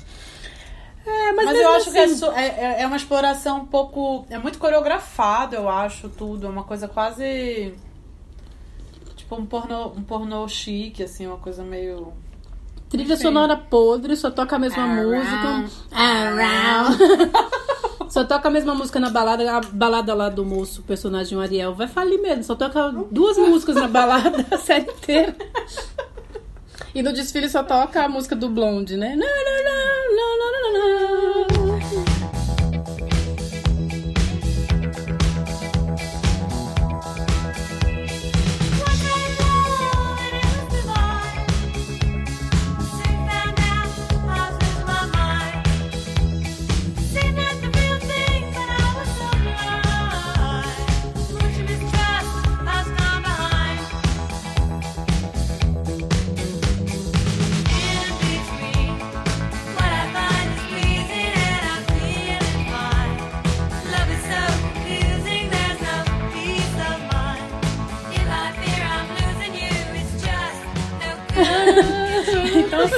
É, 1.05 1.31
mas, 1.31 1.45
Mas, 1.45 1.57
eu 1.59 1.71
acho 1.75 1.91
que 1.91 1.97
é, 1.97 2.03
assim- 2.03 2.15
su- 2.17 2.31
é, 2.31 2.47
é- 2.47 2.81
é 2.81 2.87
uma 2.87 2.97
exploração 2.97 3.59
um 3.61 3.65
pouco. 3.65 4.25
É 4.29 4.37
muito 4.37 4.59
coreografado, 4.59 5.55
eu 5.55 5.67
acho, 5.69 6.09
tudo. 6.09 6.45
É 6.45 6.49
uma 6.49 6.63
coisa 6.63 6.87
quase. 6.87 7.73
Tipo 9.15 9.35
um 9.35 9.45
pornô, 9.45 9.87
um 9.87 10.03
pornô 10.03 10.47
chique, 10.47 11.03
assim, 11.03 11.25
uma 11.27 11.37
coisa 11.37 11.63
meio. 11.63 12.13
Trilha 12.89 13.13
Enfim. 13.13 13.23
sonora 13.23 13.55
podre, 13.55 14.15
só 14.15 14.29
toca 14.31 14.55
a 14.55 14.59
mesma 14.59 14.83
Around. 14.83 15.05
música. 15.15 15.85
Around. 15.91 16.97
só 18.09 18.23
toca 18.25 18.47
a 18.47 18.51
mesma 18.51 18.73
música 18.73 18.99
na 18.99 19.09
balada. 19.09 19.57
A 19.57 19.61
balada 19.61 20.13
lá 20.13 20.29
do 20.29 20.43
moço, 20.43 20.81
personagem 20.83 21.39
Ariel, 21.39 21.73
vai 21.73 21.87
falir 21.87 22.19
mesmo. 22.19 22.43
Só 22.43 22.55
toca 22.55 22.91
duas 23.11 23.37
músicas 23.37 23.75
na 23.75 23.87
balada 23.87 24.45
a 24.51 24.57
série 24.57 24.89
inteira. 24.91 25.35
E 26.93 27.03
no 27.03 27.13
desfile 27.13 27.47
só 27.47 27.63
toca 27.63 28.03
a 28.03 28.09
música 28.09 28.35
do 28.35 28.49
Blonde, 28.49 28.97
né? 28.97 29.15
Não, 29.15 29.27
não, 29.27 29.63
não, 29.63 30.15
não, 30.15 30.37
não, 30.39 30.73
não, 30.73 31.47
não. 31.53 31.58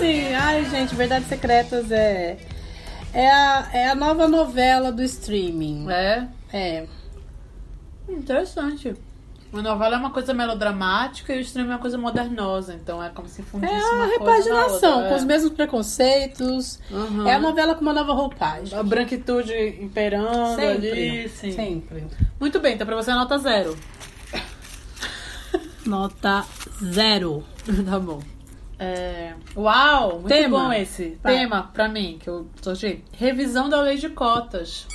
Assim, 0.02 0.34
ai, 0.34 0.66
gente, 0.66 0.96
Verdades 0.96 1.28
Secretas 1.28 1.92
é. 1.92 2.38
É 3.14 3.30
a, 3.30 3.70
é 3.74 3.90
a 3.90 3.96
nova 3.96 4.28
novela 4.28 4.92
do 4.92 5.04
streaming. 5.04 5.90
É. 5.90 6.28
É. 6.52 6.88
Interessante. 8.10 8.96
A 9.54 9.62
novela 9.62 9.98
é 9.98 10.00
uma 10.00 10.12
coisa 10.12 10.34
melodramática 10.34 11.36
e 11.36 11.40
o 11.40 11.42
stream 11.42 11.66
é 11.66 11.70
uma 11.72 11.78
coisa 11.78 11.98
modernosa. 11.98 12.74
Então 12.74 13.04
é 13.04 13.10
como 13.10 13.28
se 13.28 13.44
fundisse 13.44 13.74
É 13.74 13.86
uma 13.86 14.06
repaginação, 14.06 14.94
outra, 14.94 15.10
com 15.10 15.16
é. 15.16 15.18
os 15.18 15.24
mesmos 15.26 15.52
preconceitos. 15.52 16.80
Uhum. 16.90 17.28
É 17.28 17.36
a 17.36 17.40
novela 17.40 17.76
com 17.76 17.82
uma 17.82 17.94
nova 17.94 18.14
roupagem. 18.14 18.78
A 18.80 18.82
branquitude 18.82 19.54
imperando 19.82 20.56
Sempre, 20.56 20.92
ali. 20.92 21.30
Sim. 21.30 21.52
sempre. 21.52 22.08
Muito 22.40 22.62
bem, 22.62 22.76
então 22.76 22.88
pra 22.88 22.96
você 22.96 23.12
é 23.12 23.14
nota 23.14 23.38
zero. 23.38 23.78
Nota 25.86 26.46
zero. 26.82 27.44
tá 27.86 28.00
bom. 28.00 28.22
É, 28.84 29.36
Uau, 29.56 30.14
muito 30.14 30.28
Tema. 30.28 30.58
bom 30.58 30.74
esse. 30.74 31.20
Vai. 31.22 31.38
Tema 31.38 31.70
pra 31.72 31.88
mim, 31.88 32.18
que 32.20 32.28
eu 32.28 32.48
sorteei. 32.64 33.06
Revisão 33.12 33.70
da 33.70 33.80
lei 33.80 33.96
de 33.98 34.10
cotas. 34.10 34.88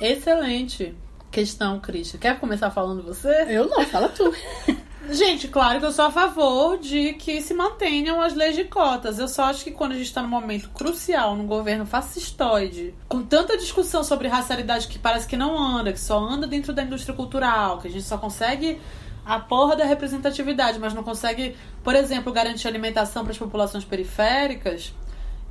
Excelente 0.00 0.94
questão, 1.30 1.78
Christian. 1.78 2.18
Quer 2.18 2.40
começar 2.40 2.70
falando 2.70 3.02
você? 3.02 3.46
Eu 3.48 3.68
não, 3.68 3.84
fala 3.84 4.08
tu. 4.08 4.32
Gente, 5.10 5.48
claro 5.48 5.80
que 5.80 5.84
eu 5.84 5.92
sou 5.92 6.06
a 6.06 6.10
favor 6.10 6.78
de 6.78 7.14
que 7.14 7.42
se 7.42 7.52
mantenham 7.52 8.22
as 8.22 8.34
leis 8.34 8.54
de 8.56 8.64
cotas. 8.64 9.18
Eu 9.18 9.28
só 9.28 9.44
acho 9.44 9.64
que 9.64 9.70
quando 9.70 9.92
a 9.92 9.96
gente 9.96 10.06
está 10.06 10.22
num 10.22 10.28
momento 10.28 10.70
crucial, 10.70 11.36
num 11.36 11.46
governo 11.46 11.84
fascistoide, 11.84 12.94
com 13.08 13.22
tanta 13.22 13.58
discussão 13.58 14.04
sobre 14.04 14.28
racialidade 14.28 14.86
que 14.88 14.98
parece 14.98 15.26
que 15.26 15.36
não 15.36 15.58
anda, 15.58 15.92
que 15.92 16.00
só 16.00 16.18
anda 16.18 16.46
dentro 16.46 16.72
da 16.72 16.82
indústria 16.82 17.14
cultural, 17.14 17.78
que 17.78 17.88
a 17.88 17.90
gente 17.90 18.04
só 18.04 18.16
consegue 18.16 18.80
a 19.24 19.38
porra 19.38 19.76
da 19.76 19.84
representatividade, 19.84 20.78
mas 20.78 20.94
não 20.94 21.02
consegue, 21.02 21.56
por 21.82 21.94
exemplo, 21.94 22.32
garantir 22.32 22.66
alimentação 22.68 23.22
para 23.22 23.32
as 23.32 23.38
populações 23.38 23.84
periféricas, 23.84 24.92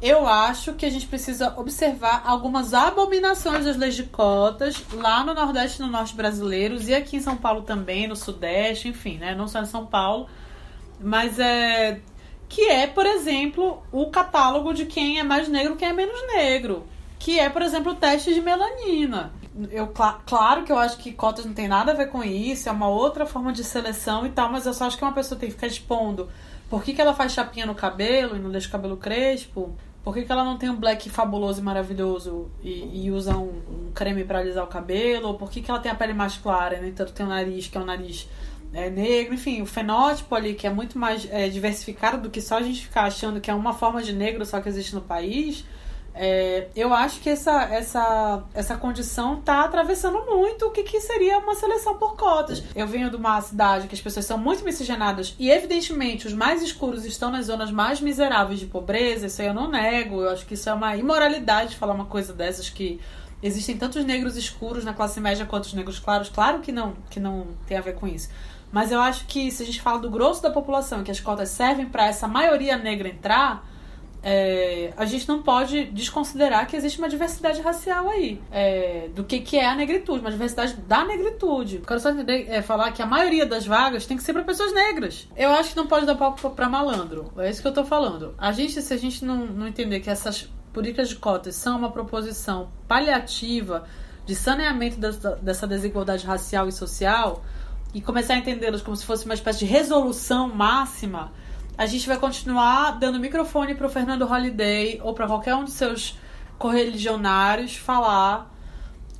eu 0.02 0.26
acho 0.28 0.74
que 0.74 0.86
a 0.86 0.90
gente 0.90 1.06
precisa 1.06 1.54
observar 1.58 2.24
algumas 2.26 2.74
abominações 2.74 3.66
das 3.66 3.78
leis 3.78 3.96
de 3.96 4.04
cotas 4.04 4.84
lá 4.94 5.24
no 5.24 5.34
Nordeste 5.34 5.80
e 5.80 5.86
no 5.86 5.92
Norte 5.92 6.16
brasileiros 6.16 6.90
e 6.90 6.96
aqui 6.96 7.18
em 7.18 7.22
São 7.22 7.38
Paulo 7.38 7.62
também, 7.62 8.08
no 8.08 8.16
Sudeste, 8.16 8.88
enfim, 8.88 9.20
né? 9.20 9.36
Não 9.36 9.48
só 9.48 9.62
em 9.62 9.66
São 9.66 9.86
Paulo, 9.86 10.28
mas 11.00 11.38
é 11.38 12.02
que 12.50 12.68
é, 12.68 12.88
por 12.88 13.06
exemplo, 13.06 13.82
o 13.92 14.08
catálogo 14.08 14.74
de 14.74 14.86
quem 14.86 15.20
é 15.20 15.24
mais 15.24 15.48
negro, 15.48 15.78
quem 15.78 15.88
é 15.88 15.94
menos 15.94 16.20
negro, 16.34 16.86
que 17.18 17.40
é, 17.40 17.48
por 17.48 17.62
exemplo, 17.62 17.94
o 17.94 17.96
teste 17.96 18.34
de 18.34 18.42
melanina. 18.42 19.32
Eu, 19.70 19.88
cl 19.88 20.22
claro 20.26 20.64
que 20.64 20.72
eu 20.72 20.78
acho 20.78 20.98
que 20.98 21.12
cotas 21.12 21.46
não 21.46 21.54
tem 21.54 21.68
nada 21.68 21.92
a 21.92 21.96
ver 21.96 22.10
com 22.10 22.24
isso, 22.24 22.70
é 22.70 22.72
uma 22.72 22.88
outra 22.88 23.26
forma 23.26 23.52
de 23.52 23.64
seleção 23.64 24.26
e 24.26 24.30
tal, 24.30 24.50
mas 24.50 24.66
eu 24.66 24.74
só 24.74 24.86
acho 24.86 24.98
que 24.98 25.04
uma 25.04 25.12
pessoa 25.12 25.38
tem 25.38 25.50
que 25.50 25.56
ficar 25.56 25.68
expondo 25.68 26.30
por 26.72 26.82
que, 26.82 26.94
que 26.94 27.02
ela 27.02 27.14
faz 27.14 27.34
chapinha 27.34 27.66
no 27.66 27.76
cabelo 27.76 28.38
e 28.38 28.40
não 28.40 28.50
deixa 28.50 28.70
o 28.70 28.72
cabelo 28.72 28.96
crespo, 28.96 29.76
por 30.02 30.14
que, 30.14 30.24
que 30.24 30.32
ela 30.32 30.46
não 30.46 30.58
tem 30.58 30.70
um 30.70 30.78
black 30.78 31.10
fabuloso 31.10 31.60
e 31.60 31.64
maravilhoso 31.64 32.50
e, 32.64 33.04
e 33.04 33.12
usa 33.12 33.38
um, 33.38 33.62
um, 33.70 33.92
creme 33.94 34.24
para 34.24 34.40
alisar 34.40 34.64
o 34.64 34.68
cabelo, 34.68 35.28
ou 35.28 35.34
por 35.34 35.52
que, 35.52 35.62
que 35.62 35.70
ela 35.70 35.82
tem 35.82 35.92
a 35.92 35.96
pele 35.96 36.14
mais 36.14 36.38
clara, 36.38 36.80
no 36.80 36.88
entanto 36.88 37.12
tem 37.12 37.26
o 37.26 37.30
nariz, 37.30 37.68
que 37.68 37.78
é 37.78 37.82
um 37.82 37.86
nariz 37.86 38.26
é, 38.74 38.90
negro, 38.90 39.34
enfim, 39.34 39.62
o 39.62 39.66
fenótipo 39.66 40.34
ali 40.34 40.54
que 40.54 40.66
é 40.66 40.70
muito 40.70 40.98
mais 40.98 41.28
é, 41.30 41.50
diversificado 41.50 42.22
do 42.22 42.30
que 42.30 42.40
só 42.40 42.58
a 42.58 42.62
gente 42.62 42.86
ficar 42.86 43.04
achando 43.04 43.42
que 43.42 43.52
é 43.52 43.54
uma 43.54 43.74
forma 43.74 44.02
de 44.02 44.14
negro 44.14 44.46
só 44.46 44.62
que 44.62 44.70
existe 44.70 44.96
no 44.96 45.02
país 45.02 45.66
é, 46.14 46.68
eu 46.76 46.94
acho 46.94 47.22
que 47.22 47.30
essa, 47.30 47.64
essa, 47.64 48.44
essa 48.54 48.76
condição 48.76 49.40
está 49.40 49.64
atravessando 49.64 50.26
muito 50.26 50.66
o 50.66 50.72
que, 50.72 50.84
que 50.84 51.00
seria 51.00 51.38
uma 51.38 51.56
seleção 51.56 51.98
por 51.98 52.16
cotas. 52.16 52.64
Eu 52.76 52.86
venho 52.86 53.10
de 53.10 53.16
uma 53.16 53.40
cidade 53.42 53.88
que 53.88 53.96
as 53.96 54.02
pessoas 54.02 54.26
são 54.26 54.38
muito 54.38 54.64
miscigenadas 54.64 55.36
e, 55.40 55.50
evidentemente, 55.50 56.28
os 56.28 56.34
mais 56.34 56.62
escuros 56.62 57.06
estão 57.06 57.32
nas 57.32 57.46
zonas 57.46 57.72
mais 57.72 58.02
miseráveis 58.02 58.60
de 58.60 58.66
pobreza. 58.66 59.28
Isso 59.28 59.42
aí 59.42 59.48
eu 59.48 59.54
não 59.54 59.70
nego. 59.70 60.22
Eu 60.22 60.30
acho 60.30 60.46
que 60.46 60.56
isso 60.56 60.70
é 60.70 60.74
uma 60.74 60.96
imoralidade 60.98 61.78
falar 61.78 61.94
uma 61.94 62.06
coisa 62.06 62.34
dessas 62.34 62.70
que 62.70 63.00
existem 63.42 63.78
tantos 63.78 64.04
negros 64.04 64.36
escuros 64.36 64.84
na 64.84 64.94
classe 64.94 65.20
média 65.20 65.46
quanto 65.46 65.66
os 65.66 65.74
negros 65.74 65.98
claros. 65.98 66.30
Claro 66.30 66.60
que 66.60 66.72
não, 66.72 66.94
que 67.10 67.20
não 67.20 67.48
tem 67.66 67.78
a 67.78 67.82
ver 67.82 67.96
com 67.96 68.08
isso. 68.08 68.30
Mas 68.70 68.92
eu 68.92 69.00
acho 69.02 69.26
que 69.26 69.50
se 69.50 69.64
a 69.64 69.66
gente 69.66 69.82
fala 69.82 70.00
do 70.00 70.10
grosso 70.10 70.42
da 70.42 70.50
população, 70.50 71.04
que 71.04 71.12
as 71.12 71.20
cotas 71.20 71.50
servem 71.50 71.86
para 71.86 72.06
essa 72.06 72.28
maioria 72.28 72.78
negra 72.78 73.10
entrar 73.10 73.66
é, 74.24 74.94
a 74.96 75.06
gente 75.06 75.28
não 75.28 75.42
pode 75.42 75.86
desconsiderar 75.86 76.68
que 76.68 76.76
existe 76.76 77.00
uma 77.00 77.10
diversidade 77.10 77.60
racial 77.62 78.10
aí. 78.10 78.40
É, 78.52 79.10
do 79.16 79.24
que, 79.24 79.40
que 79.40 79.58
é 79.58 79.68
a 79.68 79.76
negritude, 79.76 80.20
uma 80.20 80.32
diversidade 80.32 80.76
da 80.76 81.04
negritude. 81.04 81.82
Quero 81.86 82.00
só 82.00 82.12
entender, 82.12 82.48
é, 82.50 82.62
falar 82.62 82.92
que 82.92 83.02
a 83.02 83.06
maioria 83.06 83.46
das 83.46 83.66
vagas 83.66 84.06
tem 84.06 84.16
que 84.16 84.24
ser 84.24 84.34
para 84.34 84.44
pessoas 84.44 84.74
negras. 84.74 85.28
Eu 85.36 85.52
acho 85.52 85.72
que 85.72 85.78
não 85.78 85.88
pode 85.88 86.06
dar 86.06 86.16
palco 86.16 86.50
para 86.52 86.70
malandro. 86.70 87.32
É 87.38 87.50
isso 87.50 87.62
que 87.62 87.68
eu 87.68 87.74
tô 87.74 87.84
falando. 87.84 88.36
A 88.38 88.52
gente, 88.52 88.80
se 88.82 88.94
a 88.94 88.98
gente 88.98 89.26
não, 89.26 89.48
não 89.48 89.68
entender 89.68 90.00
que 90.00 90.10
essas 90.10 90.48
políticas 90.72 91.10
de 91.10 91.16
cotas 91.16 91.56
são 91.56 91.78
uma 91.78 91.92
proposição 91.92 92.70
paliativa 92.88 93.86
de 94.26 94.36
saneamento 94.36 95.00
dessa, 95.00 95.36
dessa 95.38 95.68
desigualdade 95.68 96.26
racial 96.26 96.68
e 96.68 96.72
social 96.72 97.44
e 97.94 98.00
começar 98.00 98.36
a 98.36 98.38
entendê-las 98.38 98.82
como 98.82 98.96
se 98.96 99.06
fosse 99.06 99.26
uma 99.26 99.34
espécie 99.34 99.60
de 99.60 99.66
resolução 99.66 100.48
máxima 100.48 101.32
a 101.78 101.86
gente 101.86 102.08
vai 102.08 102.18
continuar 102.18 103.00
dando 103.00 103.20
microfone 103.20 103.76
pro 103.76 103.90
Fernando 103.90 104.26
Holliday 104.26 105.00
ou 105.04 105.14
para 105.14 105.28
qualquer 105.28 105.56
um 105.56 105.64
de 105.64 105.72
seus 105.72 106.18
correligionários 106.58 107.76
falar 107.76 108.52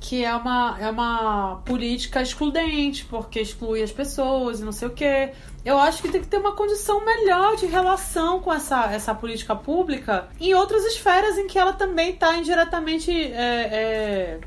que 0.02 0.24
é 0.24 0.34
uma, 0.34 0.76
é 0.80 0.90
uma 0.90 1.62
política 1.64 2.20
excludente, 2.20 3.04
porque 3.04 3.40
exclui 3.40 3.82
as 3.82 3.92
pessoas 3.92 4.58
e 4.58 4.64
não 4.64 4.72
sei 4.72 4.88
o 4.88 4.90
quê. 4.90 5.30
Eu 5.64 5.78
acho 5.78 6.02
que 6.02 6.08
tem 6.08 6.20
que 6.20 6.26
ter 6.26 6.38
uma 6.38 6.56
condição 6.56 7.04
melhor 7.04 7.56
de 7.56 7.66
relação 7.66 8.40
com 8.40 8.52
essa, 8.52 8.92
essa 8.92 9.14
política 9.14 9.54
pública 9.54 10.28
em 10.40 10.54
outras 10.54 10.84
esferas 10.84 11.38
em 11.38 11.46
que 11.46 11.56
ela 11.56 11.72
também 11.72 12.10
está 12.10 12.36
indiretamente 12.36 13.12
é, 13.12 13.68
é, 13.72 14.40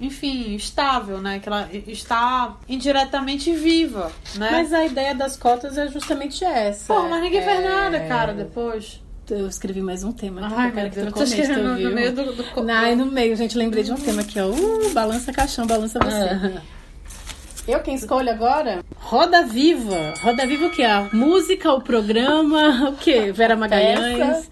enfim, 0.00 0.54
estável, 0.54 1.20
né? 1.20 1.38
Que 1.38 1.48
ela 1.48 1.68
está 1.86 2.56
indiretamente 2.68 3.52
viva, 3.52 4.10
né? 4.36 4.48
Mas 4.50 4.72
a 4.72 4.84
ideia 4.84 5.14
das 5.14 5.36
cotas 5.36 5.76
é 5.76 5.88
justamente 5.88 6.44
essa. 6.44 6.92
Pô, 6.92 7.02
mas 7.08 7.22
ninguém 7.22 7.40
é... 7.40 7.44
fez 7.44 7.64
nada, 7.64 8.00
cara, 8.06 8.32
depois. 8.32 9.00
Eu 9.28 9.46
escrevi 9.46 9.80
mais 9.80 10.02
um 10.02 10.10
tema 10.10 10.40
Ai, 10.42 10.72
que 10.72 10.78
eu 10.78 10.90
quero 10.90 10.90
que 10.90 11.06
tu 11.06 11.12
comente, 11.12 11.42
tu 11.46 11.62
no, 11.62 11.78
no 11.78 11.90
meio 11.92 12.12
do, 12.12 12.32
do... 12.32 12.64
Não, 12.64 12.96
no 12.96 13.06
meio, 13.06 13.36
gente, 13.36 13.56
lembrei 13.56 13.84
de 13.84 13.92
um 13.92 13.96
tema 13.96 14.22
aqui, 14.22 14.40
ó. 14.40 14.48
Uh, 14.48 14.90
balança 14.92 15.32
caixão, 15.32 15.68
balança 15.68 16.00
você. 16.00 16.60
Eu 17.66 17.80
quem 17.80 17.94
escolho 17.94 18.30
agora? 18.30 18.82
Roda 18.96 19.44
Viva. 19.44 20.14
Roda 20.22 20.46
Viva 20.46 20.66
o 20.66 20.70
que? 20.70 20.82
A 20.82 21.08
música, 21.12 21.72
o 21.72 21.80
programa, 21.80 22.90
o 22.90 22.96
que? 22.96 23.30
Vera 23.32 23.56
Magalhães. 23.56 24.50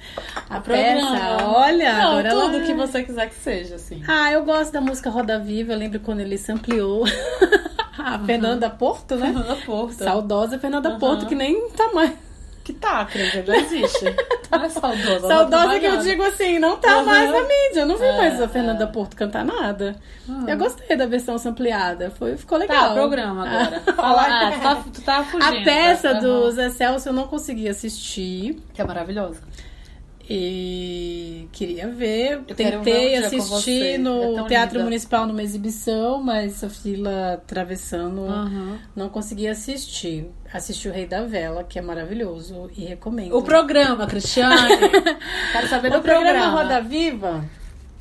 A, 0.49 0.61
peça. 0.61 1.45
Olha, 1.45 1.93
Não, 1.95 2.11
agora 2.11 2.31
tudo 2.31 2.57
ela... 2.57 2.65
que 2.65 2.75
você 2.75 3.03
quiser 3.03 3.29
que 3.29 3.35
seja, 3.37 3.75
assim. 3.77 4.03
Ah, 4.07 4.33
eu 4.33 4.45
gosto 4.45 4.73
da 4.73 4.81
música 4.81 5.11
Roda 5.11 5.39
Viva. 5.39 5.73
Eu 5.73 5.79
lembro 5.79 6.01
quando 6.01 6.21
ele 6.21 6.39
se 6.39 6.53
ampliou. 6.53 7.05
a 7.99 8.19
Fernanda 8.21 8.71
Porto, 8.71 9.17
né? 9.17 9.27
Fernanda 9.27 9.57
Porto. 9.67 10.05
Saudosa 10.05 10.59
Fernanda 10.59 10.91
uhum. 10.91 10.99
Porto, 10.99 11.27
que 11.27 11.35
nem 11.35 11.69
tá 11.71 11.91
mais 11.93 12.28
que 12.69 12.75
tá, 12.75 13.03
Cris, 13.07 13.33
já 13.33 13.57
existe. 13.57 14.05
Não 14.53 14.62
é 14.62 14.69
saudosa. 14.69 15.27
Saudosa 15.27 15.69
tá 15.69 15.81
que 15.81 15.87
eu 15.87 15.99
digo 15.99 16.23
assim, 16.23 16.59
não 16.59 16.77
tá 16.79 16.99
uhum. 16.99 17.07
mais 17.07 17.31
na 17.31 17.41
mídia. 17.43 17.81
Eu 17.81 17.87
não 17.87 17.99
vi 17.99 18.05
é, 18.05 18.16
mais 18.16 18.41
a 18.41 18.49
Fernanda 18.49 18.85
é. 18.85 18.87
Porto 18.87 19.14
cantar 19.14 19.45
nada. 19.45 19.97
Uhum. 20.27 20.49
Eu 20.49 20.57
gostei 20.57 20.97
da 20.97 21.05
versão 21.05 21.37
ampliada. 21.47 22.11
Foi, 22.11 22.37
ficou 22.37 22.57
legal. 22.57 22.89
Tá, 22.89 22.95
programa 22.95 23.47
agora. 23.47 23.81
Fala, 23.95 24.23
ah, 24.23 24.53
tu, 24.53 24.61
tá, 24.61 24.85
tu 24.95 25.03
tá 25.03 25.25
fugindo. 25.25 25.61
A 25.61 25.64
peça 25.64 26.14
uhum. 26.14 26.21
do 26.21 26.51
Zé 26.51 26.71
Celso 26.71 27.11
eu 27.11 27.12
não 27.12 27.27
consegui 27.27 27.69
assistir. 27.69 28.59
Que 28.73 28.81
é 28.81 28.85
maravilhosa. 28.85 29.43
E 30.31 31.49
queria 31.53 31.89
ver. 31.89 32.43
Eu 32.47 32.55
Tentei 32.55 33.16
assistir 33.16 33.99
no 33.99 34.41
é 34.41 34.49
Teatro 34.49 34.74
linda. 34.74 34.85
Municipal 34.85 35.26
numa 35.26 35.43
exibição, 35.43 36.22
mas 36.22 36.62
a 36.62 36.68
fila 36.68 37.35
atravessando 37.35 38.20
uhum. 38.20 38.79
não 38.95 39.09
consegui 39.09 39.49
assistir. 39.49 40.31
Assisti 40.53 40.89
o 40.89 40.93
Rei 40.93 41.07
da 41.07 41.22
Vela, 41.22 41.64
que 41.64 41.79
é 41.79 41.83
maravilhoso 41.83 42.70
e 42.76 42.85
recomendo. 42.85 43.37
O 43.37 43.43
programa, 43.43 44.07
Cristiane. 44.07 44.76
Quero 45.53 45.68
saber 45.68 45.91
do 45.91 45.99
o 45.99 46.03
programa. 46.03 46.33
programa 46.33 46.62
Roda 46.62 46.83
Viva 46.83 47.45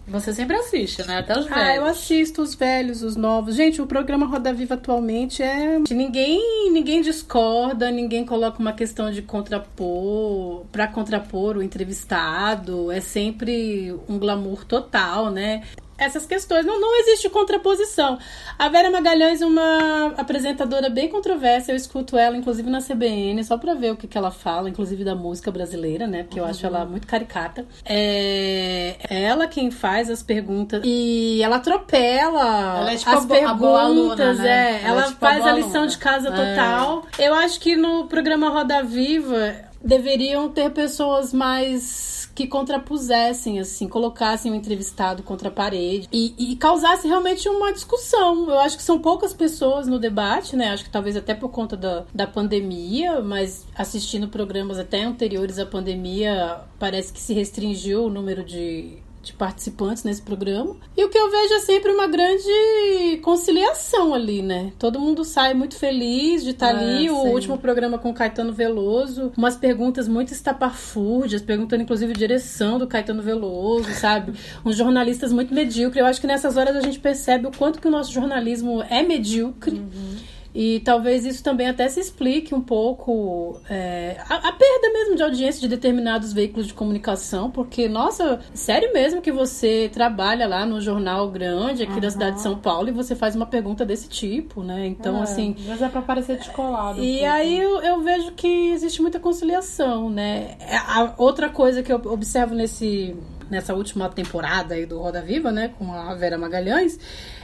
você 0.08 0.32
sempre 0.32 0.56
assiste, 0.56 1.06
né? 1.06 1.20
Até 1.20 1.38
os 1.38 1.46
velhos. 1.46 1.64
Ah, 1.64 1.76
eu 1.76 1.86
assisto 1.86 2.42
os 2.42 2.56
velhos, 2.56 3.04
os 3.04 3.16
novos. 3.16 3.56
Gente, 3.56 3.82
o 3.82 3.86
programa 3.86 4.26
Roda 4.26 4.54
Viva 4.54 4.76
atualmente 4.76 5.44
é. 5.44 5.80
Ninguém, 5.90 6.72
ninguém 6.72 7.02
discorda, 7.02 7.92
ninguém 7.92 8.26
coloca 8.26 8.60
uma 8.60 8.72
questão 8.72 9.12
de 9.12 9.22
contrapor, 9.22 10.66
para 10.72 10.88
contrapor 10.88 11.58
o 11.58 11.64
entrevistado. 11.64 12.92
É 12.92 13.02
sempre 13.02 13.94
um 14.08 14.18
glamour 14.18 14.64
total, 14.64 15.30
né? 15.30 15.64
Essas 15.98 16.26
questões. 16.26 16.66
Não, 16.66 16.80
não 16.80 17.00
existe 17.02 17.30
contraposição. 17.30 18.18
A 18.58 18.70
Vera 18.70 18.92
Magalhães 18.92 19.42
é 19.42 19.46
uma 19.46 20.14
apresentadora 20.18 20.90
bem 20.90 21.10
controversa. 21.10 21.72
Eu 21.72 21.76
escuto 21.76 22.18
ela, 22.18 22.38
inclusive, 22.38 22.70
na 22.70 22.82
CBN, 22.82 23.44
só 23.44 23.58
pra 23.58 23.74
ver 23.74 23.92
o 23.92 23.96
que, 23.96 24.08
que 24.08 24.18
ela 24.18 24.32
fala, 24.32 24.70
inclusive 24.70 25.04
da 25.04 25.16
música 25.16 25.52
brasileira, 25.52 26.08
né? 26.08 26.24
Porque 26.24 26.40
eu 26.40 26.46
acho 26.46 26.66
ela 26.66 26.86
muito 26.86 27.08
caricata. 27.08 27.66
É, 27.86 28.96
é 29.10 29.24
ela 29.24 29.48
quem 29.48 29.72
faz 29.72 30.10
as 30.10 30.22
perguntas 30.22 30.82
e 30.86 31.42
ela 31.42 31.58
atropela 31.58 32.78
ela 32.80 32.92
é 32.92 32.98
tipo 32.98 33.10
as 33.10 33.24
a 33.24 33.28
perguntas. 33.28 33.64
A 33.64 33.82
aluna, 33.82 34.34
né? 34.34 34.48
é. 34.48 34.82
Ela, 34.84 34.90
ela 34.90 35.02
é 35.02 35.08
tipo 35.08 35.20
faz 35.20 35.46
a, 35.46 35.50
a 35.50 35.54
lição 35.54 35.88
de 35.88 35.98
casa 35.98 36.30
é. 36.30 36.32
total. 36.32 37.06
Eu 37.18 37.34
acho 37.34 37.60
que 37.60 37.76
no 37.76 38.08
programa 38.08 38.50
Roda 38.50 38.84
Viva 38.84 39.67
deveriam 39.84 40.50
ter 40.50 40.72
pessoas 40.72 41.34
mais 41.34 42.30
que 42.38 42.46
contrapusessem, 42.46 43.60
assim, 43.60 43.88
colocassem 43.88 44.52
o 44.52 44.56
entrevistado 44.56 45.24
contra 45.24 45.50
a 45.50 45.52
parede 45.52 46.08
e, 46.12 46.36
e 46.38 46.56
causasse 46.56 47.08
realmente 47.08 47.50
uma 47.50 47.74
discussão. 47.74 48.48
Eu 48.48 48.60
acho 48.60 48.78
que 48.78 48.84
são 48.84 49.00
poucas 49.00 49.34
pessoas 49.34 49.88
no 49.88 49.98
debate, 49.98 50.56
né? 50.56 50.72
Acho 50.72 50.84
que 50.84 50.90
talvez 50.92 51.18
até 51.18 51.34
por 51.34 51.50
conta 51.50 51.76
da, 51.76 52.06
da 52.14 52.28
pandemia, 52.28 53.22
mas 53.22 53.66
assistindo 53.76 54.28
programas 54.28 54.78
até 54.78 55.04
anteriores 55.04 55.58
à 55.58 55.66
pandemia, 55.66 56.60
parece 56.78 57.12
que 57.12 57.20
se 57.20 57.34
restringiu 57.34 58.06
o 58.06 58.10
número 58.10 58.44
de 58.44 59.00
de 59.28 59.34
participantes 59.34 60.04
nesse 60.04 60.22
programa. 60.22 60.76
E 60.96 61.04
o 61.04 61.10
que 61.10 61.18
eu 61.18 61.30
vejo 61.30 61.54
é 61.54 61.60
sempre 61.60 61.92
uma 61.92 62.08
grande 62.08 63.20
conciliação 63.22 64.14
ali, 64.14 64.42
né? 64.42 64.72
Todo 64.80 65.00
mundo 65.00 65.24
sai 65.24 65.54
muito 65.54 65.76
feliz 65.76 66.44
de 66.44 66.52
estar 66.52 66.74
tá 66.74 66.80
ali. 66.80 67.04
Sim. 67.04 67.10
O 67.10 67.28
último 67.28 67.58
programa 67.58 67.98
com 67.98 68.10
o 68.10 68.14
Caetano 68.14 68.54
Veloso, 68.54 69.32
umas 69.38 69.56
perguntas 69.56 70.08
muito 70.08 70.34
estapafúrdias, 70.34 71.42
perguntando 71.42 71.84
inclusive 71.84 72.14
direção 72.14 72.80
do 72.80 72.88
Caetano 72.88 73.22
Veloso, 73.22 73.92
sabe? 73.94 74.34
Uns 74.66 74.76
jornalistas 74.76 75.32
muito 75.32 75.54
medíocres. 75.54 76.02
Eu 76.02 76.06
acho 76.06 76.22
que 76.22 76.28
nessas 76.28 76.58
horas 76.58 76.76
a 76.76 76.82
gente 76.82 77.00
percebe 77.00 77.48
o 77.48 77.52
quanto 77.52 77.80
que 77.80 77.88
o 77.88 77.92
nosso 77.92 78.12
jornalismo 78.12 78.82
é 78.90 79.04
medíocre. 79.04 79.76
Uhum 79.76 80.37
E 80.60 80.80
talvez 80.80 81.24
isso 81.24 81.44
também 81.44 81.70
até 81.70 81.88
se 81.88 82.00
explique 82.00 82.56
um 82.56 82.62
pouco 82.62 83.62
é, 83.70 84.18
a, 84.28 84.38
a, 84.38 84.52
perda 84.52 84.92
mesmo 84.92 85.16
de 85.16 85.22
audiência 85.22 85.62
de 85.62 85.68
determinados 85.68 86.34
veículos 86.34 86.66
de 86.66 86.74
comunicação, 86.74 87.52
porque, 87.52 87.88
nossa, 87.88 88.40
sério 88.56 88.92
mesmo 88.92 89.22
que 89.22 89.32
você 89.32 89.88
trabalha 89.94 90.48
lá 90.48 90.66
no 90.66 90.82
jornal 90.82 91.30
grande 91.30 91.84
aqui 91.84 91.94
uhum. 91.94 92.00
da 92.00 92.10
cidade 92.10 92.36
de 92.38 92.42
São 92.42 92.58
Paulo 92.58 92.90
e 92.90 92.92
você 92.92 93.16
faz 93.16 93.36
uma 93.36 93.46
pergunta 93.46 93.86
desse 93.86 94.10
tipo, 94.10 94.64
né? 94.64 94.88
Então, 94.88 95.20
é, 95.20 95.22
assim. 95.22 95.56
Mas 95.68 95.80
é 95.80 95.90
pra 95.90 96.02
parecer 96.02 96.38
descolado. 96.38 97.04
E 97.04 97.24
aí 97.24 97.60
eu, 97.60 97.80
eu, 97.84 98.02
vejo 98.02 98.32
que 98.32 98.72
existe 98.72 99.00
muita 99.00 99.20
conciliação, 99.20 100.10
né? 100.10 100.58
É, 100.60 100.76
a 100.76 101.14
outra 101.20 101.50
coisa 101.50 101.84
que 101.84 101.94
eu 101.94 102.02
observo 102.06 102.56
nesse 102.56 103.16
nessa 103.48 103.76
última 103.76 104.10
temporada 104.10 104.74
aí 104.74 104.88
do 104.88 105.00
Roda 105.00 105.22
Viva, 105.22 105.54
né, 105.54 105.72
com 105.78 105.94
a 105.94 106.14
Vera 106.16 106.38
Magalhães, 106.38 107.00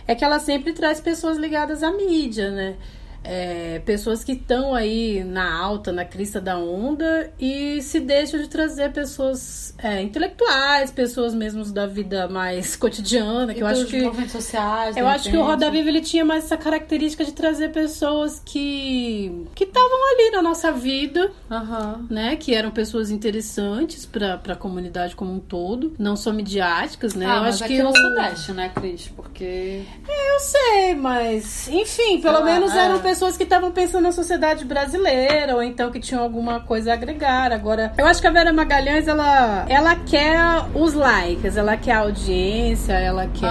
é 0.05 0.13
que 0.13 0.25
ela 0.25 0.37
sempre 0.37 0.73
traz 0.73 0.99
pessoas 0.99 1.37
ligadas 1.37 1.81
à 1.81 1.91
mídia, 1.91 2.51
né? 2.51 2.75
É, 3.23 3.79
pessoas 3.85 4.23
que 4.23 4.33
estão 4.33 4.75
aí 4.75 5.23
na 5.23 5.57
alta, 5.57 5.91
na 5.91 6.03
crista 6.03 6.41
da 6.41 6.57
onda 6.57 7.31
e 7.39 7.81
se 7.81 7.99
deixam 7.99 8.39
de 8.41 8.47
trazer 8.47 8.91
pessoas 8.91 9.73
é, 9.77 10.01
intelectuais, 10.01 10.91
pessoas 10.91 11.33
mesmo 11.33 11.63
da 11.65 11.87
vida 11.87 12.27
mais 12.27 12.75
cotidiana, 12.77 13.53
que 13.53 13.59
e 13.59 13.61
eu 13.61 13.67
acho 13.67 13.85
que 13.85 14.29
sociais, 14.29 14.97
eu 14.97 15.07
acho 15.07 15.29
que 15.29 15.37
o 15.37 15.43
Roda 15.43 15.69
Viva 15.71 15.89
ele 15.89 16.01
tinha 16.01 16.25
mais 16.25 16.45
essa 16.45 16.57
característica 16.57 17.23
de 17.23 17.31
trazer 17.31 17.69
pessoas 17.71 18.41
que 18.43 19.45
que 19.55 19.63
estavam 19.63 20.13
ali 20.13 20.31
na 20.31 20.41
nossa 20.41 20.71
vida, 20.71 21.31
uhum. 21.49 22.07
né, 22.09 22.35
que 22.35 22.53
eram 22.53 22.71
pessoas 22.71 23.09
interessantes 23.09 24.05
para 24.05 24.41
a 24.47 24.55
comunidade 24.55 25.15
como 25.15 25.33
um 25.33 25.39
todo, 25.39 25.93
não 25.97 26.15
só 26.15 26.31
midiáticas, 26.33 27.13
né? 27.13 27.25
Ah, 27.25 27.37
eu 27.37 27.41
mas 27.43 27.55
acho 27.55 27.65
que 27.65 27.81
no 27.81 27.89
o... 27.89 27.95
Sudeste, 27.95 28.51
né, 28.51 28.69
Cris? 28.69 29.07
Porque 29.07 29.83
é, 30.07 30.32
eu 30.33 30.39
sei, 30.39 30.95
mas 30.95 31.67
enfim, 31.67 32.19
pelo 32.19 32.37
Ah, 32.37 32.43
menos 32.43 32.73
é. 32.75 32.79
eram 32.85 32.95
pessoas 32.99 33.13
pessoas 33.13 33.37
que 33.37 33.43
estavam 33.43 33.71
pensando 33.71 34.03
na 34.03 34.11
sociedade 34.11 34.65
brasileira 34.65 35.53
ou 35.55 35.61
então 35.61 35.91
que 35.91 35.99
tinham 35.99 36.21
alguma 36.23 36.59
coisa 36.61 36.89
a 36.91 36.93
agregar. 36.95 37.51
Agora, 37.53 37.93
eu 37.95 38.07
acho 38.07 38.19
que 38.19 38.25
a 38.27 38.31
Vera 38.31 38.51
Magalhães 38.51 39.07
ela, 39.07 39.65
ela 39.69 39.95
quer 39.95 40.35
os 40.73 40.93
likes, 40.95 41.55
ela 41.55 41.77
quer 41.77 41.91
a 41.93 41.99
audiência, 41.99 42.93
ela 42.93 43.27
quer. 43.27 43.47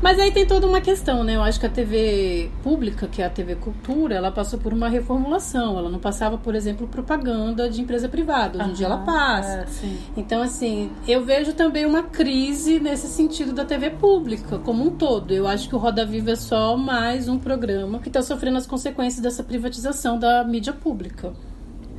Mas 0.00 0.18
aí 0.20 0.30
tem 0.30 0.46
toda 0.46 0.64
uma 0.66 0.80
questão, 0.80 1.24
né? 1.24 1.34
Eu 1.34 1.42
acho 1.42 1.58
que 1.58 1.66
a 1.66 1.68
TV 1.68 2.50
pública, 2.62 3.08
que 3.08 3.20
é 3.20 3.26
a 3.26 3.30
TV 3.30 3.56
Cultura, 3.56 4.14
ela 4.14 4.30
passou 4.30 4.58
por 4.58 4.72
uma 4.72 4.88
reformulação. 4.88 5.76
Ela 5.76 5.90
não 5.90 5.98
passava, 5.98 6.38
por 6.38 6.54
exemplo, 6.54 6.86
propaganda 6.86 7.68
de 7.68 7.80
empresa 7.80 8.08
privada. 8.08 8.58
Hoje 8.58 8.70
em 8.70 8.72
dia 8.74 8.86
ela 8.86 8.98
passa. 8.98 9.66
É, 9.84 9.88
então, 10.16 10.40
assim, 10.40 10.90
eu 11.06 11.24
vejo 11.24 11.52
também 11.52 11.84
uma 11.84 12.04
crise 12.04 12.78
nesse 12.78 13.08
sentido 13.08 13.52
da 13.52 13.64
TV 13.64 13.90
pública 13.90 14.58
como 14.60 14.84
um 14.86 14.90
todo. 14.90 15.34
Eu 15.34 15.48
acho 15.48 15.68
que 15.68 15.74
o 15.74 15.78
Roda 15.88 16.04
Viva 16.04 16.32
é 16.32 16.36
só 16.36 16.76
mais 16.76 17.28
um 17.28 17.38
programa 17.38 17.98
que 17.98 18.08
está 18.08 18.20
sofrendo 18.20 18.58
as 18.58 18.66
consequências 18.66 19.22
dessa 19.22 19.42
privatização 19.42 20.18
da 20.18 20.44
mídia 20.44 20.74
pública. 20.74 21.32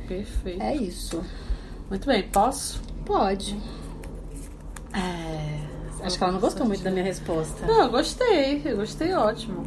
Perfeito. 0.06 0.62
É 0.62 0.76
isso. 0.76 1.20
Muito 1.88 2.06
bem, 2.06 2.22
posso? 2.22 2.80
Pode. 3.04 3.58
É... 4.94 6.04
Acho 6.04 6.16
que 6.16 6.22
ela 6.22 6.32
não 6.32 6.38
gostou 6.38 6.64
muito 6.66 6.84
da 6.84 6.90
minha 6.92 7.02
resposta. 7.02 7.66
Não, 7.66 7.82
eu 7.82 7.90
gostei. 7.90 8.62
Eu 8.64 8.76
gostei 8.76 9.12
ótimo. 9.12 9.64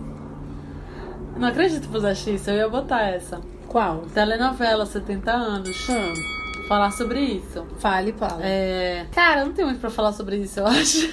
Não 1.36 1.50
acredito 1.50 1.82
que 1.82 1.90
puseste 1.90 2.34
isso. 2.34 2.50
Eu 2.50 2.56
ia 2.56 2.70
botar 2.70 3.02
essa. 3.02 3.42
Qual? 3.68 4.04
Telenovela, 4.14 4.86
70 4.86 5.32
anos. 5.34 5.90
Hum. 5.90 6.43
Falar 6.68 6.92
sobre 6.92 7.20
isso. 7.20 7.66
Fale, 7.78 8.14
fala. 8.14 8.40
É... 8.44 9.06
Cara, 9.12 9.44
não 9.44 9.54
tem 9.54 9.66
muito 9.66 9.80
pra 9.80 9.90
falar 9.90 10.14
sobre 10.14 10.38
isso, 10.38 10.60
eu 10.60 10.68
acho. 10.68 11.10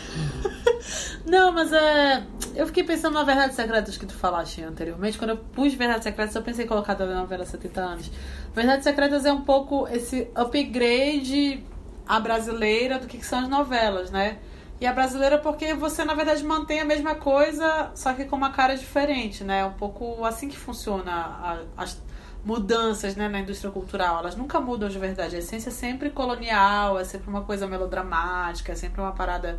não, 1.26 1.52
mas 1.52 1.72
é... 1.72 2.24
Eu 2.54 2.66
fiquei 2.66 2.84
pensando 2.84 3.14
na 3.14 3.24
Verdades 3.24 3.56
Secretas 3.56 3.96
que 3.96 4.06
tu 4.06 4.14
falaste 4.14 4.62
anteriormente. 4.62 5.18
Quando 5.18 5.30
eu 5.30 5.36
pus 5.36 5.74
Verdades 5.74 6.04
Secretas, 6.04 6.34
eu 6.34 6.42
pensei 6.42 6.64
em 6.64 6.68
colocar 6.68 6.92
a 6.92 6.96
telenovela 6.96 7.44
70 7.44 7.80
anos. 7.80 8.10
Verdades 8.54 8.84
Secretas 8.84 9.24
é 9.24 9.32
um 9.32 9.42
pouco 9.42 9.88
esse 9.88 10.28
upgrade 10.34 11.64
à 12.06 12.18
brasileira 12.20 12.98
do 12.98 13.06
que, 13.06 13.18
que 13.18 13.26
são 13.26 13.40
as 13.40 13.48
novelas, 13.48 14.10
né? 14.10 14.38
E 14.80 14.86
a 14.86 14.92
brasileira 14.92 15.36
porque 15.36 15.74
você, 15.74 16.04
na 16.04 16.14
verdade, 16.14 16.42
mantém 16.42 16.80
a 16.80 16.84
mesma 16.84 17.14
coisa, 17.14 17.90
só 17.94 18.14
que 18.14 18.24
com 18.24 18.34
uma 18.34 18.50
cara 18.50 18.74
diferente, 18.74 19.44
né? 19.44 19.60
É 19.60 19.64
um 19.64 19.74
pouco 19.74 20.24
assim 20.24 20.48
que 20.48 20.56
funciona 20.56 21.12
a, 21.12 21.58
as 21.76 22.00
mudanças 22.44 23.16
né, 23.16 23.28
na 23.28 23.40
indústria 23.40 23.70
cultural. 23.70 24.18
Elas 24.18 24.36
nunca 24.36 24.60
mudam 24.60 24.88
de 24.88 24.98
verdade. 24.98 25.36
A 25.36 25.38
essência 25.38 25.68
é 25.68 25.72
sempre 25.72 26.10
colonial, 26.10 26.98
é 26.98 27.04
sempre 27.04 27.28
uma 27.28 27.42
coisa 27.42 27.66
melodramática, 27.66 28.72
é 28.72 28.74
sempre 28.74 29.00
uma 29.00 29.12
parada 29.12 29.58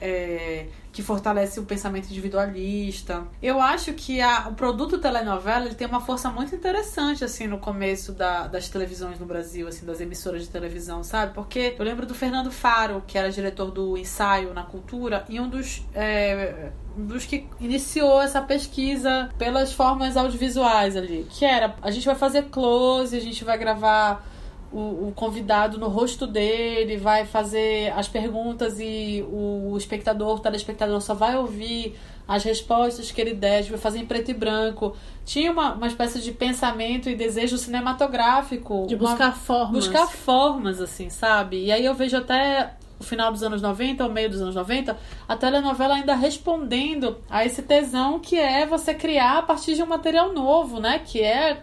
é, 0.00 0.66
que 0.92 1.02
fortalece 1.02 1.60
o 1.60 1.64
pensamento 1.64 2.06
individualista. 2.06 3.24
Eu 3.42 3.60
acho 3.60 3.92
que 3.92 4.20
a, 4.20 4.48
o 4.48 4.54
produto 4.54 4.98
telenovela 4.98 5.66
ele 5.66 5.74
tem 5.74 5.86
uma 5.86 6.00
força 6.00 6.30
muito 6.30 6.54
interessante 6.54 7.22
assim 7.22 7.46
no 7.46 7.58
começo 7.58 8.12
da, 8.12 8.46
das 8.46 8.68
televisões 8.68 9.18
no 9.18 9.26
Brasil, 9.26 9.68
assim 9.68 9.84
das 9.84 10.00
emissoras 10.00 10.42
de 10.42 10.48
televisão, 10.48 11.04
sabe? 11.04 11.34
Porque 11.34 11.76
eu 11.78 11.84
lembro 11.84 12.06
do 12.06 12.14
Fernando 12.14 12.50
Faro, 12.50 13.02
que 13.06 13.18
era 13.18 13.30
diretor 13.30 13.70
do 13.70 13.96
ensaio 13.96 14.54
na 14.54 14.62
cultura 14.62 15.24
e 15.28 15.38
um 15.38 15.48
dos 15.48 15.84
é, 15.94 16.72
dos 16.96 17.24
que 17.24 17.46
iniciou 17.60 18.20
essa 18.20 18.40
pesquisa 18.40 19.30
pelas 19.38 19.72
formas 19.72 20.16
audiovisuais 20.16 20.96
ali, 20.96 21.26
que 21.30 21.44
era 21.44 21.74
a 21.82 21.90
gente 21.90 22.04
vai 22.04 22.14
fazer 22.14 22.44
close, 22.44 23.16
a 23.16 23.20
gente 23.20 23.44
vai 23.44 23.56
gravar 23.58 24.24
o, 24.72 25.08
o, 25.08 25.12
convidado 25.14 25.78
no 25.78 25.88
rosto 25.88 26.26
dele, 26.26 26.96
vai 26.96 27.24
fazer 27.24 27.92
as 27.96 28.08
perguntas 28.08 28.78
e 28.78 29.24
o 29.28 29.76
espectador, 29.76 30.36
o 30.36 30.38
telespectador 30.38 31.00
só 31.00 31.12
vai 31.12 31.36
ouvir 31.36 31.96
as 32.26 32.44
respostas 32.44 33.10
que 33.10 33.20
ele 33.20 33.34
der, 33.34 33.56
a 33.56 33.60
gente 33.62 33.72
vai 33.72 33.80
fazer 33.80 33.98
em 33.98 34.06
preto 34.06 34.30
e 34.30 34.34
branco. 34.34 34.96
Tinha 35.24 35.50
uma, 35.50 35.74
uma 35.74 35.88
espécie 35.88 36.20
de 36.20 36.30
pensamento 36.30 37.10
e 37.10 37.16
desejo 37.16 37.58
cinematográfico. 37.58 38.86
De 38.86 38.94
buscar 38.94 39.30
uma, 39.30 39.32
formas. 39.32 39.84
Buscar 39.84 40.06
formas, 40.06 40.80
assim, 40.80 41.10
sabe? 41.10 41.64
E 41.64 41.72
aí 41.72 41.84
eu 41.84 41.92
vejo 41.92 42.16
até 42.16 42.74
o 43.00 43.02
final 43.02 43.32
dos 43.32 43.42
anos 43.42 43.62
90, 43.62 44.04
ou 44.04 44.12
meio 44.12 44.28
dos 44.28 44.42
anos 44.42 44.54
90, 44.54 44.96
a 45.26 45.36
telenovela 45.36 45.94
ainda 45.94 46.14
respondendo 46.14 47.16
a 47.30 47.44
esse 47.46 47.62
tesão 47.62 48.20
que 48.20 48.38
é 48.38 48.66
você 48.66 48.92
criar 48.92 49.38
a 49.38 49.42
partir 49.42 49.74
de 49.74 49.82
um 49.82 49.86
material 49.86 50.34
novo, 50.34 50.78
né? 50.78 50.98
Que 50.98 51.22
é 51.22 51.58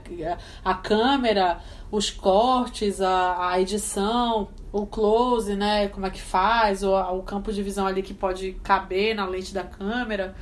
a 0.66 0.74
câmera, 0.74 1.60
os 1.92 2.10
cortes, 2.10 3.00
a, 3.00 3.52
a 3.52 3.62
edição, 3.62 4.48
o 4.72 4.88
close, 4.88 5.56
né? 5.56 5.88
Como 5.90 6.08
é 6.08 6.10
que 6.10 6.22
faz, 6.22 6.84
o, 6.84 6.92
o 6.92 7.22
campo 7.22 7.54
de 7.54 7.62
visão 7.62 7.86
ali 7.86 8.02
que 8.02 8.16
pode 8.16 8.54
caber 8.64 9.16
na 9.16 9.26
lente 9.28 9.54
da 9.54 9.64
câmera. 9.64 10.36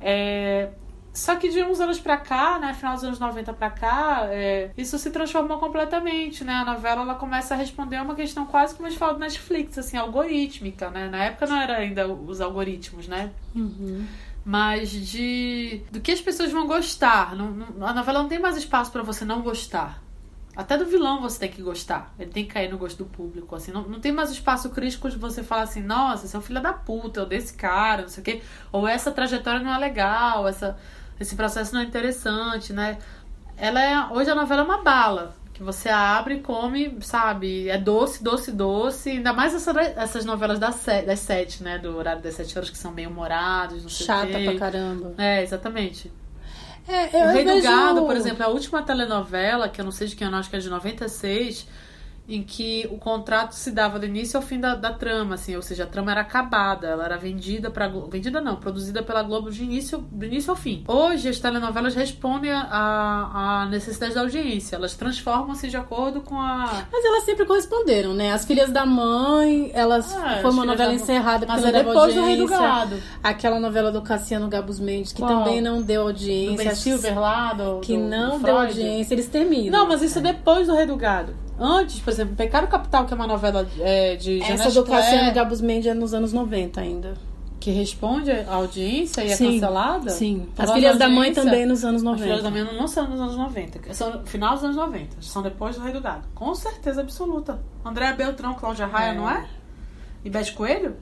É, 0.00 0.70
só 1.12 1.34
que 1.34 1.48
de 1.48 1.62
uns 1.62 1.80
anos 1.80 1.98
pra 1.98 2.16
cá, 2.16 2.58
né, 2.58 2.72
final 2.72 2.94
dos 2.94 3.02
anos 3.02 3.18
90 3.18 3.52
pra 3.52 3.68
cá, 3.68 4.26
é, 4.26 4.70
isso 4.76 4.96
se 4.98 5.10
transformou 5.10 5.58
completamente, 5.58 6.44
né? 6.44 6.54
A 6.54 6.64
novela 6.64 7.02
ela 7.02 7.14
começa 7.16 7.54
a 7.54 7.56
responder 7.56 7.96
a 7.96 8.02
uma 8.02 8.14
questão 8.14 8.46
quase 8.46 8.74
como 8.74 8.86
a 8.86 8.90
gente 8.90 8.98
fala 8.98 9.14
do 9.14 9.18
Netflix, 9.18 9.76
assim, 9.76 9.96
algorítmica, 9.96 10.88
né? 10.90 11.08
Na 11.08 11.24
época 11.24 11.46
não 11.46 11.56
era 11.56 11.76
ainda 11.78 12.06
os 12.06 12.40
algoritmos, 12.40 13.08
né? 13.08 13.30
Uhum. 13.54 14.06
Mas 14.44 14.90
de 14.90 15.82
do 15.90 16.00
que 16.00 16.12
as 16.12 16.20
pessoas 16.20 16.52
vão 16.52 16.66
gostar. 16.66 17.34
Não, 17.34 17.50
não, 17.50 17.86
a 17.86 17.92
novela 17.92 18.22
não 18.22 18.28
tem 18.28 18.38
mais 18.38 18.56
espaço 18.56 18.90
para 18.92 19.02
você 19.02 19.24
não 19.24 19.42
gostar. 19.42 20.00
Até 20.56 20.76
do 20.76 20.84
vilão 20.84 21.20
você 21.20 21.40
tem 21.40 21.50
que 21.50 21.62
gostar. 21.62 22.12
Ele 22.18 22.30
tem 22.30 22.44
que 22.44 22.52
cair 22.52 22.70
no 22.70 22.78
gosto 22.78 22.98
do 22.98 23.04
público. 23.04 23.54
Assim, 23.54 23.72
não, 23.72 23.82
não 23.82 24.00
tem 24.00 24.12
mais 24.12 24.30
espaço 24.30 24.70
crítico 24.70 25.08
de 25.08 25.16
você 25.16 25.42
falar 25.42 25.62
assim, 25.62 25.82
nossa, 25.82 26.26
você 26.26 26.36
é 26.36 26.38
um 26.38 26.42
filho 26.42 26.60
da 26.60 26.72
puta, 26.72 27.20
ou 27.20 27.26
desse 27.26 27.54
cara, 27.54 28.02
não 28.02 28.08
sei 28.08 28.20
o 28.20 28.24
quê. 28.24 28.42
Ou 28.72 28.86
essa 28.86 29.10
trajetória 29.10 29.60
não 29.60 29.72
é 29.72 29.78
legal, 29.78 30.48
essa, 30.48 30.78
esse 31.20 31.36
processo 31.36 31.74
não 31.74 31.82
é 31.82 31.84
interessante, 31.84 32.72
né? 32.72 32.98
Ela 33.56 33.82
é. 33.82 34.06
Hoje 34.12 34.30
a 34.30 34.34
novela 34.34 34.62
é 34.62 34.64
uma 34.64 34.82
bala. 34.82 35.36
Que 35.52 35.62
você 35.62 35.90
abre 35.90 36.36
e 36.36 36.40
come, 36.40 36.96
sabe? 37.02 37.68
É 37.68 37.76
doce, 37.76 38.24
doce, 38.24 38.50
doce. 38.50 39.10
Ainda 39.10 39.34
mais 39.34 39.54
essa, 39.54 39.78
essas 39.78 40.24
novelas 40.24 40.58
das, 40.58 40.76
sete, 40.76 41.06
das 41.06 41.18
sete, 41.18 41.62
né? 41.62 41.78
Do 41.78 41.94
horário 41.94 42.22
das 42.22 42.34
sete 42.34 42.56
horas 42.56 42.70
que 42.70 42.78
são 42.78 42.92
bem 42.92 43.06
humorados, 43.06 43.82
não 43.82 43.90
sei 43.90 44.06
Chata 44.06 44.38
pra 44.38 44.58
caramba. 44.58 45.12
É, 45.18 45.42
exatamente. 45.42 46.10
É, 46.88 47.22
eu 47.22 47.28
o 47.28 47.32
Rei 47.32 47.44
vejo... 47.44 47.56
do 47.56 47.62
Gado, 47.62 48.06
por 48.06 48.16
exemplo, 48.16 48.42
é 48.42 48.46
a 48.46 48.48
última 48.48 48.82
telenovela, 48.82 49.68
que 49.68 49.80
eu 49.80 49.84
não 49.84 49.92
sei 49.92 50.06
de 50.06 50.16
quem 50.16 50.26
eu 50.26 50.34
acho 50.34 50.48
que 50.48 50.56
é 50.56 50.58
de 50.58 50.70
96, 50.70 51.68
em 52.36 52.42
que 52.42 52.88
o 52.90 52.96
contrato 52.98 53.52
se 53.52 53.70
dava 53.70 53.98
do 53.98 54.06
início 54.06 54.36
ao 54.36 54.42
fim 54.42 54.58
da, 54.60 54.74
da 54.74 54.92
trama, 54.92 55.34
assim, 55.34 55.56
ou 55.56 55.62
seja, 55.62 55.84
a 55.84 55.86
trama 55.86 56.10
era 56.12 56.20
acabada, 56.20 56.86
ela 56.86 57.04
era 57.04 57.16
vendida 57.16 57.70
para 57.70 57.88
vendida 57.88 58.40
não, 58.40 58.56
produzida 58.56 59.02
pela 59.02 59.22
Globo 59.22 59.50
de 59.50 59.62
início, 59.64 59.98
do 60.10 60.24
início 60.24 60.50
ao 60.50 60.56
fim. 60.56 60.84
Hoje 60.86 61.28
as 61.28 61.38
telenovelas 61.38 61.94
respondem 61.94 62.50
à 62.52 63.66
necessidade 63.70 64.14
da 64.14 64.20
audiência, 64.20 64.76
elas 64.76 64.94
transformam-se 64.94 65.68
de 65.68 65.76
acordo 65.76 66.20
com 66.20 66.36
a 66.40 66.84
Mas 66.90 67.04
elas 67.04 67.24
sempre 67.24 67.44
corresponderam, 67.44 68.14
né? 68.14 68.32
As 68.32 68.44
Filhas 68.44 68.70
da 68.70 68.86
Mãe, 68.86 69.70
elas 69.74 70.14
Ah, 70.16 70.38
foi 70.40 70.50
uma 70.50 70.64
novela 70.64 70.90
da 70.90 70.94
encerrada 70.94 71.46
Mas 71.46 71.60
porque 71.62 71.76
é 71.76 71.82
depois 71.84 72.14
do 72.14 72.24
Rei 72.24 72.36
do. 72.36 72.46
Gado. 72.46 72.96
Aquela 73.22 73.58
novela 73.60 73.90
do 73.92 74.02
Cassiano 74.02 74.48
Gabus 74.48 74.78
Mendes 74.80 75.12
que 75.12 75.20
Qual? 75.22 75.28
também 75.44 75.60
não 75.60 75.82
deu 75.82 76.02
do 76.02 76.08
audiência. 76.08 76.56
Ben 76.64 76.74
Silver 76.74 77.18
lá, 77.18 77.52
do, 77.52 77.80
que 77.80 77.96
do- 77.96 78.02
não 78.04 78.38
do 78.38 78.44
deu 78.44 78.58
audiência, 78.58 79.14
eles 79.14 79.26
terminam. 79.28 79.70
Não, 79.70 79.88
mas 79.88 80.02
isso 80.02 80.18
é 80.18 80.22
depois 80.22 80.66
do 80.66 80.74
Rei 80.74 80.86
do 80.86 80.96
Gado. 80.96 81.34
Antes, 81.60 82.00
por 82.00 82.10
exemplo, 82.10 82.34
Pecado 82.34 82.66
Capital, 82.68 83.04
que 83.06 83.12
é 83.12 83.16
uma 83.16 83.26
novela 83.26 83.68
é, 83.80 84.16
de 84.16 84.40
Essa 84.42 84.70
do 84.70 84.82
Cassiano 84.84 85.18
Claire. 85.18 85.34
Gabus 85.34 85.60
Mendes 85.60 85.86
é 85.86 85.94
nos 85.94 86.14
anos 86.14 86.32
90 86.32 86.80
ainda. 86.80 87.14
que 87.60 87.70
responde 87.70 88.30
à 88.30 88.54
audiência 88.54 89.22
e 89.22 89.30
é 89.30 89.36
Sim, 89.36 89.52
cancelada? 89.60 90.08
sim. 90.10 90.48
As 90.56 90.70
Filhas 90.72 90.96
da 90.98 91.10
Mãe 91.10 91.30
também 91.34 91.66
nos 91.66 91.84
anos 91.84 92.00
As 92.00 92.04
90. 92.04 92.22
Filhas 92.24 92.42
da 92.42 92.50
Mãe 92.50 92.64
não 92.74 92.88
são 92.88 93.06
nos 93.06 93.20
anos 93.20 93.36
90, 93.36 93.92
são 93.92 94.10
no 94.20 94.26
final 94.26 94.54
dos 94.54 94.64
anos 94.64 94.76
90, 94.76 95.16
são 95.20 95.42
depois 95.42 95.76
do 95.76 95.82
Rei 95.82 95.92
do 95.92 96.00
Gado. 96.00 96.26
Com 96.34 96.54
certeza 96.54 97.02
absoluta. 97.02 97.60
Andréa 97.84 98.14
Beltrão, 98.14 98.54
Cláudia 98.54 98.86
Raia, 98.86 99.10
É. 99.10 99.14
não 99.14 99.28
é? 99.28 99.46
E 100.24 100.30
Beth 100.30 100.52
Coelho? 100.54 100.96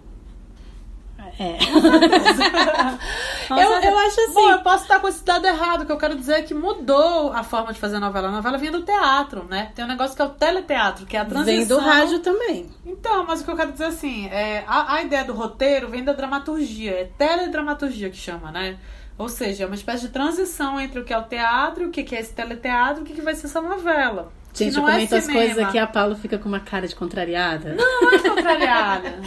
É. 1.39 1.57
Eu- 3.51 3.57
eu 3.57 3.99
acho 3.99 4.21
assim- 4.21 4.35
Bom, 4.35 4.51
eu 4.51 4.59
posso 4.61 4.83
estar 4.83 5.01
com 5.01 5.09
esse 5.09 5.25
dado 5.25 5.47
errado. 5.47 5.83
O 5.83 5.87
que 5.87 5.93
eu 5.93 5.97
quero 5.97 6.15
dizer 6.17 6.35
é 6.35 6.43
que 6.43 6.53
mudou 6.53 7.33
a 7.33 7.43
forma 7.43 7.73
de 7.73 7.79
fazer 7.81 7.99
novela. 7.99 8.29
A 8.29 8.31
novela 8.33 8.59
vinha 8.59 8.71
do 8.73 8.83
teatro, 8.83 9.45
né? 9.49 9.73
Tem 9.75 9.85
um 9.85 9.89
negócio 9.89 10.15
que 10.15 10.21
é 10.21 10.25
o 10.25 10.31
teleteatro, 10.31 11.07
que 11.07 11.17
é 11.17 11.21
a 11.21 11.25
transição. 11.25 11.57
Vem 11.57 11.67
do 11.67 11.79
rádio 11.79 12.19
também. 12.19 12.71
Então, 12.85 13.25
mas 13.27 13.41
o 13.41 13.45
que 13.45 13.51
eu 13.51 13.57
quero 13.57 13.73
dizer 13.73 13.87
assim, 13.87 14.27
é, 14.29 14.65
a, 14.67 14.95
a 14.97 15.03
ideia 15.03 15.25
do 15.25 15.33
roteiro 15.33 15.89
vem 15.89 16.05
da 16.05 16.13
dramaturgia, 16.13 16.91
é 16.93 17.05
teledramaturgia 17.17 18.11
que 18.11 18.17
chama, 18.19 18.51
né? 18.53 18.77
Ou 19.17 19.29
seja, 19.29 19.65
é 19.65 19.67
uma 19.67 19.75
espécie 19.75 20.03
de 20.07 20.13
transição 20.13 20.79
entre 20.79 21.01
o 21.01 21.05
que 21.05 21.13
é 21.13 21.19
o 21.19 21.23
teatro, 21.25 21.87
o 21.87 21.91
que 21.91 22.15
é 22.15 22.21
esse 22.21 22.33
teleteatro 22.35 23.01
e 23.01 23.03
o 23.03 23.07
que 23.07 23.15
que 23.15 23.21
vai 23.23 23.35
ser 23.35 23.47
essa 23.47 23.61
novela. 23.61 24.31
Gente, 24.55 24.77
eu 24.77 24.89
é 24.89 24.93
comento 24.93 25.15
as 25.15 25.25
cinema. 25.25 25.45
coisas 25.47 25.65
aqui, 25.65 25.79
a 25.79 25.87
Paula 25.87 26.17
fica 26.17 26.39
com 26.39 26.49
uma 26.49 26.61
cara 26.61 26.89
de 26.89 26.97
contrariada. 26.97 27.75
Não, 27.75 28.01
não 28.03 28.13
é 28.13 28.19
contrariada. 28.19 29.15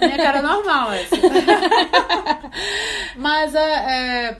Minha 0.00 0.16
cara 0.16 0.38
é 0.38 0.42
normal 0.42 0.92
essa. 0.92 1.14
Mas 3.16 3.54
é, 3.54 4.30
é, 4.30 4.38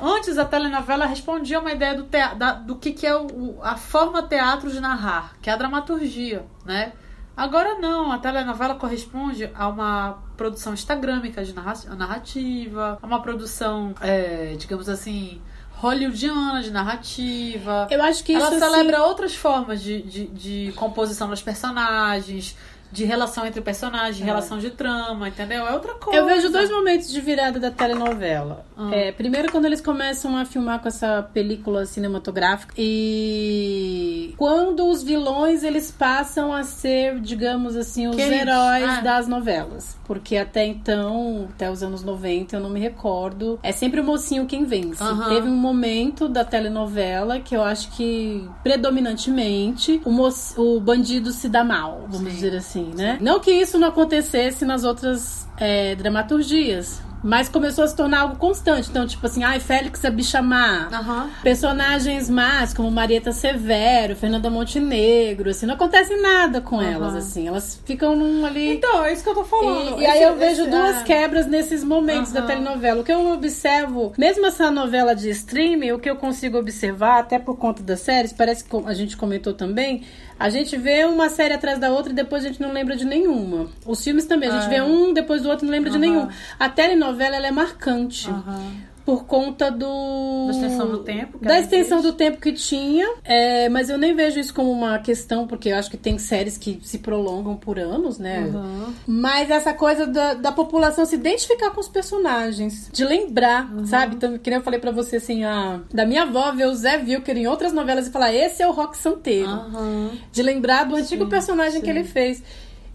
antes 0.00 0.38
a 0.38 0.44
telenovela 0.44 1.06
respondia 1.06 1.60
uma 1.60 1.72
ideia 1.72 1.94
do, 1.94 2.04
tea- 2.04 2.34
da- 2.34 2.52
do 2.54 2.76
que, 2.76 2.92
que 2.92 3.06
é 3.06 3.16
o- 3.16 3.58
a 3.62 3.76
forma 3.76 4.22
teatro 4.22 4.70
de 4.70 4.80
narrar, 4.80 5.34
que 5.42 5.50
é 5.50 5.52
a 5.52 5.56
dramaturgia, 5.56 6.44
né? 6.64 6.92
Agora 7.36 7.74
não, 7.78 8.10
a 8.10 8.18
telenovela 8.18 8.76
corresponde 8.76 9.50
a 9.54 9.68
uma 9.68 10.22
produção 10.38 10.72
instagrâmica 10.72 11.44
de 11.44 11.54
narra- 11.54 11.94
narrativa, 11.94 12.98
a 13.02 13.06
uma 13.06 13.20
produção, 13.20 13.94
é, 14.00 14.54
digamos 14.56 14.88
assim, 14.88 15.42
hollywoodiana 15.76 16.62
de 16.62 16.70
narrativa. 16.70 17.86
Eu 17.90 18.02
acho 18.02 18.24
que 18.24 18.34
Ela 18.34 18.50
isso, 18.50 18.58
celebra 18.58 19.02
outras 19.02 19.34
formas 19.34 19.82
de, 19.82 20.02
de, 20.02 20.26
de 20.26 20.72
composição 20.72 21.28
dos 21.28 21.42
personagens, 21.42 22.56
de 22.92 23.04
relação 23.04 23.46
entre 23.46 23.60
personagens, 23.60 24.16
de 24.16 24.22
relação 24.24 24.58
de 24.58 24.70
trama, 24.70 25.28
entendeu? 25.28 25.66
É 25.66 25.72
outra 25.72 25.94
coisa. 25.94 26.18
Eu 26.18 26.26
vejo 26.26 26.50
dois 26.50 26.70
momentos 26.70 27.10
de 27.10 27.20
virada 27.20 27.58
da 27.60 27.70
telenovela. 27.70 28.64
Ah. 28.76 28.90
É, 28.92 29.12
primeiro, 29.12 29.50
quando 29.50 29.64
eles 29.64 29.80
começam 29.80 30.36
a 30.36 30.44
filmar 30.44 30.80
com 30.80 30.88
essa 30.88 31.22
película 31.34 31.84
cinematográfica 31.86 32.74
e 32.76 34.34
quando 34.36 34.86
os 34.88 35.02
vilões 35.02 35.62
eles 35.64 35.90
passam 35.90 36.52
a 36.52 36.62
ser, 36.62 37.20
digamos 37.20 37.76
assim, 37.76 38.06
os 38.08 38.16
Queridos. 38.16 38.40
heróis 38.40 38.84
Ah. 38.84 39.00
das 39.00 39.28
novelas. 39.28 39.96
Porque 40.04 40.36
até 40.36 40.64
então, 40.64 41.48
até 41.54 41.70
os 41.70 41.82
anos 41.82 42.02
90, 42.04 42.56
eu 42.56 42.60
não 42.60 42.70
me 42.70 42.78
recordo. 42.80 43.58
É 43.62 43.72
sempre 43.72 44.00
o 44.00 44.04
mocinho 44.04 44.46
quem 44.46 44.64
vence. 44.64 45.02
Aham. 45.02 45.28
Teve 45.28 45.48
um 45.48 45.56
momento 45.56 46.28
da 46.28 46.44
telenovela 46.44 47.40
que 47.40 47.56
eu 47.56 47.62
acho 47.62 47.90
que 47.92 48.48
predominantemente 48.62 50.00
o, 50.04 50.10
mo- 50.10 50.26
o 50.56 50.80
bandido 50.80 51.32
se 51.32 51.48
dá 51.48 51.64
mal, 51.64 52.06
vamos 52.08 52.32
dizer 52.32 52.54
assim, 52.56 52.75
né? 52.84 53.18
Não 53.20 53.40
que 53.40 53.50
isso 53.50 53.78
não 53.78 53.88
acontecesse 53.88 54.64
nas 54.64 54.84
outras 54.84 55.48
é, 55.58 55.94
dramaturgias. 55.94 57.00
Mas 57.24 57.48
começou 57.48 57.82
a 57.82 57.88
se 57.88 57.96
tornar 57.96 58.20
algo 58.20 58.36
constante. 58.36 58.88
Então, 58.88 59.06
tipo 59.06 59.26
assim, 59.26 59.42
ai, 59.42 59.58
Félix 59.58 60.02
é 60.04 60.10
bicha 60.10 60.40
má. 60.40 60.88
Aham. 60.92 61.30
Personagens 61.42 62.30
más, 62.30 62.72
como 62.72 62.90
Marieta 62.90 63.32
Severo, 63.32 64.14
Fernanda 64.14 64.48
Montenegro, 64.50 65.50
assim, 65.50 65.66
não 65.66 65.74
acontece 65.74 66.14
nada 66.16 66.60
com 66.60 66.78
Aham. 66.78 66.90
elas, 66.92 67.14
assim. 67.16 67.48
Elas 67.48 67.80
ficam 67.84 68.14
num 68.14 68.44
ali. 68.46 68.74
Então, 68.76 69.04
é 69.04 69.12
isso 69.12 69.22
que 69.24 69.28
eu 69.30 69.34
tô 69.34 69.44
falando. 69.44 69.98
E, 69.98 70.02
e 70.02 70.06
aí 70.06 70.22
eu 70.22 70.36
vejo 70.36 70.62
esse- 70.62 70.70
duas 70.70 70.96
ah. 70.98 71.02
quebras 71.02 71.46
nesses 71.46 71.82
momentos 71.82 72.30
da 72.32 72.40
Aham. 72.40 72.46
telenovela. 72.48 73.00
O 73.00 73.04
que 73.04 73.12
eu 73.12 73.32
observo, 73.32 74.12
mesmo 74.16 74.46
essa 74.46 74.70
novela 74.70 75.14
de 75.14 75.28
streaming, 75.30 75.92
o 75.92 75.98
que 75.98 76.08
eu 76.08 76.16
consigo 76.16 76.58
observar, 76.58 77.18
até 77.20 77.38
por 77.38 77.56
conta 77.56 77.82
das 77.82 78.00
séries, 78.00 78.32
parece 78.32 78.62
que 78.64 78.76
a 78.86 78.94
gente 78.94 79.16
comentou 79.16 79.52
também, 79.54 80.02
a 80.38 80.50
gente 80.50 80.76
vê 80.76 81.04
uma 81.06 81.30
série 81.30 81.54
atrás 81.54 81.78
da 81.78 81.90
outra 81.90 82.12
e 82.12 82.14
depois 82.14 82.44
a 82.44 82.48
gente 82.48 82.60
não 82.60 82.70
lembra 82.72 82.94
de 82.94 83.04
nenhuma. 83.06 83.68
Os 83.86 84.04
filmes 84.04 84.26
também, 84.26 84.50
a 84.50 84.52
gente 84.60 84.66
É. 84.66 84.68
vê 84.78 84.82
um 84.82 85.12
depois 85.14 85.42
do 85.42 85.48
outro 85.48 85.64
e 85.64 85.66
não 85.66 85.72
lembra 85.72 85.90
de 85.90 85.98
nenhum. 85.98 86.28
A 86.58 86.68
telenovela, 86.68 87.05
ela 87.34 87.46
é 87.46 87.50
marcante. 87.50 88.28
Aham. 88.30 88.72
Por 89.04 89.24
conta 89.24 89.70
do. 89.70 90.46
Da 90.46 90.50
extensão 90.50 90.90
do 90.90 90.98
tempo. 91.04 91.38
que 91.38 91.44
Da 91.44 91.60
extensão 91.60 91.98
existe. 91.98 92.12
do 92.12 92.16
tempo 92.18 92.40
que 92.40 92.52
tinha, 92.52 93.06
é, 93.22 93.68
mas 93.68 93.88
eu 93.88 93.96
nem 93.96 94.16
vejo 94.16 94.40
isso 94.40 94.52
como 94.52 94.68
uma 94.72 94.98
questão, 94.98 95.46
porque 95.46 95.68
eu 95.68 95.76
acho 95.76 95.88
que 95.88 95.96
tem 95.96 96.18
séries 96.18 96.58
que 96.58 96.80
se 96.82 96.98
prolongam 96.98 97.54
por 97.56 97.78
anos, 97.78 98.18
né? 98.18 98.40
Uhum. 98.52 98.92
Mas 99.06 99.48
essa 99.48 99.72
coisa 99.72 100.08
da, 100.08 100.34
da 100.34 100.50
população 100.50 101.06
se 101.06 101.14
identificar 101.14 101.70
com 101.70 101.78
os 101.78 101.88
personagens, 101.88 102.90
de 102.92 103.04
lembrar, 103.04 103.72
Uhum. 103.72 103.86
sabe? 103.86 104.16
Então, 104.16 104.36
que 104.38 104.50
nem 104.50 104.58
eu 104.58 104.64
falei 104.64 104.80
pra 104.80 104.90
você 104.90 105.16
assim, 105.18 105.44
a, 105.44 105.78
da 105.94 106.04
minha 106.04 106.22
avó 106.24 106.50
ver 106.50 106.66
o 106.66 106.74
Zé 106.74 106.96
Wilker 106.96 107.36
em 107.36 107.46
outras 107.46 107.72
novelas 107.72 108.08
e 108.08 108.10
falar: 108.10 108.34
esse 108.34 108.60
é 108.60 108.66
o 108.66 108.72
Rock 108.72 108.98
Santeiro. 108.98 109.48
Aham. 109.48 110.10
De 110.32 110.42
lembrar 110.42 110.82
do 110.82 110.96
antigo 110.96 111.22
Sim, 111.22 111.30
personagem 111.30 111.80
que 111.80 111.86
sim. 111.86 111.92
ele 111.92 112.02
fez. 112.02 112.42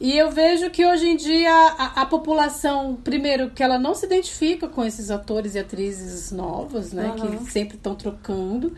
E 0.02 0.18
eu 0.18 0.32
vejo 0.32 0.68
que 0.72 0.84
hoje 0.84 1.08
em 1.08 1.16
dia 1.16 1.54
a, 1.54 2.02
a 2.02 2.06
população, 2.08 2.97
primeiro, 3.04 3.52
que 3.52 3.62
ela 3.62 3.78
não 3.78 3.93
se 3.93 4.08
identifica 4.08 4.68
com 4.68 4.84
esses 4.84 5.12
atores 5.12 5.54
e 5.54 5.60
atrizes 5.60 6.32
novos, 6.32 6.91
né? 6.91 7.14
Aham. 7.16 7.38
Que 7.38 7.52
sempre 7.52 7.78
estão 7.78 7.93
trocando. 7.93 8.74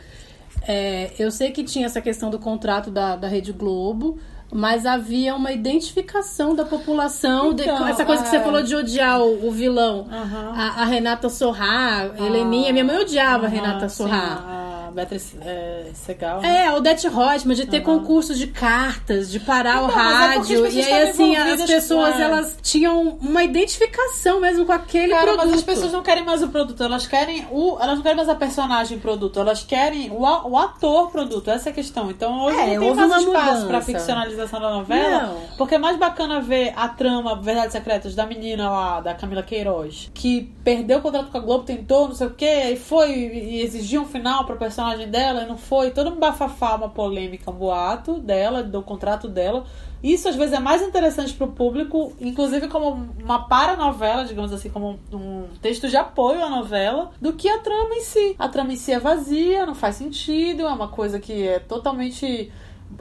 É, 0.67 1.13
eu 1.17 1.31
sei 1.31 1.51
que 1.51 1.63
tinha 1.63 1.85
essa 1.85 2.01
questão 2.01 2.29
do 2.29 2.37
contrato 2.37 2.91
da, 2.91 3.15
da 3.15 3.29
Rede 3.29 3.53
Globo, 3.53 4.19
mas 4.53 4.85
havia 4.85 5.35
uma 5.35 5.51
identificação 5.51 6.55
da 6.55 6.63
população. 6.65 7.53
de- 7.53 7.63
Então, 7.63 7.87
essa 7.87 8.05
coisa 8.05 8.23
que 8.23 8.29
você 8.29 8.37
é. 8.37 8.39
falou 8.41 8.61
de 8.63 8.75
odiar 8.75 9.19
o, 9.21 9.47
o 9.47 9.51
vilão. 9.51 10.07
A, 10.11 10.81
a 10.81 10.85
Renata 10.85 11.29
Sorrá, 11.29 12.09
a 12.17 12.25
Heleninha. 12.25 12.71
Minha 12.71 12.85
mãe 12.85 12.97
odiava 12.99 13.45
a 13.45 13.49
Renata 13.49 13.89
Sorrá. 13.89 14.61
A 14.87 14.91
Beatriz 14.93 15.33
é, 15.41 15.87
Segal. 15.95 16.39
né? 16.41 16.65
É, 16.65 16.67
a 16.67 16.75
Odete 16.75 17.07
Reutemann, 17.07 17.55
de 17.55 17.65
ter 17.65 17.81
concursos 17.81 18.37
de 18.37 18.45
cartas, 18.45 19.31
de 19.31 19.39
parar 19.39 19.81
o 19.83 19.85
Então, 19.87 19.99
é 19.99 20.03
as 20.03 20.19
rádio. 20.35 20.41
pessoas 20.61 20.73
e 20.75 20.79
aí, 20.81 21.09
assim, 21.09 21.35
as 21.35 21.45
envolvidas 21.45 21.71
pessoas, 21.71 22.19
elas 22.19 22.57
tinham 22.61 23.17
uma 23.19 23.43
identificação 23.43 24.39
mesmo 24.39 24.65
com 24.65 24.71
aquele 24.71 25.11
Cara, 25.11 25.23
produto. 25.23 25.45
mas 25.47 25.53
as 25.55 25.63
pessoas 25.63 25.91
não 25.91 26.03
querem 26.03 26.23
mais 26.23 26.43
o 26.43 26.47
produto, 26.49 26.83
elas 26.83 27.07
querem 27.07 27.47
o. 27.51 27.77
Elas 27.81 27.95
não 27.95 28.03
querem 28.03 28.15
mais 28.17 28.29
a 28.29 28.35
personagem 28.35 28.99
produto, 28.99 29.39
elas 29.39 29.63
querem 29.63 30.11
o, 30.11 30.21
o 30.21 30.57
ator 30.59 31.09
produto. 31.09 31.49
Essa 31.49 31.69
é 31.69 31.71
a 31.71 31.73
questão. 31.75 32.11
Então 32.11 32.43
hoje 32.43 32.59
É, 32.59 32.75
não 32.77 32.81
tem 32.81 33.07
mais 33.07 33.23
espaço 33.23 33.25
mudança. 33.45 33.65
pra 33.65 33.81
da 34.47 34.71
novela. 34.71 35.27
Não. 35.27 35.41
Porque 35.57 35.75
é 35.75 35.77
mais 35.77 35.97
bacana 35.97 36.41
ver 36.41 36.73
a 36.75 36.87
trama 36.89 37.35
Verdades 37.35 37.71
Secretas 37.71 38.15
da 38.15 38.25
menina 38.25 38.69
lá, 38.69 39.01
da 39.01 39.13
Camila 39.13 39.43
Queiroz, 39.43 40.09
que 40.13 40.51
perdeu 40.63 40.99
o 40.99 41.01
contrato 41.01 41.31
com 41.31 41.37
a 41.37 41.41
Globo, 41.41 41.63
tentou, 41.63 42.07
não 42.07 42.15
sei 42.15 42.27
o 42.27 42.33
quê, 42.33 42.71
e 42.71 42.75
foi 42.75 43.11
e 43.11 43.61
exigiu 43.61 44.01
um 44.01 44.05
final 44.05 44.45
pro 44.45 44.57
personagem 44.57 45.09
dela 45.09 45.43
e 45.43 45.47
não 45.47 45.57
foi. 45.57 45.91
Todo 45.91 46.09
um 46.09 46.19
bafafá, 46.19 46.75
uma 46.75 46.89
polêmica, 46.89 47.51
um 47.51 47.53
boato 47.53 48.19
dela, 48.19 48.63
do 48.63 48.81
contrato 48.81 49.27
dela. 49.27 49.65
Isso 50.03 50.27
às 50.27 50.35
vezes 50.35 50.53
é 50.53 50.59
mais 50.59 50.81
interessante 50.81 51.33
pro 51.33 51.47
público, 51.47 52.11
inclusive 52.19 52.67
como 52.67 53.09
uma 53.23 53.47
paranovela, 53.47 54.25
digamos 54.25 54.51
assim, 54.51 54.69
como 54.69 54.99
um 55.13 55.47
texto 55.61 55.87
de 55.87 55.95
apoio 55.95 56.43
à 56.43 56.49
novela, 56.49 57.11
do 57.21 57.31
que 57.31 57.47
a 57.47 57.59
trama 57.59 57.95
em 57.95 58.01
si. 58.01 58.35
A 58.37 58.49
trama 58.49 58.73
em 58.73 58.75
si 58.75 58.91
é 58.91 58.99
vazia, 58.99 59.65
não 59.65 59.73
faz 59.73 59.95
sentido, 59.95 60.63
é 60.63 60.73
uma 60.73 60.89
coisa 60.89 61.21
que 61.21 61.47
é 61.47 61.57
totalmente 61.57 62.51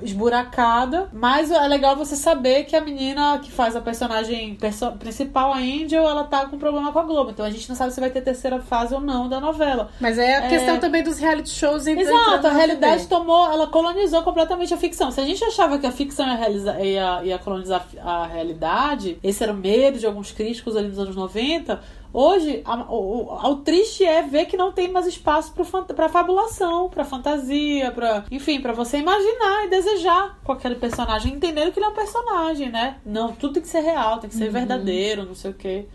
esburacada, 0.03 1.09
mas 1.13 1.51
é 1.51 1.67
legal 1.69 1.97
você 1.97 2.17
saber 2.17 2.65
que 2.65 2.75
a 2.77 2.81
menina 2.81 3.39
que 3.39 3.51
faz 3.51 3.77
a 3.77 3.81
personagem 3.81 4.55
perso- 4.55 4.93
principal, 4.93 5.53
a 5.53 5.59
Angel, 5.59 6.05
ela 6.09 6.25
tá 6.25 6.47
com 6.47 6.59
problema 6.59 6.93
com 6.93 6.99
a 6.99 7.03
Globo. 7.03 7.31
Então 7.31 7.45
a 7.45 7.51
gente 7.51 7.69
não 7.69 7.77
sabe 7.77 7.93
se 7.93 8.01
vai 8.01 8.11
ter 8.11 8.21
terceira 8.23 8.61
fase 8.61 8.95
ou 8.95 9.01
não 9.01 9.29
da 9.29 9.41
novela. 9.41 9.91
Mas 10.01 10.19
é 10.19 10.37
a 10.39 10.45
É. 10.45 10.49
questão 10.49 10.79
também 10.79 11.03
dos 11.03 11.19
reality 11.19 11.51
shows 11.51 11.87
entrando 11.87 12.09
Exato, 12.09 12.47
a 12.47 12.53
realidade 12.53 13.07
tomou, 13.07 13.51
ela 13.51 13.67
colonizou 13.67 14.23
completamente 14.23 14.73
a 14.73 14.77
ficção. 14.77 15.11
Se 15.11 15.21
a 15.21 15.25
gente 15.25 15.43
achava 15.45 15.79
que 15.79 15.87
a 15.87 15.93
ficção 15.93 16.27
ia, 16.27 16.35
realizar, 16.37 16.81
ia, 16.81 17.25
ia 17.25 17.39
colonizar 17.39 17.85
a 18.03 18.27
realidade, 18.27 19.19
esse 19.23 19.43
era 19.43 19.53
o 19.53 19.57
medo 19.57 19.99
de 19.99 20.07
alguns 20.07 20.33
críticos 20.33 20.77
ali 20.77 20.89
nos 20.89 20.99
anos 20.99 21.17
90. 21.17 21.81
Hoje, 22.13 22.61
a- 22.65 22.93
o, 22.93 23.23
o- 23.27 23.51
o 23.53 23.57
triste 23.57 24.05
é 24.05 24.23
ver 24.23 24.45
que 24.47 24.57
não 24.57 24.71
tem 24.73 24.91
mais 24.91 25.07
espaço 25.07 25.53
pra 25.95 26.09
fabulação, 26.09 26.89
pra 26.91 27.05
fantasia, 27.05 27.91
pra, 27.91 28.25
enfim, 28.31 28.61
pra 28.61 28.73
você 28.73 28.99
imaginar 28.99 29.65
e 29.65 29.71
desejar 29.71 30.39
com 30.45 30.53
aquele 30.53 30.75
personagem, 30.75 31.33
entendendo 31.35 31.73
que 31.73 31.79
ele 31.79 31.87
é 31.87 31.89
um 31.89 31.95
personagem, 31.95 32.71
né? 32.71 32.97
Não, 33.05 33.33
tudo 33.33 33.55
tem 33.55 33.63
que 33.63 33.69
ser 33.69 33.81
real, 33.81 34.19
tem 34.19 34.29
que 34.29 34.37
ser 34.37 34.47
Uhum. 34.47 34.53
verdadeiro, 34.53 35.25
não 35.25 35.35
sei 35.35 35.51
o 35.51 35.55
quê. 35.55 35.87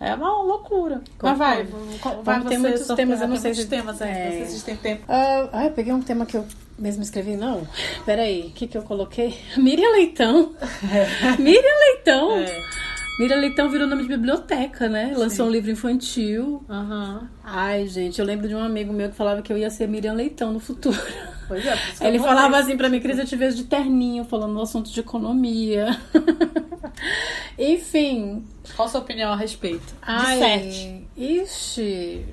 É 0.00 0.14
uma 0.14 0.42
loucura. 0.42 1.02
Mas 1.22 1.36
vai, 1.36 1.64
vai 2.24 2.40
tem 2.40 2.56
você 2.56 2.58
muitos 2.58 2.86
temas, 2.96 3.20
eu 3.20 3.28
não 3.28 3.36
sei 3.36 3.52
se- 3.54 3.66
temas 3.68 4.00
é. 4.00 4.24
não 4.40 4.46
sei 4.46 4.46
se 4.46 4.64
tem 4.64 4.76
tempo. 4.76 5.04
Ah, 5.06 5.48
ah, 5.52 5.64
eu 5.66 5.72
peguei 5.72 5.92
um 5.92 6.00
tema 6.00 6.24
que 6.24 6.38
eu 6.38 6.46
mesmo 6.78 7.02
escrevi, 7.02 7.36
não. 7.36 7.68
Peraí, 8.06 8.46
o 8.46 8.50
que, 8.52 8.66
que 8.66 8.78
eu 8.78 8.82
coloquei? 8.82 9.38
Miriam 9.58 9.90
Leitão. 9.90 10.52
Miriam 11.38 11.78
Leitão. 11.78 12.38
É. 12.38 12.64
Miriam 13.20 13.36
Leitão 13.36 13.68
virou 13.68 13.86
nome 13.86 14.00
de 14.00 14.08
biblioteca, 14.08 14.88
né? 14.88 15.12
Lançou 15.14 15.46
um 15.46 15.50
livro 15.50 15.70
infantil. 15.70 16.64
Aham. 16.66 17.28
Ai, 17.44 17.86
gente, 17.86 18.18
eu 18.18 18.24
lembro 18.24 18.48
de 18.48 18.54
um 18.54 18.62
amigo 18.62 18.94
meu 18.94 19.10
que 19.10 19.14
falava 19.14 19.42
que 19.42 19.52
eu 19.52 19.58
ia 19.58 19.68
ser 19.68 19.86
Miriam 19.86 20.14
Leitão 20.14 20.50
no 20.50 20.58
futuro. 20.58 20.98
Pois 21.46 21.66
é, 21.66 21.76
Ele 22.00 22.18
falava 22.18 22.56
assim 22.56 22.78
pra 22.78 22.88
mim, 22.88 22.98
Cris, 22.98 23.18
eu 23.18 23.26
te 23.26 23.36
vejo 23.36 23.56
de 23.56 23.64
terninho, 23.64 24.24
falando 24.24 24.54
no 24.54 24.62
assunto 24.62 24.90
de 24.90 25.00
economia. 25.00 26.00
Enfim. 27.58 28.42
Qual 28.74 28.88
a 28.88 28.90
sua 28.90 29.00
opinião 29.00 29.30
a 29.30 29.36
respeito? 29.36 29.84
De 29.84 29.94
Ai, 30.00 30.38
sete. 30.38 31.08
Ixi. 31.14 32.24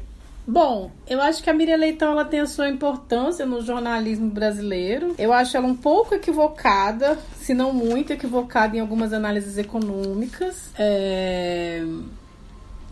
Bom, 0.49 0.89
eu 1.05 1.21
acho 1.21 1.43
que 1.43 1.49
a 1.49 1.53
Miriam 1.53 1.75
Leitão 1.75 2.13
ela 2.13 2.23
tem 2.23 2.39
a 2.39 2.47
sua 2.47 2.69
importância 2.69 3.45
no 3.45 3.61
jornalismo 3.61 4.29
brasileiro. 4.29 5.13
Eu 5.17 5.33
acho 5.33 5.57
ela 5.57 5.67
um 5.67 5.75
pouco 5.75 6.15
equivocada, 6.15 7.19
se 7.35 7.53
não 7.53 7.73
muito 7.73 8.13
equivocada 8.13 8.77
em 8.77 8.79
algumas 8.79 9.11
análises 9.11 9.57
econômicas. 9.57 10.71
É... 10.79 11.83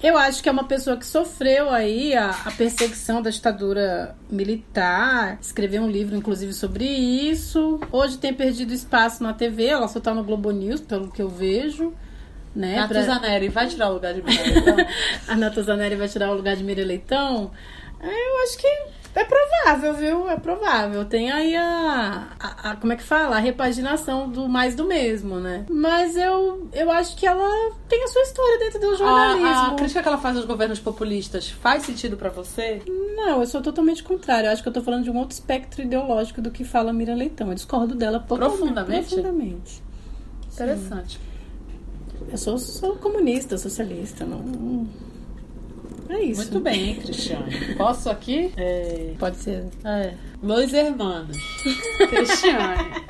Eu 0.04 0.18
acho 0.18 0.44
que 0.44 0.50
é 0.50 0.52
uma 0.52 0.66
pessoa 0.66 0.98
que 0.98 1.06
sofreu 1.06 1.70
aí 1.70 2.14
a, 2.14 2.30
a, 2.30 2.52
perseguição 2.52 3.22
da 3.22 3.30
ditadura 3.30 4.14
militar. 4.30 5.40
Escreveu 5.42 5.82
um 5.82 5.90
livro, 5.90 6.18
inclusive, 6.18 6.52
sobre 6.52 6.86
isso. 6.86 7.80
Hoje 7.90 8.18
tem 8.18 8.34
perdido 8.34 8.74
espaço 8.74 9.24
na 9.24 9.34
TV, 9.34 9.68
ela 9.68 9.88
só 9.88 10.02
tá 10.02 10.14
no 10.14 10.26
Globo 10.26 10.52
News, 10.52 10.82
pelo 10.82 11.10
que 11.10 11.22
eu 11.22 11.30
vejo. 11.30 11.94
Né, 12.56 12.78
Natuzaneri 12.78 13.50
pra... 13.50 13.62
vai 13.62 13.70
tirar 13.70 13.90
o 13.90 13.94
lugar 13.94 14.14
de 14.14 14.22
Miriam 14.22 14.44
Leitão? 14.44 14.78
a 15.28 15.36
Natuzaneri 15.36 15.96
vai 15.96 16.08
tirar 16.08 16.32
o 16.32 16.36
lugar 16.36 16.56
de 16.56 16.64
Miriam 16.64 16.86
Leitão? 16.86 17.52
Eu 18.02 18.44
acho 18.44 18.58
que 18.58 18.68
é 19.16 19.24
provável, 19.24 19.94
viu? 19.94 20.30
É 20.30 20.38
provável. 20.38 21.06
Tem 21.06 21.32
aí 21.32 21.56
a, 21.56 22.28
a, 22.38 22.72
a, 22.72 22.76
Como 22.76 22.92
é 22.92 22.98
que 22.98 23.04
fala? 23.04 23.38
A 23.38 23.40
repaginação 23.40 24.30
do 24.30 24.50
mais 24.50 24.76
do 24.76 24.84
mesmo, 24.84 25.40
né? 25.40 25.66
Mas 25.70 26.18
eu, 26.18 26.68
eu 26.74 26.92
acho 26.92 27.16
que 27.16 27.26
ela 27.26 27.72
tem 27.88 28.04
a 28.04 28.08
sua 28.08 28.22
história 28.24 28.60
dentro 28.60 28.80
do 28.80 28.96
jornalismo. 28.98 29.48
A, 29.48 29.68
a 29.68 29.76
crítica 29.76 30.02
que 30.02 30.08
ela 30.08 30.18
faz 30.18 30.36
aos 30.36 30.46
governos 30.46 30.80
populistas 30.80 31.50
faz 31.50 31.84
sentido 31.84 32.18
para 32.18 32.30
você? 32.30 32.82
Não, 33.16 33.40
eu 33.40 33.48
sou 33.48 33.62
totalmente 33.62 34.04
contrário. 34.04 34.48
Eu 34.48 34.52
acho 34.52 34.62
que 34.62 34.68
eu 34.68 34.74
tô 34.74 34.82
falando 34.82 35.06
de 35.06 35.10
um 35.10 35.18
outro 35.18 35.34
espectro 35.34 35.82
ideológico 35.82 36.42
do 36.42 36.52
que 36.52 36.66
fala 36.66 36.92
Miriam 36.92 37.16
Leitão. 37.16 37.48
Eu 37.48 37.56
discordo 37.56 37.96
dela 37.96 38.20
profundamente. 38.20 39.16
Profundamente. 39.16 39.82
Interessante. 40.54 41.20
Eu 42.32 42.38
sou, 42.38 42.58
sou 42.58 42.96
comunista, 42.96 43.58
socialista, 43.58 44.26
não. 44.26 44.88
É 46.10 46.22
isso. 46.22 46.42
Muito 46.42 46.60
bem, 46.60 46.96
Cristiane. 46.96 47.76
Posso 47.76 48.10
aqui? 48.10 48.52
É... 48.58 49.14
Pode 49.18 49.38
ser. 49.38 49.66
É. 49.84 50.14
Los 50.42 50.72
Hermanos. 50.74 51.38
Cristiane. 52.10 53.04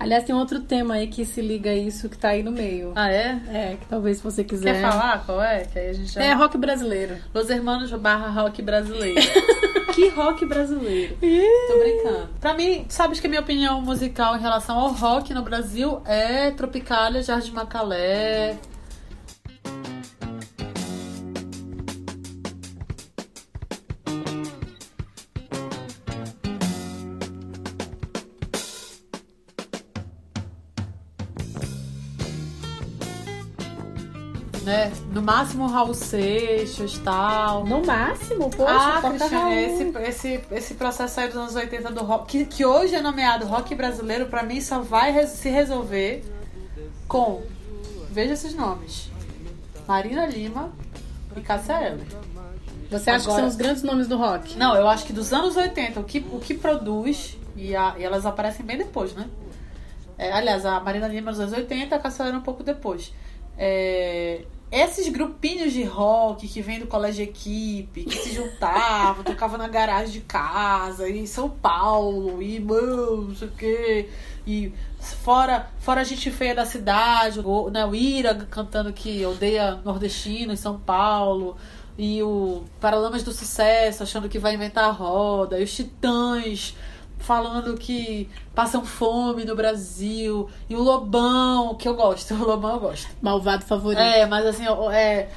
Aliás, 0.00 0.24
tem 0.24 0.34
outro 0.34 0.60
tema 0.60 0.94
aí 0.94 1.08
que 1.08 1.26
se 1.26 1.42
liga 1.42 1.68
a 1.68 1.74
isso 1.74 2.08
que 2.08 2.16
tá 2.16 2.30
aí 2.30 2.42
no 2.42 2.50
meio. 2.50 2.92
Ah, 2.96 3.12
é? 3.12 3.38
É, 3.52 3.76
que 3.78 3.86
talvez 3.86 4.18
você 4.22 4.42
quiser. 4.42 4.80
Quer 4.80 4.90
falar 4.90 5.22
qual 5.26 5.42
é? 5.42 5.64
Que 5.66 5.78
aí 5.78 5.90
a 5.90 5.92
gente 5.92 6.10
já... 6.10 6.24
É 6.24 6.32
rock 6.32 6.56
brasileiro. 6.56 7.16
Los 7.34 7.50
Hermanos 7.50 7.92
barra 7.92 8.28
rock 8.28 8.62
brasileiro. 8.62 9.20
que 9.92 10.08
rock 10.08 10.46
brasileiro. 10.46 11.16
Tô 11.20 11.78
brincando. 11.78 12.28
Pra 12.40 12.54
mim, 12.54 12.86
sabes 12.88 13.20
que 13.20 13.26
a 13.26 13.30
minha 13.30 13.42
opinião 13.42 13.82
musical 13.82 14.36
em 14.36 14.40
relação 14.40 14.78
ao 14.78 14.90
rock 14.90 15.34
no 15.34 15.42
Brasil 15.42 16.00
é 16.06 16.50
Tropicália, 16.50 17.22
Jardim 17.22 17.52
Macalé. 17.52 18.56
Né? 34.70 34.92
No 35.10 35.20
máximo 35.20 35.66
Raul 35.66 35.92
Seixas 35.92 36.94
e 36.94 37.00
tal. 37.00 37.64
No 37.66 37.84
máximo? 37.84 38.48
Poxa, 38.50 38.72
ah, 38.72 39.00
Cristiane, 39.02 39.56
esse, 39.56 39.98
esse, 39.98 40.40
esse 40.52 40.74
processo 40.74 41.18
aí 41.18 41.26
dos 41.26 41.36
anos 41.36 41.56
80 41.56 41.90
do 41.90 42.04
rock, 42.04 42.26
que, 42.26 42.44
que 42.44 42.64
hoje 42.64 42.94
é 42.94 43.02
nomeado 43.02 43.46
rock 43.46 43.74
brasileiro, 43.74 44.26
pra 44.26 44.44
mim 44.44 44.60
só 44.60 44.78
vai 44.78 45.10
res, 45.10 45.30
se 45.30 45.48
resolver 45.48 46.22
com. 47.08 47.42
Veja 48.12 48.34
esses 48.34 48.54
nomes: 48.54 49.10
Marina 49.88 50.24
Lima 50.24 50.70
e 51.36 51.40
Cássia 51.40 51.82
Eller. 51.82 52.06
Você 52.92 53.10
acha 53.10 53.24
Agora, 53.24 53.34
que 53.34 53.40
são 53.40 53.46
os 53.48 53.56
grandes 53.56 53.82
nomes 53.82 54.06
do 54.06 54.16
rock? 54.16 54.56
Não, 54.56 54.76
eu 54.76 54.88
acho 54.88 55.04
que 55.04 55.12
dos 55.12 55.32
anos 55.32 55.56
80, 55.56 55.98
o 55.98 56.04
que, 56.04 56.24
o 56.30 56.38
que 56.38 56.54
produz, 56.54 57.36
e, 57.56 57.74
a, 57.74 57.96
e 57.98 58.04
elas 58.04 58.24
aparecem 58.24 58.64
bem 58.64 58.78
depois, 58.78 59.14
né? 59.14 59.28
É, 60.16 60.30
aliás, 60.30 60.64
a 60.64 60.78
Marina 60.78 61.08
Lima 61.08 61.32
nos 61.32 61.40
anos 61.40 61.52
80, 61.52 61.96
a 61.96 61.98
Cássia 61.98 62.22
Eller 62.22 62.38
um 62.38 62.42
pouco 62.42 62.62
depois. 62.62 63.12
É, 63.58 64.44
esses 64.70 65.08
grupinhos 65.08 65.72
de 65.72 65.82
rock 65.82 66.46
que 66.46 66.62
vem 66.62 66.78
do 66.78 66.86
colégio 66.86 67.24
equipe, 67.24 68.04
que 68.04 68.16
se 68.16 68.32
juntavam, 68.32 69.24
tocavam 69.24 69.58
na 69.58 69.66
garagem 69.66 70.12
de 70.12 70.20
casa, 70.20 71.08
em 71.08 71.26
São 71.26 71.50
Paulo, 71.50 72.40
e 72.40 72.60
não 72.60 73.34
sei 73.34 73.48
o 73.48 73.50
quê. 73.50 74.08
E 74.46 74.72
fora, 75.00 75.68
fora 75.80 76.00
a 76.00 76.04
gente 76.04 76.30
feia 76.30 76.54
da 76.54 76.64
cidade, 76.64 77.40
né, 77.72 77.84
o 77.84 77.94
Ira 77.94 78.34
cantando 78.48 78.92
que 78.92 79.24
odeia 79.26 79.80
nordestino 79.84 80.52
em 80.52 80.56
São 80.56 80.78
Paulo. 80.78 81.56
E 81.98 82.22
o 82.22 82.64
Paralamas 82.80 83.22
do 83.22 83.32
Sucesso 83.32 84.04
achando 84.04 84.28
que 84.28 84.38
vai 84.38 84.54
inventar 84.54 84.84
a 84.84 84.92
roda. 84.92 85.58
E 85.58 85.64
os 85.64 85.74
Titãs 85.74 86.74
falando 87.20 87.76
que 87.76 88.28
passam 88.54 88.84
fome 88.84 89.44
no 89.44 89.54
Brasil. 89.54 90.48
E 90.68 90.74
o 90.74 90.82
Lobão, 90.82 91.74
que 91.74 91.88
eu 91.88 91.94
gosto. 91.94 92.34
O 92.40 92.44
Lobão 92.44 92.72
eu 92.72 92.80
gosto. 92.80 93.08
Malvado 93.20 93.64
favorito. 93.64 94.00
É, 94.00 94.26
mas 94.26 94.46
assim, 94.46 94.64
é. 94.92 95.28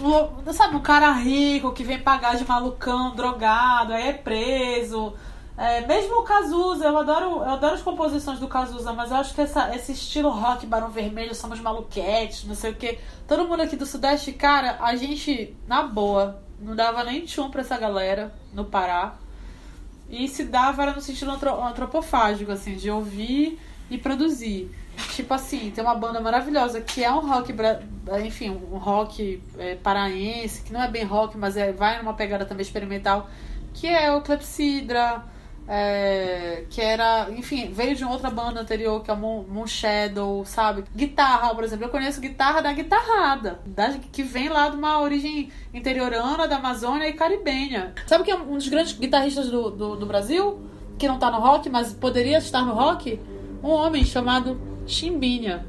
Um, 0.00 0.52
sabe, 0.52 0.76
um 0.76 0.80
cara 0.80 1.10
rico 1.12 1.72
que 1.72 1.84
vem 1.84 1.98
pagar 1.98 2.36
de 2.36 2.46
malucão, 2.46 3.14
drogado, 3.14 3.92
aí 3.92 4.08
é 4.08 4.12
preso. 4.12 5.12
É, 5.56 5.86
mesmo 5.86 6.20
o 6.20 6.22
Cazuza, 6.22 6.86
eu 6.86 6.98
adoro, 6.98 7.26
eu 7.26 7.50
adoro 7.50 7.74
as 7.74 7.82
composições 7.82 8.38
do 8.38 8.48
Cazuza, 8.48 8.92
mas 8.92 9.10
eu 9.10 9.18
acho 9.18 9.34
que 9.34 9.42
essa, 9.42 9.74
esse 9.74 9.92
estilo 9.92 10.30
rock, 10.30 10.66
Barão 10.66 10.88
Vermelho, 10.88 11.34
somos 11.34 11.60
maluquetes, 11.60 12.44
não 12.44 12.54
sei 12.54 12.72
o 12.72 12.74
que. 12.74 12.98
Todo 13.28 13.46
mundo 13.46 13.62
aqui 13.62 13.76
do 13.76 13.84
Sudeste, 13.84 14.32
cara, 14.32 14.78
a 14.80 14.96
gente, 14.96 15.54
na 15.66 15.82
boa, 15.82 16.42
não 16.58 16.74
dava 16.74 17.04
nem 17.04 17.20
tchum 17.24 17.50
pra 17.50 17.60
essa 17.60 17.76
galera 17.76 18.32
no 18.52 18.64
Pará. 18.64 19.14
E 20.12 20.28
se 20.28 20.44
dava 20.44 20.82
era 20.82 20.92
no 20.92 21.00
sentido 21.00 21.30
antropofágico, 21.30 22.52
assim, 22.52 22.76
de 22.76 22.90
ouvir 22.90 23.58
e 23.90 23.96
produzir. 23.96 24.70
Tipo 25.14 25.32
assim, 25.32 25.70
tem 25.74 25.82
uma 25.82 25.94
banda 25.94 26.20
maravilhosa 26.20 26.82
que 26.82 27.02
é 27.02 27.10
um 27.10 27.26
rock, 27.26 27.54
enfim, 28.22 28.50
um 28.50 28.76
rock 28.76 29.42
é, 29.58 29.74
paraense, 29.76 30.60
que 30.62 30.70
não 30.70 30.82
é 30.82 30.88
bem 30.88 31.04
rock, 31.04 31.38
mas 31.38 31.56
é, 31.56 31.72
vai 31.72 31.96
numa 31.96 32.12
pegada 32.12 32.44
também 32.44 32.62
experimental, 32.62 33.30
que 33.72 33.88
é 33.88 34.12
o 34.12 34.20
Clepsidra, 34.20 35.24
é, 35.68 36.64
que 36.68 36.80
era, 36.80 37.28
enfim, 37.30 37.70
veio 37.72 37.94
de 37.94 38.04
outra 38.04 38.30
banda 38.30 38.60
anterior, 38.60 39.02
que 39.02 39.10
é 39.10 39.14
o 39.14 39.16
Moon, 39.16 39.44
Moon 39.48 39.66
Shadow, 39.66 40.44
sabe? 40.44 40.84
Guitarra, 40.94 41.54
por 41.54 41.64
exemplo, 41.64 41.86
eu 41.86 41.90
conheço 41.90 42.20
guitarra 42.20 42.60
da 42.60 42.72
guitarrada, 42.72 43.60
da, 43.64 43.90
que 44.12 44.22
vem 44.22 44.48
lá 44.48 44.68
de 44.68 44.76
uma 44.76 45.00
origem 45.00 45.50
interiorana, 45.72 46.48
da 46.48 46.56
Amazônia 46.56 47.08
e 47.08 47.12
caribenha. 47.12 47.94
Sabe 48.06 48.24
quem 48.24 48.34
é 48.34 48.36
um 48.36 48.56
dos 48.56 48.68
grandes 48.68 48.92
guitarristas 48.92 49.48
do, 49.48 49.70
do, 49.70 49.96
do 49.96 50.06
Brasil? 50.06 50.60
Que 50.98 51.08
não 51.08 51.18
tá 51.18 51.30
no 51.30 51.38
rock, 51.38 51.68
mas 51.70 51.92
poderia 51.92 52.38
estar 52.38 52.62
no 52.62 52.74
rock? 52.74 53.20
Um 53.62 53.70
homem 53.70 54.04
chamado 54.04 54.60
Chimbinha. 54.86 55.66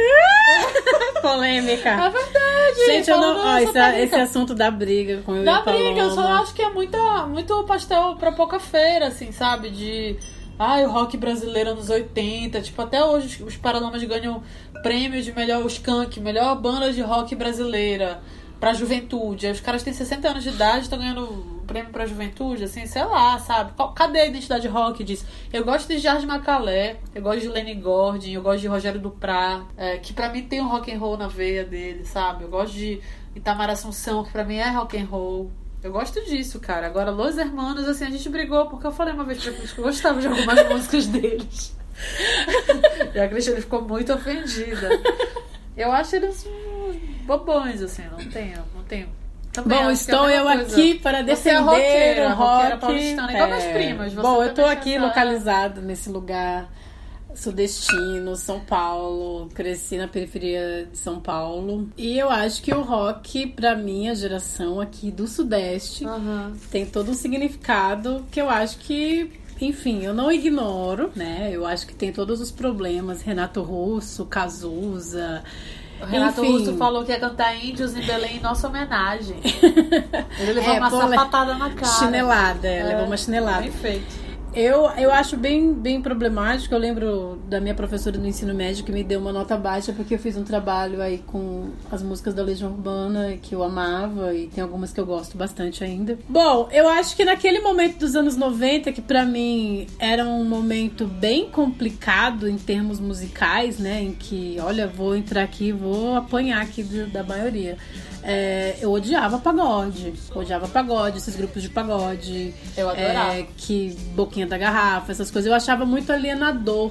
Polêmica. 1.22 1.88
É 1.88 2.10
verdade. 2.10 2.86
Gente, 2.86 3.10
eu 3.10 3.18
não. 3.18 3.38
Ó, 3.38 3.58
esse, 3.58 3.78
esse, 3.78 4.14
assunto 4.14 4.54
da 4.54 4.70
briga 4.70 5.22
com 5.24 5.32
o 5.32 5.44
Da 5.44 5.62
briga, 5.62 6.00
eu 6.00 6.10
só 6.10 6.26
acho 6.26 6.54
que 6.54 6.62
é 6.62 6.70
muita, 6.70 7.26
muito 7.26 7.62
pastel 7.64 8.16
pra 8.16 8.32
pouca 8.32 8.58
feira, 8.58 9.06
assim, 9.08 9.32
sabe? 9.32 9.70
De. 9.70 10.16
Ai, 10.58 10.86
o 10.86 10.90
rock 10.90 11.16
brasileiro 11.16 11.70
anos 11.70 11.90
80. 11.90 12.60
Tipo, 12.60 12.82
até 12.82 13.04
hoje 13.04 13.42
os 13.42 13.56
Paralamas 13.56 14.02
ganham 14.04 14.42
prêmio 14.82 15.20
de 15.22 15.32
melhor 15.32 15.64
skunk, 15.66 16.20
melhor 16.20 16.54
banda 16.60 16.92
de 16.92 17.00
rock 17.00 17.34
brasileira 17.34 18.20
pra 18.64 18.72
juventude. 18.72 19.46
Aí 19.46 19.52
os 19.52 19.60
caras 19.60 19.82
têm 19.82 19.92
60 19.92 20.26
anos 20.26 20.42
de 20.42 20.48
idade, 20.48 20.84
estão 20.84 20.98
ganhando 20.98 21.62
prêmio 21.66 21.92
pra 21.92 22.06
juventude, 22.06 22.64
assim, 22.64 22.86
sei 22.86 23.04
lá, 23.04 23.38
sabe? 23.38 23.72
Cadê 23.94 24.20
a 24.20 24.26
identidade 24.26 24.66
rock 24.68 25.04
disso? 25.04 25.26
Eu 25.52 25.62
gosto 25.66 25.86
de 25.88 25.98
Jardim 25.98 26.24
Macalé, 26.24 26.96
eu 27.14 27.20
gosto 27.20 27.40
de 27.40 27.48
Lenny 27.48 27.74
Gordon, 27.74 28.28
eu 28.28 28.40
gosto 28.40 28.60
de 28.62 28.66
Rogério 28.66 28.98
Duprá, 28.98 29.66
é, 29.76 29.98
que 29.98 30.14
pra 30.14 30.30
mim 30.30 30.44
tem 30.44 30.62
um 30.62 30.68
rock 30.68 30.90
and 30.90 30.98
roll 30.98 31.18
na 31.18 31.28
veia 31.28 31.62
dele, 31.62 32.06
sabe? 32.06 32.44
Eu 32.44 32.48
gosto 32.48 32.72
de 32.72 33.02
Itamar 33.36 33.68
Assunção, 33.68 34.24
que 34.24 34.32
pra 34.32 34.44
mim 34.44 34.56
é 34.56 34.70
rock 34.70 34.96
and 34.96 35.04
roll. 35.04 35.50
Eu 35.82 35.92
gosto 35.92 36.24
disso, 36.24 36.58
cara. 36.58 36.86
Agora, 36.86 37.10
Los 37.10 37.36
Hermanos, 37.36 37.86
assim, 37.86 38.06
a 38.06 38.10
gente 38.10 38.30
brigou 38.30 38.66
porque 38.70 38.86
eu 38.86 38.92
falei 38.92 39.12
uma 39.12 39.24
vez 39.24 39.44
pra 39.44 39.52
Cris 39.52 39.72
que 39.72 39.78
eu 39.78 39.84
gostava 39.84 40.22
de 40.22 40.26
algumas 40.26 40.64
músicas 40.72 41.06
deles. 41.06 41.76
e 43.14 43.20
a 43.20 43.28
Cristiane 43.28 43.60
ficou 43.60 43.82
muito 43.82 44.10
ofendida. 44.10 44.88
Eu 45.76 45.92
acho 45.92 46.16
eles 46.16 46.46
bobões, 47.24 47.82
assim, 47.82 48.02
não 48.10 48.18
tenho, 48.30 48.62
não 48.74 48.84
tenho 48.84 49.08
também 49.54 49.84
Bom, 49.84 49.90
estou 49.90 50.28
eu 50.28 50.44
coisa. 50.44 50.62
aqui 50.62 50.98
para 50.98 51.22
defender 51.22 51.36
Você 51.36 51.50
é 51.50 51.58
roqueira, 51.58 52.28
o 52.28 52.34
rock. 52.34 52.76
paulistana, 52.80 53.32
igual 53.32 53.46
minhas 53.46 53.64
primas. 53.64 54.12
Você 54.12 54.20
Bom, 54.20 54.42
eu 54.42 54.50
estou 54.50 54.66
aqui 54.66 54.98
localizado 54.98 55.80
nesse 55.80 56.10
lugar 56.10 56.68
sudestino, 57.36 58.34
São 58.34 58.60
Paulo, 58.60 59.48
cresci 59.54 59.96
na 59.96 60.08
periferia 60.08 60.88
de 60.90 60.98
São 60.98 61.20
Paulo. 61.20 61.88
E 61.96 62.18
eu 62.18 62.28
acho 62.30 62.62
que 62.62 62.74
o 62.74 62.82
rock, 62.82 63.46
pra 63.46 63.76
minha 63.76 64.14
geração 64.14 64.80
aqui 64.80 65.12
do 65.12 65.26
Sudeste, 65.28 66.04
uhum. 66.04 66.52
tem 66.70 66.84
todo 66.84 67.12
um 67.12 67.14
significado 67.14 68.24
que 68.30 68.40
eu 68.40 68.50
acho 68.50 68.78
que. 68.78 69.30
Enfim, 69.60 70.02
eu 70.02 70.12
não 70.12 70.32
ignoro, 70.32 71.12
né? 71.14 71.48
Eu 71.52 71.64
acho 71.64 71.86
que 71.86 71.94
tem 71.94 72.12
todos 72.12 72.40
os 72.40 72.50
problemas. 72.50 73.22
Renato 73.22 73.62
Russo, 73.62 74.26
Cazuza, 74.26 75.44
O 76.00 76.04
Renato 76.06 76.44
Enfim. 76.44 76.58
Russo 76.58 76.76
falou 76.76 77.04
que 77.04 77.12
ia 77.12 77.20
cantar 77.20 77.54
Índios 77.56 77.96
em 77.96 78.02
Belém 78.04 78.36
em 78.36 78.40
nossa 78.40 78.68
homenagem. 78.68 79.36
Ele 80.38 80.52
levou 80.52 80.74
É, 80.74 80.78
uma 80.78 80.90
sapatada 80.90 81.54
na 81.54 81.70
cara. 81.70 81.92
Chinelada, 81.92 82.68
é, 82.68 82.84
levou 82.84 83.06
uma 83.06 83.16
chinelada. 83.16 83.62
Bem 83.62 83.70
feito. 83.72 84.23
Eu, 84.54 84.88
eu 84.96 85.12
acho 85.12 85.36
bem, 85.36 85.72
bem 85.72 86.00
problemático. 86.00 86.74
Eu 86.74 86.78
lembro 86.78 87.42
da 87.48 87.60
minha 87.60 87.74
professora 87.74 88.16
do 88.16 88.26
ensino 88.26 88.54
médio 88.54 88.84
que 88.84 88.92
me 88.92 89.02
deu 89.02 89.20
uma 89.20 89.32
nota 89.32 89.56
baixa 89.56 89.92
porque 89.92 90.14
eu 90.14 90.18
fiz 90.18 90.36
um 90.36 90.44
trabalho 90.44 91.02
aí 91.02 91.18
com 91.18 91.70
as 91.90 92.02
músicas 92.02 92.34
da 92.34 92.42
Legião 92.42 92.70
Urbana 92.70 93.36
que 93.42 93.54
eu 93.54 93.62
amava 93.64 94.32
e 94.32 94.46
tem 94.46 94.62
algumas 94.62 94.92
que 94.92 95.00
eu 95.00 95.06
gosto 95.06 95.36
bastante 95.36 95.82
ainda. 95.82 96.18
Bom, 96.28 96.68
eu 96.70 96.88
acho 96.88 97.16
que 97.16 97.24
naquele 97.24 97.60
momento 97.60 97.98
dos 97.98 98.14
anos 98.14 98.36
90, 98.36 98.92
que 98.92 99.02
pra 99.02 99.24
mim 99.24 99.86
era 99.98 100.24
um 100.24 100.44
momento 100.44 101.06
bem 101.06 101.50
complicado 101.50 102.48
em 102.48 102.56
termos 102.56 103.00
musicais, 103.00 103.78
né? 103.78 104.02
Em 104.02 104.12
que, 104.12 104.56
olha, 104.60 104.86
vou 104.86 105.16
entrar 105.16 105.42
aqui, 105.42 105.72
vou 105.72 106.14
apanhar 106.14 106.62
aqui 106.62 106.82
da 106.82 107.24
maioria. 107.24 107.76
É, 108.26 108.76
eu 108.80 108.90
odiava 108.90 109.38
pagode, 109.38 110.14
odiava 110.34 110.66
pagode, 110.66 111.18
esses 111.18 111.36
grupos 111.36 111.62
de 111.62 111.68
pagode. 111.68 112.54
Eu 112.76 112.88
adorava. 112.88 113.34
É, 113.34 113.46
que 113.56 113.90
boquinha 114.14 114.46
da 114.46 114.56
garrafa, 114.56 115.12
essas 115.12 115.30
coisas, 115.30 115.48
eu 115.50 115.54
achava 115.54 115.84
muito 115.84 116.10
alienador. 116.12 116.90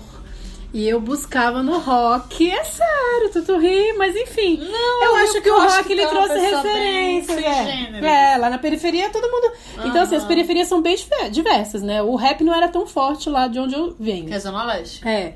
E 0.75 0.89
eu 0.89 0.99
buscava 0.99 1.61
no 1.61 1.77
rock, 1.77 2.49
é 2.49 2.63
sério, 2.63 3.29
tu, 3.31 3.43
tu 3.43 3.59
ri, 3.59 3.93
mas 3.93 4.15
enfim. 4.15 4.59
eu 4.59 5.07
eu 5.07 5.15
acho 5.17 5.39
que 5.39 5.49
o 5.51 5.61
rock 5.61 5.84
que 5.84 5.93
ele 5.93 6.01
é 6.01 6.07
trouxe 6.07 6.34
pessoa 6.34 6.63
bem 6.63 7.21
referência. 7.21 7.36
sem 7.36 8.03
É. 8.07 8.34
é, 8.34 8.38
lá 8.38 8.49
na 8.49 8.57
periferia 8.57 9.07
todo 9.11 9.29
mundo. 9.29 9.51
Então, 9.86 10.01
assim, 10.01 10.15
as 10.15 10.25
periferias 10.25 10.67
são 10.67 10.81
bem 10.81 10.95
diver- 10.95 11.29
diversas, 11.29 11.84
né? 11.84 12.01
O 12.01 12.15
rap 12.15 12.43
não 12.43 12.51
era 12.55 12.67
tão 12.67 12.88
forte 12.88 13.29
lá 13.29 13.47
de 13.47 13.59
onde 13.59 13.75
eu 13.75 13.95
venho. 13.99 14.25
Que 14.25 14.34
é 14.34 14.39
Zona 14.39 14.63
Leste. 14.63 15.07
É. 15.07 15.34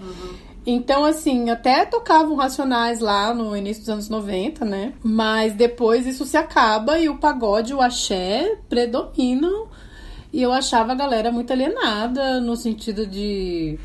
Então, 0.70 1.05
assim, 1.05 1.49
até 1.49 1.86
tocavam 1.86 2.36
Racionais 2.36 2.99
lá 2.99 3.34
no 3.34 3.55
início 3.55 3.84
dos 3.84 3.89
anos 3.89 4.09
90, 4.09 4.65
né? 4.65 4.91
Mas 5.01 5.53
depois 5.53 6.05
isso 6.05 6.26
se 6.26 6.36
acaba 6.36 6.99
e 6.99 7.07
o 7.07 7.18
pagode 7.18 7.74
o 7.74 7.80
axé 7.80 8.57
predominam. 8.68 9.70
E 10.34 10.41
eu 10.41 10.51
achava 10.51 10.91
a 10.91 10.95
galera 10.95 11.32
muito 11.32 11.53
alienada 11.53 12.41
no 12.41 12.57
sentido 12.57 13.07
de. 13.07 13.80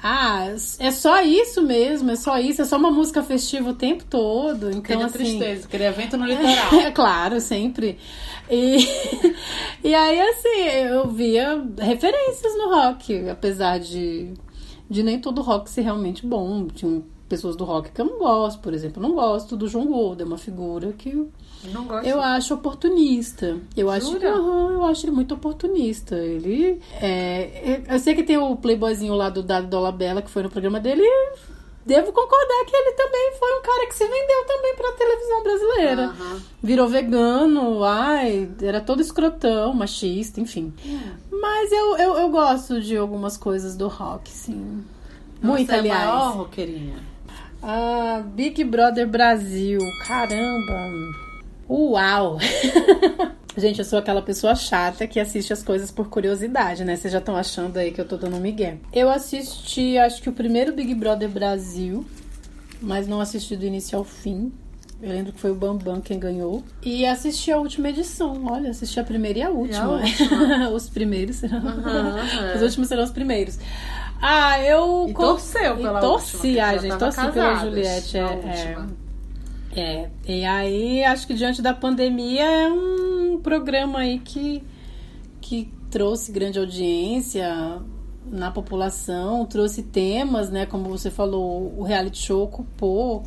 Ah, 0.00 0.46
é 0.78 0.90
só 0.92 1.20
isso 1.22 1.60
mesmo, 1.60 2.08
é 2.12 2.16
só 2.16 2.38
isso, 2.38 2.62
é 2.62 2.64
só 2.64 2.76
uma 2.76 2.92
música 2.92 3.20
festiva 3.24 3.70
o 3.70 3.74
tempo 3.74 4.04
todo. 4.04 4.70
Então, 4.70 5.02
assim. 5.02 5.18
tristeza, 5.18 5.66
queria 5.66 5.88
evento 5.88 6.16
no 6.16 6.24
litoral. 6.30 6.72
É 6.74 6.90
claro, 6.92 7.40
sempre. 7.40 7.98
E, 8.50 8.76
e 9.82 9.94
aí, 9.94 10.20
assim, 10.20 10.60
eu 10.88 11.08
via 11.08 11.64
referências 11.78 12.56
no 12.56 12.68
rock, 12.70 13.28
apesar 13.28 13.78
de, 13.78 14.32
de 14.88 15.02
nem 15.02 15.20
todo 15.20 15.42
rock 15.42 15.68
ser 15.70 15.82
realmente 15.82 16.26
bom. 16.26 16.66
Tinha 16.68 17.02
pessoas 17.28 17.56
do 17.56 17.64
rock 17.64 17.90
que 17.90 18.00
eu 18.00 18.04
não 18.04 18.18
gosto, 18.18 18.60
por 18.60 18.72
exemplo. 18.72 19.02
Eu 19.02 19.08
não 19.08 19.14
gosto 19.14 19.56
do 19.56 19.68
João 19.68 19.86
Gordo, 19.86 20.22
é 20.22 20.26
uma 20.26 20.38
figura 20.38 20.92
que 20.92 21.10
eu, 21.10 21.30
Não 21.72 21.84
gosto. 21.84 22.06
eu 22.06 22.20
acho 22.20 22.54
oportunista. 22.54 23.58
Eu 23.76 23.90
acho, 23.90 24.06
que, 24.06 24.12
Jura? 24.12 24.32
aham, 24.32 24.72
eu 24.72 24.84
acho 24.84 25.06
ele 25.06 25.12
muito 25.12 25.34
oportunista. 25.34 26.16
Ele 26.16 26.80
é, 27.00 27.82
eu 27.88 27.98
sei 27.98 28.14
que 28.14 28.22
tem 28.22 28.36
o 28.36 28.56
playboyzinho 28.56 29.14
lá 29.14 29.28
do 29.28 29.42
Dado 29.42 29.66
Dolabella 29.66 30.22
que 30.22 30.30
foi 30.30 30.42
no 30.42 30.50
programa 30.50 30.80
dele. 30.80 31.02
Devo 31.86 32.12
concordar 32.12 32.64
que 32.66 32.74
ele 32.74 32.92
também 32.92 33.32
foi 33.38 33.58
um 33.58 33.62
cara 33.62 33.86
que 33.86 33.94
se 33.94 34.04
vendeu 34.04 34.44
também 34.44 34.74
pra 34.74 34.92
televisão 34.92 35.42
brasileira. 35.44 36.02
Aham. 36.06 36.42
Virou 36.60 36.88
vegano, 36.88 37.84
ai, 37.84 38.50
era 38.60 38.80
todo 38.80 39.00
escrotão, 39.00 39.72
machista, 39.72 40.40
enfim. 40.40 40.74
Mas 41.30 41.70
eu, 41.70 41.96
eu, 41.96 42.14
eu 42.18 42.28
gosto 42.28 42.80
de 42.80 42.96
algumas 42.96 43.36
coisas 43.36 43.76
do 43.76 43.86
rock, 43.86 44.28
sim. 44.28 44.84
Muito, 45.40 45.66
Você 45.68 45.76
é 45.76 45.78
aliás. 45.78 46.00
maior 46.08 46.36
roqueirinha. 46.38 46.96
Ah, 47.62 48.20
Big 48.34 48.64
Brother 48.64 49.06
Brasil. 49.06 49.78
Caramba. 50.06 50.90
Uau. 51.68 52.38
Gente, 53.56 53.78
eu 53.78 53.84
sou 53.84 53.98
aquela 53.98 54.20
pessoa 54.20 54.54
chata 54.54 55.06
que 55.06 55.18
assiste 55.18 55.52
as 55.52 55.62
coisas 55.62 55.90
por 55.90 56.08
curiosidade, 56.08 56.84
né? 56.84 56.94
Vocês 56.94 57.12
já 57.12 57.20
estão 57.20 57.34
achando 57.36 57.78
aí 57.78 57.90
que 57.90 58.00
eu 58.00 58.06
tô 58.06 58.16
dando 58.16 58.36
um 58.36 58.40
migué. 58.40 58.76
Eu 58.92 59.08
assisti, 59.08 59.96
acho 59.96 60.20
que 60.20 60.28
o 60.28 60.32
primeiro 60.32 60.74
Big 60.74 60.94
Brother 60.94 61.28
Brasil, 61.28 62.04
mas 62.82 63.08
não 63.08 63.20
assisti 63.20 63.56
do 63.56 63.64
início 63.64 63.96
ao 63.96 64.04
fim. 64.04 64.52
Eu 65.02 65.10
lembro 65.10 65.32
que 65.32 65.40
foi 65.40 65.50
o 65.50 65.54
Bambam 65.54 66.00
quem 66.00 66.18
ganhou. 66.18 66.62
E 66.82 67.04
assisti 67.06 67.50
a 67.52 67.58
última 67.58 67.90
edição. 67.90 68.46
Olha, 68.46 68.70
assisti 68.70 68.98
a 68.98 69.04
primeira 69.04 69.38
e 69.38 69.42
a 69.42 69.50
última. 69.50 70.00
os 70.72 70.88
primeiros 70.88 71.36
serão. 71.36 71.58
Aham, 71.66 72.54
Os 72.56 72.62
últimos 72.62 72.88
serão 72.88 73.04
os 73.04 73.10
primeiros. 73.10 73.58
Ah, 74.20 74.58
eu. 74.62 75.06
E 75.08 75.14
torceu 75.14 75.76
pela 75.76 75.98
e 75.98 76.02
torci, 76.02 76.36
última, 76.36 76.64
ai, 76.64 76.74
já 76.76 76.80
gente, 76.80 76.98
torci 76.98 77.30
pela 77.32 77.54
Juliette. 77.56 78.16
É, 78.16 78.20
é, 78.20 78.24
última. 78.24 79.05
É. 79.80 80.10
E 80.26 80.44
aí, 80.44 81.04
acho 81.04 81.26
que 81.26 81.34
diante 81.34 81.60
da 81.60 81.74
pandemia 81.74 82.44
é 82.44 82.68
um 82.72 83.40
programa 83.42 84.00
aí 84.00 84.18
que, 84.18 84.62
que 85.40 85.72
trouxe 85.90 86.32
grande 86.32 86.58
audiência 86.58 87.80
na 88.30 88.50
população, 88.50 89.44
trouxe 89.46 89.82
temas, 89.82 90.50
né? 90.50 90.66
Como 90.66 90.88
você 90.88 91.10
falou, 91.10 91.74
o 91.78 91.82
reality 91.82 92.18
show 92.18 92.42
ocupou 92.42 93.22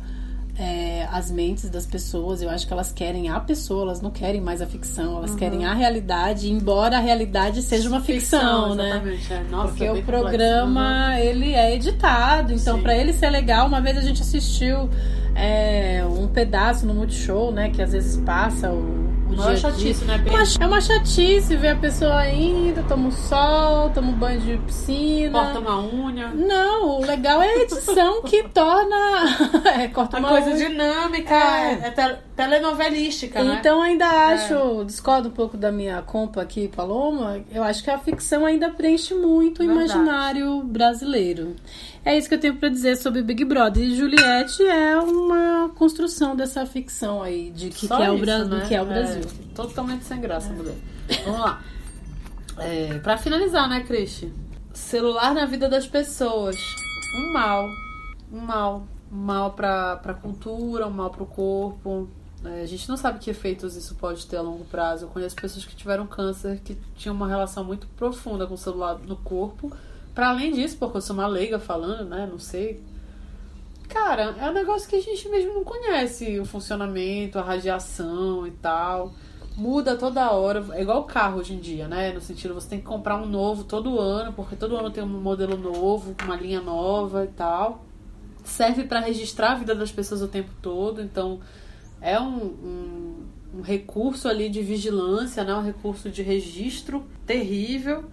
é, 0.58 1.06
as 1.10 1.30
mentes 1.30 1.68
das 1.70 1.86
pessoas. 1.86 2.42
Eu 2.42 2.50
acho 2.50 2.66
que 2.66 2.72
elas 2.72 2.92
querem 2.92 3.28
a 3.28 3.40
pessoa, 3.40 3.82
elas 3.82 4.00
não 4.00 4.10
querem 4.10 4.40
mais 4.40 4.60
a 4.60 4.66
ficção, 4.66 5.16
elas 5.18 5.30
Uhum. 5.32 5.36
querem 5.36 5.64
a 5.64 5.72
realidade, 5.74 6.50
embora 6.50 6.96
a 6.96 7.00
realidade 7.00 7.62
seja 7.62 7.88
uma 7.88 8.00
ficção, 8.00 8.74
né? 8.74 8.88
exatamente, 8.90 9.32
é. 9.32 9.42
Nossa, 9.50 9.68
Porque 9.68 9.84
é 9.84 9.92
o 9.92 10.02
programa 10.02 11.18
ele 11.20 11.54
é 11.54 11.74
editado, 11.74 12.52
então 12.52 12.80
pra 12.82 12.96
ele 12.96 13.12
ser 13.12 13.30
legal, 13.30 13.66
uma 13.66 13.80
vez 13.80 13.96
a 13.96 14.00
gente 14.02 14.20
assistiu 14.22 14.88
é, 15.34 16.04
um 16.04 16.26
pedaço 16.28 16.86
no 16.86 16.94
Multishow, 16.94 17.50
né? 17.52 17.70
Que 17.70 17.80
às 17.82 17.92
vezes 17.92 18.16
passa 18.18 18.70
o, 18.70 19.08
o 19.30 19.36
Não 19.36 19.44
dia 19.44 19.52
é 19.52 19.54
a 19.54 19.56
chatice, 19.56 20.04
né, 20.04 20.18
Pedro? 20.18 20.34
Uma- 20.34 20.44
É 20.60 20.66
uma 20.66 20.80
chatice 20.80 21.56
ver 21.56 21.68
a 21.68 21.76
pessoa 21.76 22.28
indo, 22.28 22.86
toma 22.88 23.08
um 23.08 23.10
sol, 23.10 23.90
toma 23.90 24.08
um 24.08 24.14
banho 24.14 24.40
de 24.40 24.56
piscina. 24.58 25.38
Corta 25.38 25.58
uma 25.60 25.80
unha. 25.80 26.28
Não, 26.28 26.98
o 27.00 27.04
legal 27.04 27.40
é 27.42 27.48
a 27.48 27.58
edição 27.62 28.22
que 28.22 28.42
torna. 28.50 28.96
é, 29.78 29.88
corta 29.88 30.18
Uma 30.18 30.28
uma 30.28 30.36
coisa 30.40 30.56
unha. 30.56 30.68
dinâmica, 30.68 31.34
É. 31.34 31.72
é, 31.82 31.86
é 31.86 31.90
tel- 31.90 32.18
telenovelística, 32.36 33.42
né? 33.42 33.56
Então 33.60 33.80
ainda 33.82 34.06
acho, 34.06 34.84
discordo 34.84 35.28
um 35.28 35.32
pouco 35.32 35.56
da 35.56 35.70
minha 35.72 36.00
compa 36.02 36.40
aqui, 36.42 36.68
Paloma, 36.68 37.40
eu 37.52 37.62
acho 37.62 37.82
que 37.84 37.90
a 37.90 37.98
ficção 37.98 38.44
ainda 38.44 38.70
preenche 38.70 39.14
muito 39.14 39.62
o 39.62 39.66
Verdade. 39.66 39.90
imaginário 39.92 40.62
brasileiro. 40.62 41.54
É 42.10 42.18
isso 42.18 42.28
que 42.28 42.34
eu 42.34 42.40
tenho 42.40 42.56
pra 42.56 42.68
dizer 42.68 42.96
sobre 42.96 43.22
Big 43.22 43.44
Brother. 43.44 43.82
E 43.84 43.94
Juliette 43.96 44.62
é 44.64 44.96
uma 44.98 45.68
construção 45.76 46.34
dessa 46.34 46.66
ficção 46.66 47.22
aí, 47.22 47.50
de 47.50 47.68
que, 47.70 47.86
que 47.86 47.92
é, 47.92 48.10
o 48.10 48.14
isso, 48.16 48.24
Bra- 48.24 48.38
né? 48.38 48.44
do 48.44 48.66
que 48.66 48.74
é 48.74 48.82
o 48.82 48.84
Brasil. 48.84 49.22
É, 49.22 49.54
totalmente 49.54 50.04
sem 50.04 50.20
graça, 50.20 50.52
mulher. 50.52 50.74
Vamos 51.24 51.40
lá. 51.40 51.62
É, 52.58 52.98
pra 52.98 53.16
finalizar, 53.16 53.68
né, 53.68 53.84
Cristi? 53.84 54.32
Celular 54.72 55.32
na 55.34 55.46
vida 55.46 55.68
das 55.68 55.86
pessoas. 55.86 56.56
Um 57.16 57.32
mal. 57.32 57.68
Um 58.32 58.40
mal. 58.40 58.86
Um 59.12 59.16
mal 59.16 59.52
pra, 59.52 59.96
pra 59.96 60.12
cultura, 60.14 60.88
um 60.88 60.90
mal 60.90 61.10
pro 61.10 61.26
corpo. 61.26 62.08
É, 62.44 62.62
a 62.62 62.66
gente 62.66 62.88
não 62.88 62.96
sabe 62.96 63.18
que 63.20 63.30
efeitos 63.30 63.76
isso 63.76 63.94
pode 63.94 64.26
ter 64.26 64.36
a 64.36 64.42
longo 64.42 64.64
prazo. 64.64 65.04
Eu 65.04 65.08
conheço 65.10 65.36
pessoas 65.36 65.64
que 65.64 65.76
tiveram 65.76 66.08
câncer 66.08 66.60
que 66.64 66.76
tinham 66.96 67.14
uma 67.14 67.28
relação 67.28 67.62
muito 67.62 67.86
profunda 67.96 68.46
com 68.48 68.54
o 68.54 68.58
celular 68.58 68.98
no 68.98 69.16
corpo. 69.16 69.70
Pra 70.14 70.30
além 70.30 70.52
disso, 70.52 70.76
porque 70.78 70.96
eu 70.96 71.00
sou 71.00 71.14
uma 71.14 71.26
leiga 71.26 71.58
falando, 71.58 72.08
né? 72.08 72.28
Não 72.30 72.38
sei. 72.38 72.82
Cara, 73.88 74.36
é 74.38 74.48
um 74.48 74.52
negócio 74.52 74.88
que 74.88 74.96
a 74.96 75.00
gente 75.00 75.28
mesmo 75.28 75.52
não 75.52 75.64
conhece 75.64 76.38
o 76.38 76.44
funcionamento, 76.44 77.38
a 77.38 77.42
radiação 77.42 78.46
e 78.46 78.52
tal. 78.52 79.12
Muda 79.56 79.96
toda 79.96 80.30
hora. 80.30 80.64
É 80.72 80.82
igual 80.82 81.00
o 81.00 81.04
carro 81.04 81.40
hoje 81.40 81.54
em 81.54 81.58
dia, 81.58 81.88
né? 81.88 82.12
No 82.12 82.20
sentido, 82.20 82.54
você 82.54 82.68
tem 82.68 82.78
que 82.78 82.86
comprar 82.86 83.16
um 83.16 83.26
novo 83.26 83.64
todo 83.64 83.98
ano, 83.98 84.32
porque 84.32 84.54
todo 84.54 84.76
ano 84.76 84.90
tem 84.90 85.02
um 85.02 85.08
modelo 85.08 85.56
novo, 85.56 86.14
uma 86.22 86.36
linha 86.36 86.60
nova 86.60 87.24
e 87.24 87.28
tal. 87.28 87.84
Serve 88.44 88.84
para 88.84 89.00
registrar 89.00 89.52
a 89.52 89.54
vida 89.56 89.74
das 89.74 89.90
pessoas 89.90 90.22
o 90.22 90.28
tempo 90.28 90.50
todo, 90.62 91.02
então 91.02 91.40
é 92.00 92.18
um, 92.18 92.44
um, 92.44 93.26
um 93.56 93.60
recurso 93.60 94.28
ali 94.28 94.48
de 94.48 94.62
vigilância, 94.62 95.44
né? 95.44 95.54
Um 95.54 95.62
recurso 95.62 96.08
de 96.08 96.22
registro 96.22 97.04
terrível. 97.26 98.04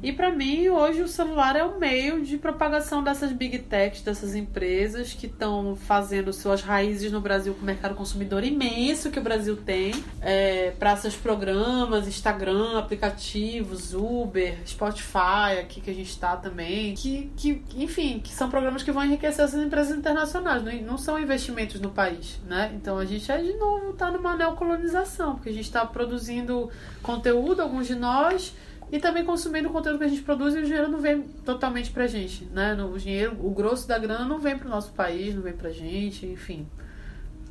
E 0.00 0.12
para 0.12 0.30
mim, 0.30 0.68
hoje 0.68 1.02
o 1.02 1.08
celular 1.08 1.56
é 1.56 1.64
o 1.64 1.78
meio 1.78 2.22
de 2.22 2.38
propagação 2.38 3.02
dessas 3.02 3.32
big 3.32 3.58
techs, 3.58 4.00
dessas 4.00 4.34
empresas 4.34 5.12
que 5.12 5.26
estão 5.26 5.74
fazendo 5.74 6.32
suas 6.32 6.62
raízes 6.62 7.10
no 7.10 7.20
Brasil 7.20 7.52
com 7.52 7.62
o 7.62 7.64
mercado 7.64 7.96
consumidor 7.96 8.44
imenso 8.44 9.10
que 9.10 9.18
o 9.18 9.22
Brasil 9.22 9.56
tem, 9.56 9.92
é, 10.20 10.70
para 10.78 10.94
seus 10.96 11.16
programas, 11.16 12.06
Instagram, 12.06 12.78
aplicativos, 12.78 13.92
Uber, 13.92 14.56
Spotify, 14.64 15.58
aqui 15.60 15.80
que 15.80 15.90
a 15.90 15.94
gente 15.94 16.10
está 16.10 16.36
também, 16.36 16.94
que, 16.94 17.32
que, 17.36 17.62
enfim, 17.76 18.20
que 18.20 18.32
são 18.32 18.48
programas 18.48 18.84
que 18.84 18.92
vão 18.92 19.04
enriquecer 19.04 19.44
essas 19.44 19.60
empresas 19.60 19.98
internacionais, 19.98 20.62
não, 20.62 20.72
não 20.92 20.98
são 20.98 21.18
investimentos 21.18 21.80
no 21.80 21.90
país, 21.90 22.38
né? 22.46 22.70
Então 22.76 22.98
a 22.98 23.04
gente 23.04 23.30
é 23.32 23.38
de 23.38 23.52
novo 23.54 23.94
tá 23.94 24.12
numa 24.12 24.36
neocolonização, 24.36 25.34
porque 25.34 25.48
a 25.48 25.52
gente 25.52 25.64
está 25.64 25.84
produzindo 25.84 26.70
conteúdo, 27.02 27.60
alguns 27.60 27.88
de 27.88 27.96
nós, 27.96 28.54
e 28.90 28.98
também 28.98 29.24
consumindo 29.24 29.68
o 29.68 29.72
conteúdo 29.72 29.98
que 29.98 30.04
a 30.04 30.08
gente 30.08 30.22
produz 30.22 30.54
e 30.54 30.58
o 30.58 30.64
dinheiro 30.64 30.88
não 30.88 30.98
vem 30.98 31.22
totalmente 31.44 31.90
pra 31.90 32.06
gente, 32.06 32.44
né? 32.46 32.74
O 32.82 32.98
dinheiro, 32.98 33.36
o 33.40 33.50
grosso 33.50 33.86
da 33.86 33.98
grana 33.98 34.24
não 34.24 34.38
vem 34.38 34.58
pro 34.58 34.68
nosso 34.68 34.92
país, 34.92 35.34
não 35.34 35.42
vem 35.42 35.52
pra 35.52 35.70
gente, 35.70 36.26
enfim. 36.26 36.66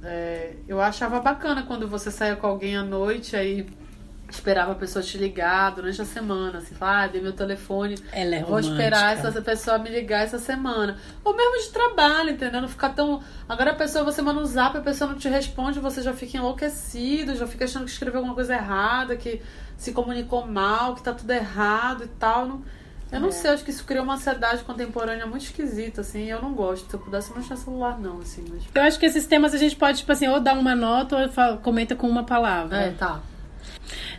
É, 0.04 0.54
eu 0.68 0.82
achava 0.82 1.20
bacana 1.20 1.64
quando 1.64 1.88
você 1.88 2.10
saía 2.12 2.36
com 2.36 2.48
alguém 2.48 2.76
à 2.76 2.84
noite, 2.84 3.36
aí 3.36 3.68
esperava 4.30 4.74
a 4.74 4.76
pessoa 4.76 5.04
te 5.04 5.18
ligar 5.18 5.72
durante 5.72 6.02
a 6.02 6.06
semana, 6.06 6.58
assim, 6.60 6.76
falar, 6.76 7.04
ah, 7.04 7.08
dei 7.08 7.22
meu 7.22 7.34
telefone, 7.34 7.96
Ela 8.12 8.36
é 8.36 8.44
vou 8.44 8.60
esperar 8.60 9.18
essa 9.18 9.42
pessoa 9.42 9.78
me 9.78 9.90
ligar 9.90 10.24
essa 10.24 10.38
semana. 10.40 10.98
Ou 11.24 11.36
mesmo 11.36 11.58
de 11.64 11.70
trabalho, 11.72 12.32
entendeu? 12.32 12.62
Não 12.62 12.68
ficar 12.68 12.90
tão. 12.90 13.22
Agora 13.48 13.72
a 13.72 13.76
pessoa, 13.76 14.04
você 14.04 14.22
manda 14.22 14.40
um 14.40 14.46
zap, 14.46 14.78
a 14.78 14.82
pessoa 14.82 15.10
não 15.12 15.18
te 15.18 15.30
responde, 15.30 15.80
você 15.80 16.02
já 16.02 16.14
fica 16.14 16.38
enlouquecido, 16.38 17.36
já 17.36 17.48
fica 17.48 17.66
achando 17.66 17.86
que 17.86 17.92
escreveu 17.92 18.20
alguma 18.20 18.36
coisa 18.36 18.54
errada, 18.54 19.16
que 19.16 19.42
se 19.78 19.92
comunicou 19.94 20.46
mal, 20.46 20.96
que 20.96 21.04
tá 21.04 21.14
tudo 21.14 21.32
errado 21.32 22.04
e 22.04 22.08
tal. 22.08 22.46
Não- 22.48 22.62
Eu 23.10 23.22
não 23.22 23.30
É. 23.30 23.32
sei, 23.32 23.52
acho 23.52 23.64
que 23.64 23.72
isso 23.72 23.86
criou 23.86 24.04
uma 24.04 24.16
ansiedade 24.16 24.66
contemporânea 24.66 25.26
muito 25.26 25.44
esquisita, 25.46 26.02
assim, 26.02 26.26
e 26.26 26.30
eu 26.30 26.42
não 26.42 26.54
gosto. 26.54 26.90
Se 26.90 26.94
eu 26.94 27.00
pudesse, 27.00 27.30
eu 27.30 27.38
não 27.38 27.42
tinha 27.44 27.56
celular, 27.56 27.98
não, 27.98 28.20
assim, 28.20 28.44
mas. 28.50 28.64
Eu 28.76 28.82
acho 28.82 29.00
que 29.00 29.06
esses 29.06 29.26
temas 29.26 29.54
a 29.54 29.58
gente 29.58 29.78
pode, 29.78 30.00
tipo 30.00 30.12
assim, 30.12 30.28
ou 30.28 30.42
dar 30.42 30.56
uma 30.58 30.76
nota 30.76 31.16
ou 31.16 31.58
comenta 31.60 31.96
com 31.96 32.06
uma 32.10 32.26
palavra. 32.26 32.76
É, 32.76 32.92
tá. 32.92 33.22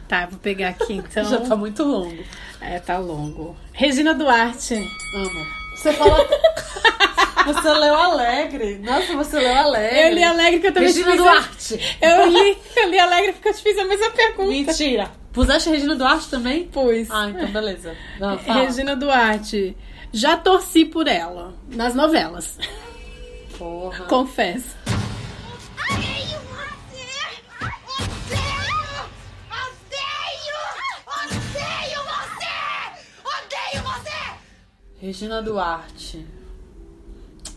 Tá, 0.06 0.26
vou 0.26 0.38
pegar 0.38 0.68
aqui 0.70 0.94
então. 0.98 1.24
Já 1.24 1.40
tá 1.40 1.56
muito 1.56 1.82
longo. 1.84 2.22
É, 2.60 2.78
tá 2.78 2.98
longo. 2.98 3.56
Regina 3.72 4.14
Duarte. 4.14 4.74
Amo. 5.14 5.46
Você 5.76 5.92
fala. 5.92 6.28
Você 7.46 7.72
leu 7.72 7.94
alegre. 7.94 8.78
Nossa, 8.78 9.14
você 9.14 9.38
leu 9.38 9.56
alegre. 9.56 10.00
Eu 10.00 10.14
li 10.14 10.24
alegre 10.24 10.52
porque 10.54 10.66
eu 10.66 10.72
também 10.74 10.88
Regina 10.88 11.16
Duarte. 11.16 11.98
Eu 12.00 12.26
li, 12.28 12.58
eu 12.76 12.90
li 12.90 12.98
alegre 12.98 13.32
porque 13.32 13.48
eu 13.48 13.54
te 13.54 13.62
fiz 13.62 13.78
a 13.78 13.84
mesma 13.84 14.10
pergunta. 14.10 14.48
Mentira. 14.50 15.10
Puseste 15.32 15.70
Regina 15.70 15.94
Duarte 15.94 16.28
também? 16.28 16.64
Pus. 16.66 17.08
Ah, 17.10 17.30
então 17.30 17.46
beleza. 17.48 17.94
Não. 18.18 18.36
Regina 18.36 18.96
Duarte. 18.96 19.76
Já 20.12 20.36
torci 20.36 20.84
por 20.84 21.06
ela. 21.06 21.54
Nas 21.68 21.94
novelas. 21.94 22.58
Porra. 23.56 24.04
Confesso. 24.06 24.76
Regina 35.00 35.40
Duarte. 35.40 36.26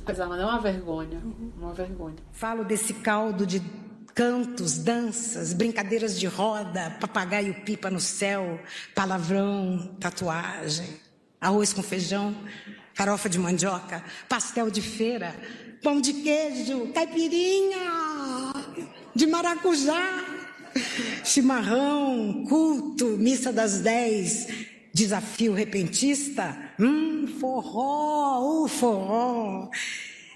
Apesar, 0.03 0.27
mas 0.27 0.39
é 0.39 0.45
uma 0.45 0.59
vergonha. 0.59 1.21
Uma 1.57 1.73
vergonha. 1.73 2.17
Falo 2.31 2.63
desse 2.63 2.93
caldo 2.93 3.45
de 3.45 3.61
cantos, 4.13 4.77
danças, 4.77 5.53
brincadeiras 5.53 6.19
de 6.19 6.27
roda, 6.27 6.97
papagaio 6.99 7.53
pipa 7.63 7.89
no 7.89 7.99
céu, 7.99 8.59
palavrão, 8.93 9.95
tatuagem, 9.99 10.87
arroz 11.39 11.73
com 11.73 11.81
feijão, 11.81 12.35
farofa 12.93 13.29
de 13.29 13.39
mandioca, 13.39 14.03
pastel 14.29 14.69
de 14.69 14.81
feira, 14.81 15.35
pão 15.81 15.99
de 15.99 16.13
queijo, 16.13 16.91
caipirinha 16.93 18.53
de 19.15 19.25
maracujá, 19.25 20.25
chimarrão, 21.23 22.45
culto, 22.47 23.05
missa 23.17 23.51
das 23.51 23.79
dez, 23.79 24.70
desafio 24.93 25.53
repentista, 25.53 26.57
hum, 26.79 27.27
forró, 27.39 28.63
o 28.63 28.67
forró. 28.67 29.69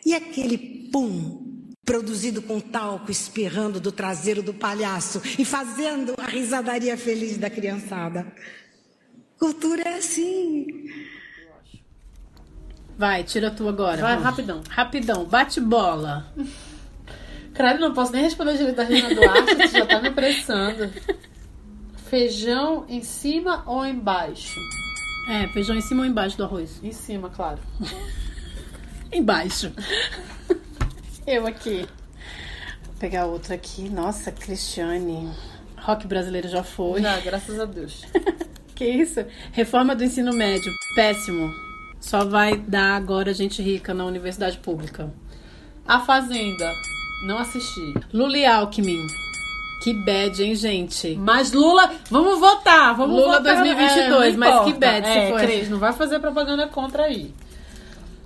E 0.06 0.14
aquele 0.14 0.89
pum 0.91 1.45
produzido 1.86 2.41
com 2.41 2.60
talco 2.60 3.12
espirrando 3.12 3.80
do 3.80 3.91
traseiro 3.91 4.41
do 4.41 4.53
palhaço 4.53 5.22
e 5.38 5.45
fazendo 5.45 6.16
a 6.18 6.26
risadaria 6.26 6.97
feliz 6.97 7.38
da 7.38 7.49
criançada. 7.49 8.26
Cultura 9.38 9.84
é 9.84 9.97
assim. 9.97 10.66
Vai, 12.97 13.24
tira 13.24 13.51
tu 13.51 13.68
agora. 13.68 14.01
Vai, 14.01 14.12
vamos. 14.14 14.24
rapidão. 14.24 14.64
Rapidão. 14.70 15.26
Bate 15.26 15.60
bola. 15.60 16.34
Credo, 17.53 17.80
não 17.80 17.93
posso 17.93 18.12
nem 18.12 18.22
responder 18.22 18.58
direito 18.58 18.76
da 18.76 18.84
Regina 18.84 19.16
Duarte, 19.16 19.56
você 19.56 19.80
já 19.80 19.86
tá 19.86 20.01
me 20.01 20.10
apressando. 20.10 20.91
Feijão 22.16 22.86
em 22.88 23.03
cima 23.03 23.61
ou 23.66 23.86
embaixo? 23.86 24.57
É, 25.28 25.49
feijão 25.49 25.76
em 25.76 25.82
cima 25.82 26.03
ou 26.03 26.05
embaixo 26.07 26.38
do 26.38 26.45
arroz? 26.45 26.80
Em 26.82 26.93
cima, 26.93 27.30
claro. 27.30 27.59
Embaixo. 29.11 29.70
Eu 31.28 31.45
aqui. 31.45 31.86
Vou 32.86 32.95
pegar 33.01 33.26
outra 33.26 33.55
aqui. 33.55 33.89
Nossa, 33.89 34.32
Cristiane. 34.32 35.30
Rock 35.78 36.07
brasileiro 36.07 36.47
já 36.47 36.63
foi. 36.63 37.01
Já, 37.01 37.20
graças 37.20 37.59
a 37.59 37.66
Deus. 37.66 38.05
Que 38.74 38.86
isso? 38.86 39.26
Reforma 39.51 39.93
do 39.93 40.05
ensino 40.05 40.32
médio. 40.32 40.72
Péssimo. 40.95 41.53
Só 41.99 42.24
vai 42.24 42.57
dar 42.57 42.95
agora 42.95 43.34
gente 43.34 43.61
rica 43.61 43.93
na 43.93 44.05
universidade 44.05 44.57
pública. 44.59 45.13
A 45.86 45.99
Fazenda. 45.99 46.74
Não 47.28 47.38
assisti. 47.38 47.93
Lula 48.13 48.38
e 48.38 48.45
Alckmin. 48.45 49.05
Que 49.86 49.93
bad, 49.93 50.43
hein, 50.43 50.55
gente? 50.55 51.15
Mas 51.15 51.51
Lula, 51.51 51.93
vamos 52.09 52.39
votar, 52.39 52.95
vamos 52.95 53.21
Lula 53.21 53.38
votar. 53.38 53.53
2022, 53.53 54.36
não 54.36 54.39
mas 54.39 54.65
que 54.65 54.73
bad 54.73 55.05
se 55.05 55.13
é, 55.13 55.29
for. 55.29 55.39
Cris, 55.39 55.69
não 55.69 55.77
vai 55.77 55.93
fazer 55.93 56.17
propaganda 56.17 56.67
contra 56.67 57.03
aí. 57.03 57.31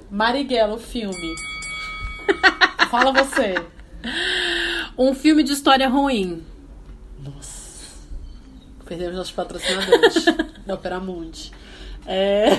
Marighella, 0.10 0.76
o 0.76 0.80
filme. 0.80 1.36
Fala 2.90 3.12
você. 3.12 3.56
Um 4.98 5.14
filme 5.14 5.44
de 5.44 5.52
história 5.52 5.90
ruim. 5.90 6.46
Perdemos 8.86 9.18
nossos 9.18 9.34
patrocinadores 9.34 10.26
da 10.66 10.76
Opera 10.76 11.02
Mundi. 11.02 11.52
É, 12.08 12.58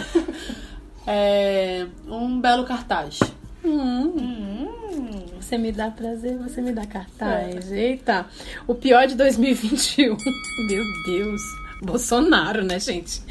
é, 1.09 1.87
um 2.07 2.39
belo 2.39 2.65
cartaz. 2.65 3.19
Hum. 3.65 5.27
Você 5.41 5.59
me 5.59 5.73
dá 5.73 5.91
prazer, 5.91 6.37
você 6.39 6.61
me 6.61 6.73
dá 6.73 6.87
cartaz. 6.87 7.71
Eita. 7.71 8.27
O 8.67 8.75
pior 8.75 9.07
de 9.07 9.15
2021. 9.15 10.17
Meu 10.69 10.85
Deus. 11.07 11.41
Bolsonaro, 11.83 12.63
né, 12.63 12.79
gente? 12.79 13.23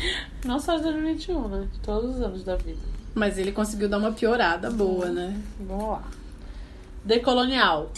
Não 0.43 0.59
só 0.59 0.77
de 0.77 0.83
2021, 0.83 1.47
né? 1.47 1.67
De 1.71 1.79
todos 1.79 2.15
os 2.15 2.21
anos 2.21 2.43
da 2.43 2.55
vida. 2.55 2.79
Mas 3.13 3.37
ele 3.37 3.51
conseguiu 3.51 3.87
dar 3.87 3.99
uma 3.99 4.11
piorada 4.11 4.71
boa, 4.71 5.07
né? 5.07 5.39
Vamos 5.59 5.89
lá. 5.89 6.03
Decolonial. 7.05 7.91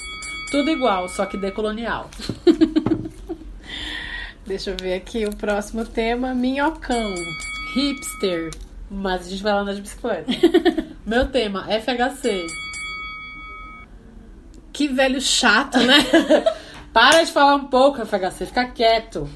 Tudo 0.51 0.69
igual, 0.69 1.07
só 1.07 1.25
que 1.25 1.38
decolonial. 1.38 2.09
Deixa 4.45 4.71
eu 4.71 4.77
ver 4.77 4.95
aqui 4.95 5.25
o 5.25 5.36
próximo 5.36 5.86
tema. 5.86 6.34
Minhocão. 6.34 7.15
Hipster. 7.73 8.51
Mas 8.89 9.27
a 9.27 9.29
gente 9.29 9.41
vai 9.41 9.53
lá 9.53 9.61
andar 9.61 9.73
de 9.73 9.82
bicicleta. 9.82 10.29
Meu 11.06 11.28
tema, 11.30 11.66
FHC. 11.68 12.45
Que 14.72 14.88
velho 14.88 15.20
chato, 15.22 15.78
né? 15.80 15.97
Para 16.93 17.24
de 17.24 17.32
falar 17.32 17.56
um 17.56 17.68
pouco, 17.68 18.06
FHC. 18.06 18.45
Fica 18.45 18.66
quieto. 18.70 19.28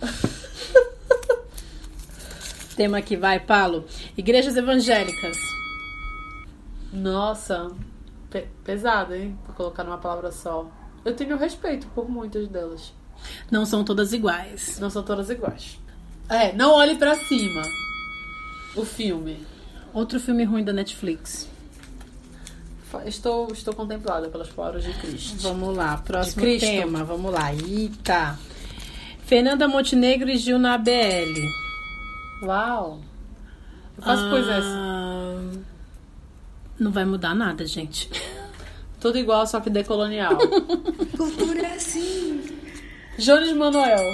tema 2.76 2.98
aqui, 2.98 3.16
vai, 3.16 3.40
Paulo. 3.40 3.84
Igrejas 4.16 4.56
evangélicas. 4.56 5.36
Nossa, 6.92 7.70
pe- 8.30 8.48
pesado, 8.64 9.14
hein? 9.14 9.38
Pra 9.44 9.54
colocar 9.54 9.84
numa 9.84 9.98
palavra 9.98 10.32
só. 10.32 10.68
Eu 11.04 11.14
tenho 11.14 11.36
respeito 11.36 11.86
por 11.88 12.08
muitas 12.08 12.48
delas. 12.48 12.92
Não 13.50 13.66
são 13.66 13.84
todas 13.84 14.12
iguais. 14.12 14.78
Não 14.80 14.90
são 14.90 15.02
todas 15.02 15.30
iguais. 15.30 15.78
É, 16.28 16.52
não 16.52 16.72
olhe 16.72 16.96
pra 16.96 17.16
cima. 17.16 17.62
O 18.76 18.84
filme. 18.84 19.44
Outro 19.92 20.20
filme 20.20 20.44
ruim 20.44 20.64
da 20.64 20.72
Netflix. 20.72 21.48
Estou, 23.06 23.52
estou 23.52 23.72
contemplada 23.72 24.28
pelas 24.28 24.48
palavras 24.48 24.82
de 24.84 24.92
Cristo. 24.94 25.36
Vamos 25.42 25.76
lá, 25.76 25.96
próximo 25.98 26.44
tema. 26.58 27.04
Vamos 27.04 27.32
lá. 27.32 27.52
Eita. 27.54 28.36
Fernanda 29.24 29.68
Montenegro 29.68 30.28
e 30.28 30.36
Gil 30.36 30.58
na 30.58 30.74
ABL. 30.74 30.90
Uau! 32.42 33.00
Eu 33.96 34.02
faço 34.02 34.28
coisas. 34.30 34.64
Ah, 34.64 35.38
Não 36.80 36.90
vai 36.90 37.04
mudar 37.04 37.34
nada, 37.34 37.64
gente. 37.64 38.10
Tudo 38.98 39.18
igual, 39.18 39.46
só 39.46 39.60
que 39.60 39.70
decolonial. 39.70 40.36
Cultura 41.16 41.60
é 41.60 41.74
assim. 41.74 42.42
Jones 43.18 43.52
Manuel. 43.52 44.04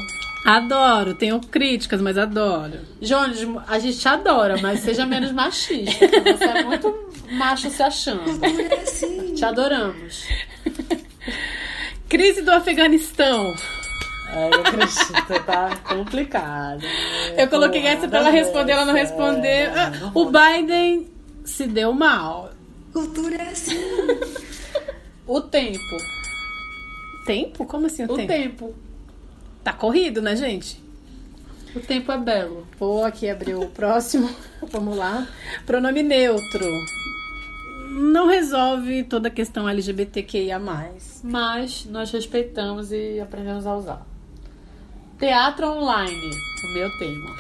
Adoro, 0.47 1.15
tenho 1.15 1.41
críticas, 1.41 2.01
mas 2.01 2.17
adoro. 2.17 2.79
Jones, 3.01 3.47
a 3.67 3.79
gente 3.81 3.99
te 3.99 4.09
adora, 4.09 4.57
mas 4.63 4.81
seja 4.81 5.05
menos 5.05 5.33
machista. 5.33 6.07
Você 6.07 6.45
é 6.45 6.63
muito 6.63 7.11
macho 7.33 7.69
se 7.69 7.83
achando. 7.83 8.23
É 8.45 8.75
assim. 8.83 9.35
Te 9.35 9.45
adoramos. 9.45 10.25
Crise 12.09 12.43
do 12.43 12.53
Afeganistão. 12.53 13.55
É, 14.33 14.49
eu 14.55 14.61
acredito, 14.61 15.45
tá 15.47 15.77
complicado. 15.85 16.83
Eu 17.37 17.49
coloquei 17.49 17.85
essa 17.87 18.07
pra 18.07 18.21
ela 18.21 18.31
responder, 18.31 18.73
ela 18.73 18.85
não 18.85 18.95
respondeu. 18.95 19.71
Ah, 19.75 20.11
O 20.15 20.27
Biden 20.27 21.09
se 21.45 21.67
deu 21.67 21.93
mal. 21.93 22.53
Cultura 22.93 23.37
é 23.37 23.49
assim. 23.51 23.77
O 25.27 25.41
tempo. 25.41 25.97
Tempo? 27.27 27.65
Como 27.67 27.87
assim 27.87 28.05
o, 28.05 28.13
O 28.13 28.17
tempo? 28.17 28.29
tempo. 28.29 28.75
Tá 29.67 29.73
corrido, 29.73 30.23
né, 30.23 30.37
gente? 30.37 30.81
O 31.75 31.81
tempo 31.81 32.13
é 32.13 32.17
belo. 32.17 32.65
Vou 32.79 33.05
aqui 33.05 33.29
abrir 33.29 33.57
o 33.57 33.67
próximo. 33.67 34.31
Vamos 34.71 34.97
lá. 34.97 35.27
Pronome 35.67 36.05
neutro. 36.05 36.65
não 37.91 38.29
resolve 38.29 39.03
toda 39.03 39.27
a 39.27 39.31
questão 39.31 39.69
LGBTQIA+. 39.69 40.61
Mas 41.25 41.85
nós 41.85 42.13
respeitamos 42.13 42.93
e 42.93 43.19
aprendemos 43.19 43.67
a 43.67 43.75
usar. 43.75 44.07
Teatro 45.19 45.67
online, 45.67 46.31
o 46.63 46.73
meu 46.73 46.99
tema. 46.99 47.37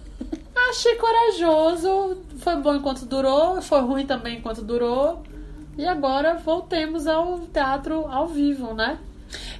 Achei 0.70 0.94
corajoso, 0.94 2.16
foi 2.38 2.56
bom 2.56 2.76
enquanto 2.76 3.04
durou, 3.04 3.60
foi 3.60 3.82
ruim 3.82 4.06
também 4.06 4.38
enquanto 4.38 4.62
durou. 4.62 5.22
E 5.76 5.84
agora 5.84 6.38
voltemos 6.38 7.06
ao 7.06 7.40
teatro 7.40 8.06
ao 8.06 8.26
vivo, 8.26 8.72
né? 8.72 8.98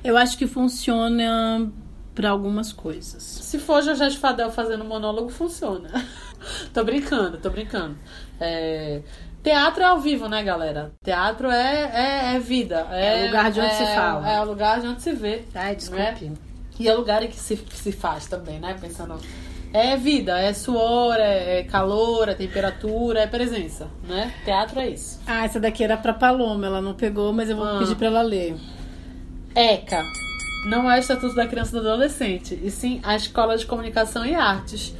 Eu 0.02 0.16
acho 0.16 0.38
que 0.38 0.46
funciona 0.46 1.70
para 2.18 2.30
algumas 2.30 2.72
coisas. 2.72 3.22
Se 3.22 3.60
for 3.60 3.80
José 3.80 4.10
Fadel 4.10 4.50
fazendo 4.50 4.84
monólogo, 4.84 5.28
funciona. 5.28 5.88
tô 6.74 6.82
brincando, 6.82 7.38
tô 7.38 7.48
brincando. 7.48 7.96
É... 8.40 9.02
Teatro 9.40 9.82
é 9.84 9.86
ao 9.86 10.00
vivo, 10.00 10.28
né, 10.28 10.42
galera? 10.42 10.90
Teatro 11.00 11.48
é, 11.48 12.32
é, 12.32 12.34
é 12.34 12.38
vida. 12.40 12.88
É, 12.90 13.22
É, 13.22 13.26
lugar 13.28 13.52
de 13.52 13.60
onde 13.60 13.72
se 13.72 13.82
é- 13.84 13.94
fala. 13.94 14.28
É 14.28 14.40
o 14.40 14.44
lugar 14.44 14.80
de 14.80 14.88
onde 14.88 15.00
se 15.00 15.12
vê. 15.12 15.44
Ai, 15.54 15.76
desculpe. 15.76 16.02
né? 16.02 16.32
E 16.80 16.88
é 16.88 16.92
lugar 16.92 17.22
em 17.22 17.28
que 17.28 17.36
se, 17.36 17.54
que 17.56 17.76
se 17.76 17.92
faz 17.92 18.26
também, 18.26 18.58
né? 18.58 18.76
Pensando. 18.80 19.16
É 19.72 19.96
vida, 19.96 20.40
é 20.40 20.52
suor, 20.52 21.14
é, 21.18 21.60
é 21.60 21.62
calor, 21.62 22.28
é 22.28 22.34
temperatura, 22.34 23.20
é 23.20 23.26
presença, 23.28 23.86
né? 24.08 24.34
Teatro 24.44 24.80
é 24.80 24.88
isso. 24.88 25.20
Ah, 25.24 25.44
essa 25.44 25.60
daqui 25.60 25.84
era 25.84 25.96
pra 25.96 26.12
Paloma, 26.14 26.66
ela 26.66 26.80
não 26.82 26.94
pegou, 26.94 27.32
mas 27.32 27.48
eu 27.48 27.56
vou 27.56 27.64
Ah. 27.66 27.78
pedir 27.78 27.94
pra 27.94 28.08
ela 28.08 28.22
ler. 28.22 28.56
ECA 29.54 30.02
não 30.66 30.90
é 30.90 30.96
o 30.96 30.98
Estatuto 30.98 31.34
da 31.34 31.46
Criança 31.46 31.76
e 31.76 31.80
do 31.80 31.88
Adolescente, 31.88 32.58
e 32.62 32.70
sim 32.70 33.00
a 33.02 33.16
Escola 33.16 33.56
de 33.56 33.66
Comunicação 33.66 34.24
e 34.24 34.34
Artes. 34.34 34.94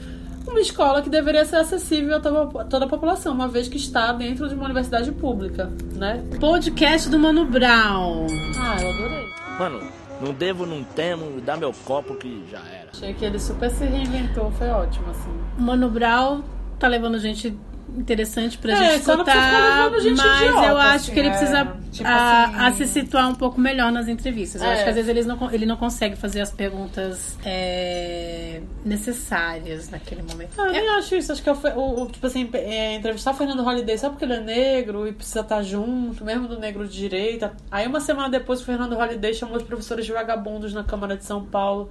Uma 0.46 0.60
escola 0.60 1.02
que 1.02 1.10
deveria 1.10 1.44
ser 1.44 1.56
acessível 1.56 2.16
a 2.16 2.20
toda, 2.64 2.86
a 2.86 2.88
população, 2.88 3.34
uma 3.34 3.48
vez 3.48 3.68
que 3.68 3.76
está 3.76 4.12
dentro 4.12 4.48
de 4.48 4.54
uma 4.54 4.64
universidade 4.64 5.12
pública, 5.12 5.70
né? 5.94 6.24
Podcast 6.40 7.10
do 7.10 7.18
Mano 7.18 7.44
Brown. 7.44 8.26
Ah, 8.58 8.80
eu 8.80 8.90
adorei. 8.90 9.28
Mano, 9.58 9.80
não 10.22 10.32
devo, 10.32 10.64
não 10.64 10.82
temo, 10.82 11.40
dá 11.42 11.54
meu 11.54 11.72
copo 11.84 12.14
que 12.14 12.44
já 12.50 12.60
era. 12.60 12.88
Achei 12.94 13.12
que 13.12 13.24
ele 13.24 13.38
super 13.38 13.70
se 13.70 13.84
reinventou, 13.84 14.50
foi 14.52 14.68
ótimo, 14.68 15.10
assim. 15.10 15.30
Mano 15.58 15.90
Brown 15.90 16.42
tá 16.78 16.88
levando 16.88 17.18
gente 17.18 17.56
interessante 17.96 18.58
pra 18.58 18.72
É, 18.72 18.76
gente 18.92 19.00
escutar, 19.00 19.90
mas 19.90 20.04
idiota, 20.04 20.66
eu 20.66 20.76
acho 20.76 20.94
assim, 20.96 21.12
que 21.12 21.18
ele 21.18 21.28
é, 21.28 21.30
precisa 21.30 21.64
tipo 21.90 22.06
a, 22.06 22.44
assim- 22.44 22.54
a 22.58 22.72
se 22.74 22.86
situar 22.86 23.28
um 23.30 23.34
pouco 23.34 23.58
melhor 23.58 23.90
nas 23.90 24.08
entrevistas. 24.08 24.60
Eu 24.60 24.68
É. 24.68 24.74
acho 24.74 24.84
que 24.84 24.90
às 24.90 24.96
vezes 24.96 25.24
não, 25.26 25.50
ele 25.50 25.64
não 25.64 25.76
consegue 25.76 26.14
fazer 26.14 26.42
as 26.42 26.50
perguntas 26.50 27.38
é, 27.44 28.60
necessárias 28.84 29.88
naquele 29.90 30.22
momento. 30.22 30.50
Ah, 30.60 30.66
eu 30.66 30.72
nem 30.72 30.88
acho 30.90 31.14
isso. 31.16 31.32
Acho 31.32 31.42
que 31.42 31.48
é 31.48 31.52
o, 31.52 31.56
o- 31.78 32.02
o- 32.02 32.06
tipo 32.10 32.26
assim, 32.26 32.48
é, 32.52 32.94
entrevistar 32.96 33.30
o 33.30 33.34
Fernando 33.34 33.62
Holliday 33.62 33.96
só 33.98 34.10
porque 34.10 34.24
ele 34.24 34.34
é 34.34 34.40
negro 34.40 35.06
e 35.08 35.12
precisa 35.12 35.40
estar 35.40 35.62
junto, 35.62 36.24
mesmo 36.24 36.46
do 36.46 36.58
negro 36.58 36.86
de 36.86 36.94
direita. 36.96 37.54
Aí 37.70 37.86
uma 37.86 38.00
semana 38.00 38.28
depois 38.28 38.60
o 38.60 38.64
Fernando 38.64 38.94
Holliday 38.94 39.32
chamou 39.34 39.56
os 39.56 39.62
professores 39.62 40.04
de 40.04 40.12
vagabundos 40.12 40.74
na 40.74 40.84
Câmara 40.84 41.16
de 41.16 41.24
São 41.24 41.44
Paulo. 41.44 41.90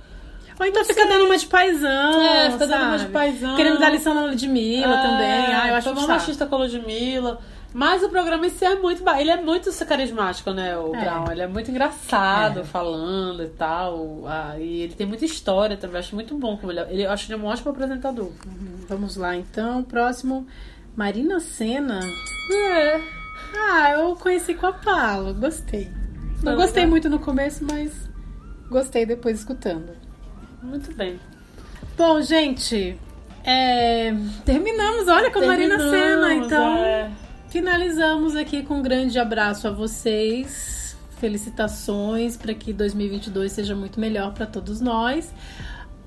Ou 0.59 0.65
então 0.65 0.83
fica 0.83 1.05
dando 1.05 1.25
uma 1.25 1.37
de 1.37 1.45
paisão, 1.45 2.21
É, 2.21 2.51
fica 2.51 2.65
dando 2.67 2.83
uma 2.85 2.93
de 2.97 3.01
sabe? 3.03 3.13
paisão. 3.13 3.55
Querendo 3.55 3.79
dar 3.79 3.89
lição 3.91 4.13
na 4.13 4.25
Ludmilla 4.25 4.95
É, 4.95 5.01
também. 5.01 5.53
Ah, 5.55 5.67
eu 5.69 5.75
acho 5.75 5.89
saco. 5.95 6.07
machista 6.07 6.45
com 6.47 6.55
a 6.55 6.57
Ludmilla. 6.59 7.39
Mas 7.73 8.01
o 8.01 8.09
programa 8.09 8.47
em 8.47 8.49
si 8.49 8.65
é 8.65 8.75
muito. 8.75 9.03
Ele 9.19 9.29
é 9.29 9.39
muito 9.39 9.69
carismático, 9.85 10.49
né, 10.51 10.75
o 10.77 10.95
É. 10.95 10.99
Brown? 11.01 11.31
Ele 11.31 11.41
é 11.41 11.47
muito 11.47 11.69
engraçado 11.69 12.61
É. 12.61 12.63
falando 12.63 13.43
e 13.43 13.49
tal. 13.49 14.23
Ah, 14.25 14.55
e 14.57 14.81
ele 14.81 14.93
tem 14.95 15.05
muita 15.05 15.25
história 15.25 15.77
também. 15.77 15.95
Eu 15.95 15.99
acho 15.99 16.15
muito 16.15 16.33
bom 16.35 16.57
como 16.57 16.71
ele 16.71 16.79
é. 16.79 16.87
Ele, 16.89 17.03
eu 17.05 17.11
acho 17.11 17.31
ele 17.31 17.39
um 17.39 17.45
ótimo 17.45 17.69
apresentador. 17.69 18.31
Vamos 18.89 19.15
lá, 19.15 19.35
então. 19.35 19.83
Próximo, 19.83 20.47
Marina 20.95 21.39
Senna. 21.39 21.99
É. 22.51 22.99
Ah, 23.55 23.91
eu 23.91 24.15
conheci 24.15 24.55
com 24.55 24.65
a 24.65 24.73
Palo, 24.73 25.33
gostei. 25.35 25.91
Não 26.41 26.53
Foi 26.53 26.55
gostei 26.55 26.85
muito 26.85 27.09
no 27.09 27.19
começo, 27.19 27.63
mas 27.69 27.91
gostei 28.69 29.05
depois 29.05 29.39
escutando. 29.39 29.91
Muito 30.67 30.93
bem. 30.95 31.19
Bom, 31.97 32.21
gente, 32.21 32.97
é, 33.43 34.13
terminamos, 34.45 35.07
olha, 35.07 35.31
com 35.31 35.39
a 35.39 35.47
Marina 35.47 35.77
Senna. 35.79 35.89
Terminamos, 36.27 36.45
Então, 36.45 36.77
é. 36.83 37.11
finalizamos 37.49 38.35
aqui 38.35 38.63
com 38.63 38.75
um 38.75 38.81
grande 38.81 39.17
abraço 39.17 39.67
a 39.67 39.71
vocês. 39.71 40.95
Felicitações 41.19 42.37
para 42.37 42.53
que 42.53 42.71
2022 42.71 43.51
seja 43.51 43.73
muito 43.75 43.99
melhor 43.99 44.33
para 44.33 44.45
todos 44.45 44.79
nós. 44.79 45.33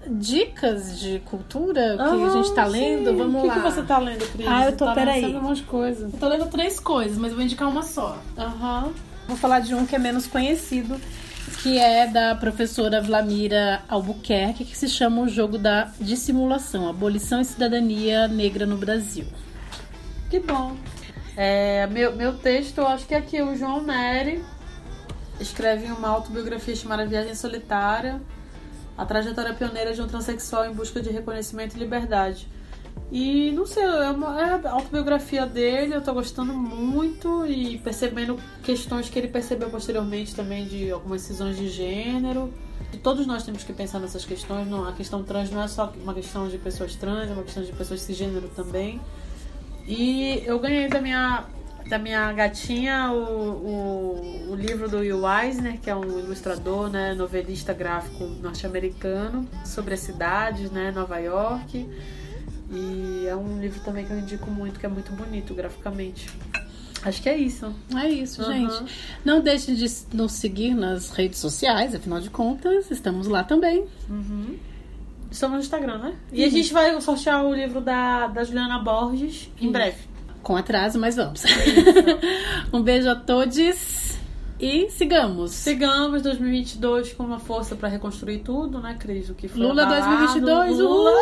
Dicas 0.08 0.98
de 1.00 1.18
cultura 1.20 1.96
que 1.96 2.02
a 2.24 2.30
gente 2.30 2.54
tá 2.54 2.62
Ah, 2.62 2.66
lendo, 2.66 3.11
sim. 3.11 3.16
vamos 3.16 3.34
O 3.38 3.42
que 3.42 3.48
lá. 3.48 3.54
que 3.54 3.61
você 3.61 3.82
tá 3.82 3.98
lendo, 3.98 4.24
Cris? 4.32 4.46
Ah, 4.48 4.66
eu 4.66 4.76
tô, 4.76 4.84
tá 4.86 4.94
peraí. 4.94 5.36
um 5.36 5.42
monte 5.42 5.56
de 5.58 5.62
coisa. 5.64 6.06
Eu 6.06 6.12
tô 6.18 6.28
lendo 6.28 6.46
três 6.46 6.78
coisas, 6.80 7.18
mas 7.18 7.30
eu 7.30 7.36
vou 7.36 7.44
indicar 7.44 7.68
uma 7.68 7.82
só. 7.82 8.18
Aham. 8.38 8.92
Vou 9.26 9.36
falar 9.36 9.61
de 9.61 9.74
um 9.74 9.84
que 9.84 9.94
é 9.94 9.98
menos 9.98 10.26
conhecido, 10.26 10.98
que 11.62 11.78
é 11.78 12.07
da 12.07 12.34
professora 12.34 13.01
Vlamira 13.01 13.82
Albuquerque, 13.88 14.64
que 14.64 14.76
se 14.76 14.88
chama 14.88 15.22
O 15.22 15.28
Jogo 15.28 15.59
da 15.59 15.91
Dissimulação, 16.01 16.88
Abolição 16.88 17.41
e 17.41 17.45
Cidadania 17.45 18.26
Negra 18.28 18.64
no 18.66 18.76
Brasil. 18.76 19.26
Que 20.30 20.41
bom. 20.41 20.76
É, 21.36 21.86
meu, 21.86 22.14
meu 22.14 22.36
texto, 22.38 22.78
eu 22.78 22.86
acho 22.86 23.07
que 23.07 23.14
é 23.14 23.18
aqui 23.18 23.43
o 23.43 23.57
João 23.57 23.82
Neri 23.82 24.43
escreve 25.41 25.91
uma 25.91 26.09
autobiografia 26.09 26.76
chamada 26.76 27.07
Viagem 27.07 27.34
Solitária, 27.34 28.20
a 28.97 29.07
trajetória 29.07 29.55
pioneira 29.55 29.95
de 29.95 30.03
um 30.03 30.07
transexual 30.07 30.66
em 30.66 30.72
busca 30.72 31.01
de 31.01 31.11
reconhecimento 31.11 31.76
e 31.76 31.78
liberdade. 31.78 32.47
E 33.12 33.50
não 33.50 33.66
sei, 33.66 33.82
é, 33.82 34.11
uma, 34.11 34.40
é 34.40 34.66
a 34.68 34.70
autobiografia 34.70 35.44
dele, 35.44 35.94
eu 35.94 36.00
tô 36.00 36.14
gostando 36.14 36.52
muito 36.52 37.44
e 37.44 37.78
percebendo 37.78 38.38
questões 38.62 39.08
que 39.08 39.18
ele 39.18 39.26
percebeu 39.26 39.68
posteriormente 39.68 40.34
também 40.34 40.64
de 40.66 40.90
algumas 40.92 41.22
cisões 41.22 41.56
de 41.56 41.68
gênero. 41.68 42.52
E 42.92 42.96
todos 42.96 43.26
nós 43.26 43.42
temos 43.42 43.64
que 43.64 43.72
pensar 43.72 43.98
nessas 43.98 44.24
questões. 44.24 44.68
Não, 44.68 44.86
a 44.88 44.92
questão 44.92 45.24
trans 45.24 45.50
não 45.50 45.62
é 45.62 45.68
só 45.68 45.92
uma 46.02 46.14
questão 46.14 46.48
de 46.48 46.56
pessoas 46.58 46.94
trans, 46.94 47.28
é 47.28 47.32
uma 47.32 47.42
questão 47.42 47.64
de 47.64 47.72
pessoas 47.72 48.00
cisgênero 48.00 48.48
também. 48.54 49.00
E 49.86 50.42
eu 50.46 50.61
ganhei 50.61 50.88
da 50.88 51.00
minha, 51.00 51.44
da 51.88 51.98
minha 51.98 52.32
gatinha 52.32 53.11
o, 53.12 53.18
o, 53.18 54.50
o 54.52 54.54
livro 54.54 54.88
do 54.88 54.98
Will 54.98 55.22
Eisner, 55.28 55.80
que 55.80 55.90
é 55.90 55.96
um 55.96 56.20
ilustrador, 56.20 56.88
né, 56.88 57.12
novelista 57.14 57.72
gráfico 57.72 58.24
norte-americano, 58.40 59.48
sobre 59.64 59.94
as 59.94 60.00
cidades, 60.00 60.70
né, 60.70 60.92
Nova 60.92 61.18
York. 61.18 61.88
E 62.70 63.26
é 63.26 63.34
um 63.34 63.60
livro 63.60 63.80
também 63.80 64.06
que 64.06 64.12
eu 64.12 64.18
indico 64.18 64.50
muito, 64.50 64.78
que 64.78 64.86
é 64.86 64.88
muito 64.88 65.12
bonito 65.12 65.54
graficamente. 65.54 66.28
Acho 67.02 67.22
que 67.22 67.28
é 67.28 67.36
isso. 67.36 67.74
É 67.96 68.08
isso, 68.08 68.42
Aham. 68.42 68.52
gente. 68.52 68.94
Não 69.24 69.40
deixe 69.40 69.74
de 69.74 69.86
nos 70.12 70.32
seguir 70.32 70.74
nas 70.74 71.10
redes 71.10 71.38
sociais, 71.38 71.94
afinal 71.94 72.20
de 72.20 72.30
contas, 72.30 72.90
estamos 72.90 73.26
lá 73.26 73.42
também. 73.42 73.86
Uhum. 74.08 74.56
Estamos 75.30 75.56
no 75.56 75.62
Instagram, 75.62 75.98
né? 75.98 76.14
E 76.32 76.44
a 76.44 76.50
gente 76.50 76.72
vai 76.72 77.00
sortear 77.00 77.44
o 77.44 77.54
livro 77.54 77.80
da, 77.80 78.26
da 78.26 78.44
Juliana 78.44 78.78
Borges 78.80 79.48
em 79.60 79.70
breve. 79.70 79.98
Com 80.42 80.56
atraso, 80.56 80.98
mas 80.98 81.16
vamos. 81.16 81.42
um 82.72 82.82
beijo 82.82 83.08
a 83.08 83.14
todos 83.14 83.56
e 84.61 84.90
sigamos. 84.90 85.52
Sigamos 85.52 86.20
2022 86.20 87.14
com 87.14 87.24
uma 87.24 87.38
força 87.38 87.74
pra 87.74 87.88
reconstruir 87.88 88.40
tudo, 88.40 88.78
né, 88.78 88.94
Cris? 89.00 89.30
O 89.30 89.34
que 89.34 89.48
foi 89.48 89.61
Lula 89.61 89.84
abalado, 89.84 90.40
2022, 90.40 90.78
Lula. 90.78 91.12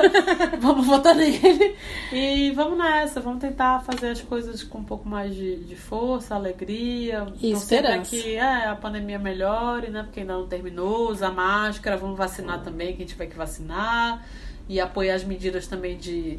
vamos 0.60 0.86
votar 0.86 1.14
nele. 1.14 1.74
E 2.12 2.50
vamos 2.50 2.76
nessa, 2.76 3.20
vamos 3.20 3.40
tentar 3.40 3.80
fazer 3.80 4.08
as 4.08 4.20
coisas 4.20 4.62
com 4.62 4.78
um 4.78 4.84
pouco 4.84 5.08
mais 5.08 5.34
de, 5.34 5.56
de 5.64 5.74
força, 5.74 6.34
alegria. 6.34 7.26
E 7.40 7.52
esperança. 7.52 8.10
que 8.10 8.36
é, 8.36 8.66
a 8.66 8.76
pandemia 8.76 9.18
melhore, 9.18 9.88
né? 9.88 10.02
Porque 10.02 10.20
ainda 10.20 10.34
não 10.34 10.46
terminou. 10.46 11.10
Usar 11.10 11.30
máscara, 11.30 11.96
vamos 11.96 12.18
vacinar 12.18 12.62
também, 12.62 12.94
quem 12.94 13.06
tiver 13.06 13.26
que 13.26 13.36
vacinar. 13.36 14.26
E 14.68 14.78
apoiar 14.78 15.14
as 15.14 15.24
medidas 15.24 15.66
também 15.66 15.96
de 15.96 16.38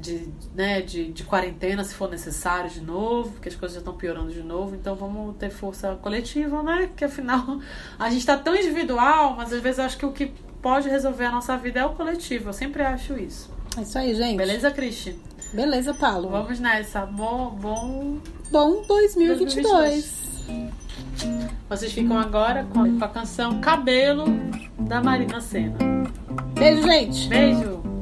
de, 0.00 0.28
né, 0.54 0.80
de, 0.80 1.12
de 1.12 1.24
quarentena, 1.24 1.84
se 1.84 1.94
for 1.94 2.10
necessário, 2.10 2.70
de 2.70 2.80
novo, 2.80 3.32
porque 3.32 3.48
as 3.48 3.54
coisas 3.54 3.74
já 3.74 3.80
estão 3.80 3.94
piorando 3.94 4.32
de 4.32 4.42
novo. 4.42 4.74
Então 4.74 4.94
vamos 4.94 5.36
ter 5.36 5.50
força 5.50 5.94
coletiva, 5.96 6.62
né? 6.62 6.90
Que 6.96 7.04
afinal 7.04 7.60
a 7.98 8.08
gente 8.08 8.20
está 8.20 8.36
tão 8.36 8.54
individual, 8.54 9.34
mas 9.36 9.52
às 9.52 9.60
vezes 9.60 9.78
eu 9.78 9.84
acho 9.84 9.98
que 9.98 10.06
o 10.06 10.12
que 10.12 10.32
pode 10.62 10.88
resolver 10.88 11.26
a 11.26 11.32
nossa 11.32 11.56
vida 11.56 11.80
é 11.80 11.84
o 11.84 11.90
coletivo. 11.90 12.48
Eu 12.50 12.52
sempre 12.52 12.82
acho 12.82 13.18
isso. 13.18 13.50
É 13.76 13.82
isso 13.82 13.98
aí, 13.98 14.14
gente. 14.14 14.36
Beleza, 14.36 14.70
Cristi? 14.70 15.18
Beleza, 15.52 15.94
Paulo. 15.94 16.28
Vamos 16.28 16.60
nessa. 16.60 17.06
Bom, 17.06 17.50
bom. 17.50 18.18
Bom 18.50 18.82
2022. 18.86 20.28
Vocês 21.68 21.92
ficam 21.92 22.18
agora 22.18 22.64
com 22.64 23.02
a 23.02 23.08
canção 23.08 23.60
Cabelo 23.60 24.24
da 24.78 25.02
Marina 25.02 25.40
Senna. 25.40 25.76
Beijo, 26.54 26.82
gente. 26.82 27.28
Beijo. 27.28 27.97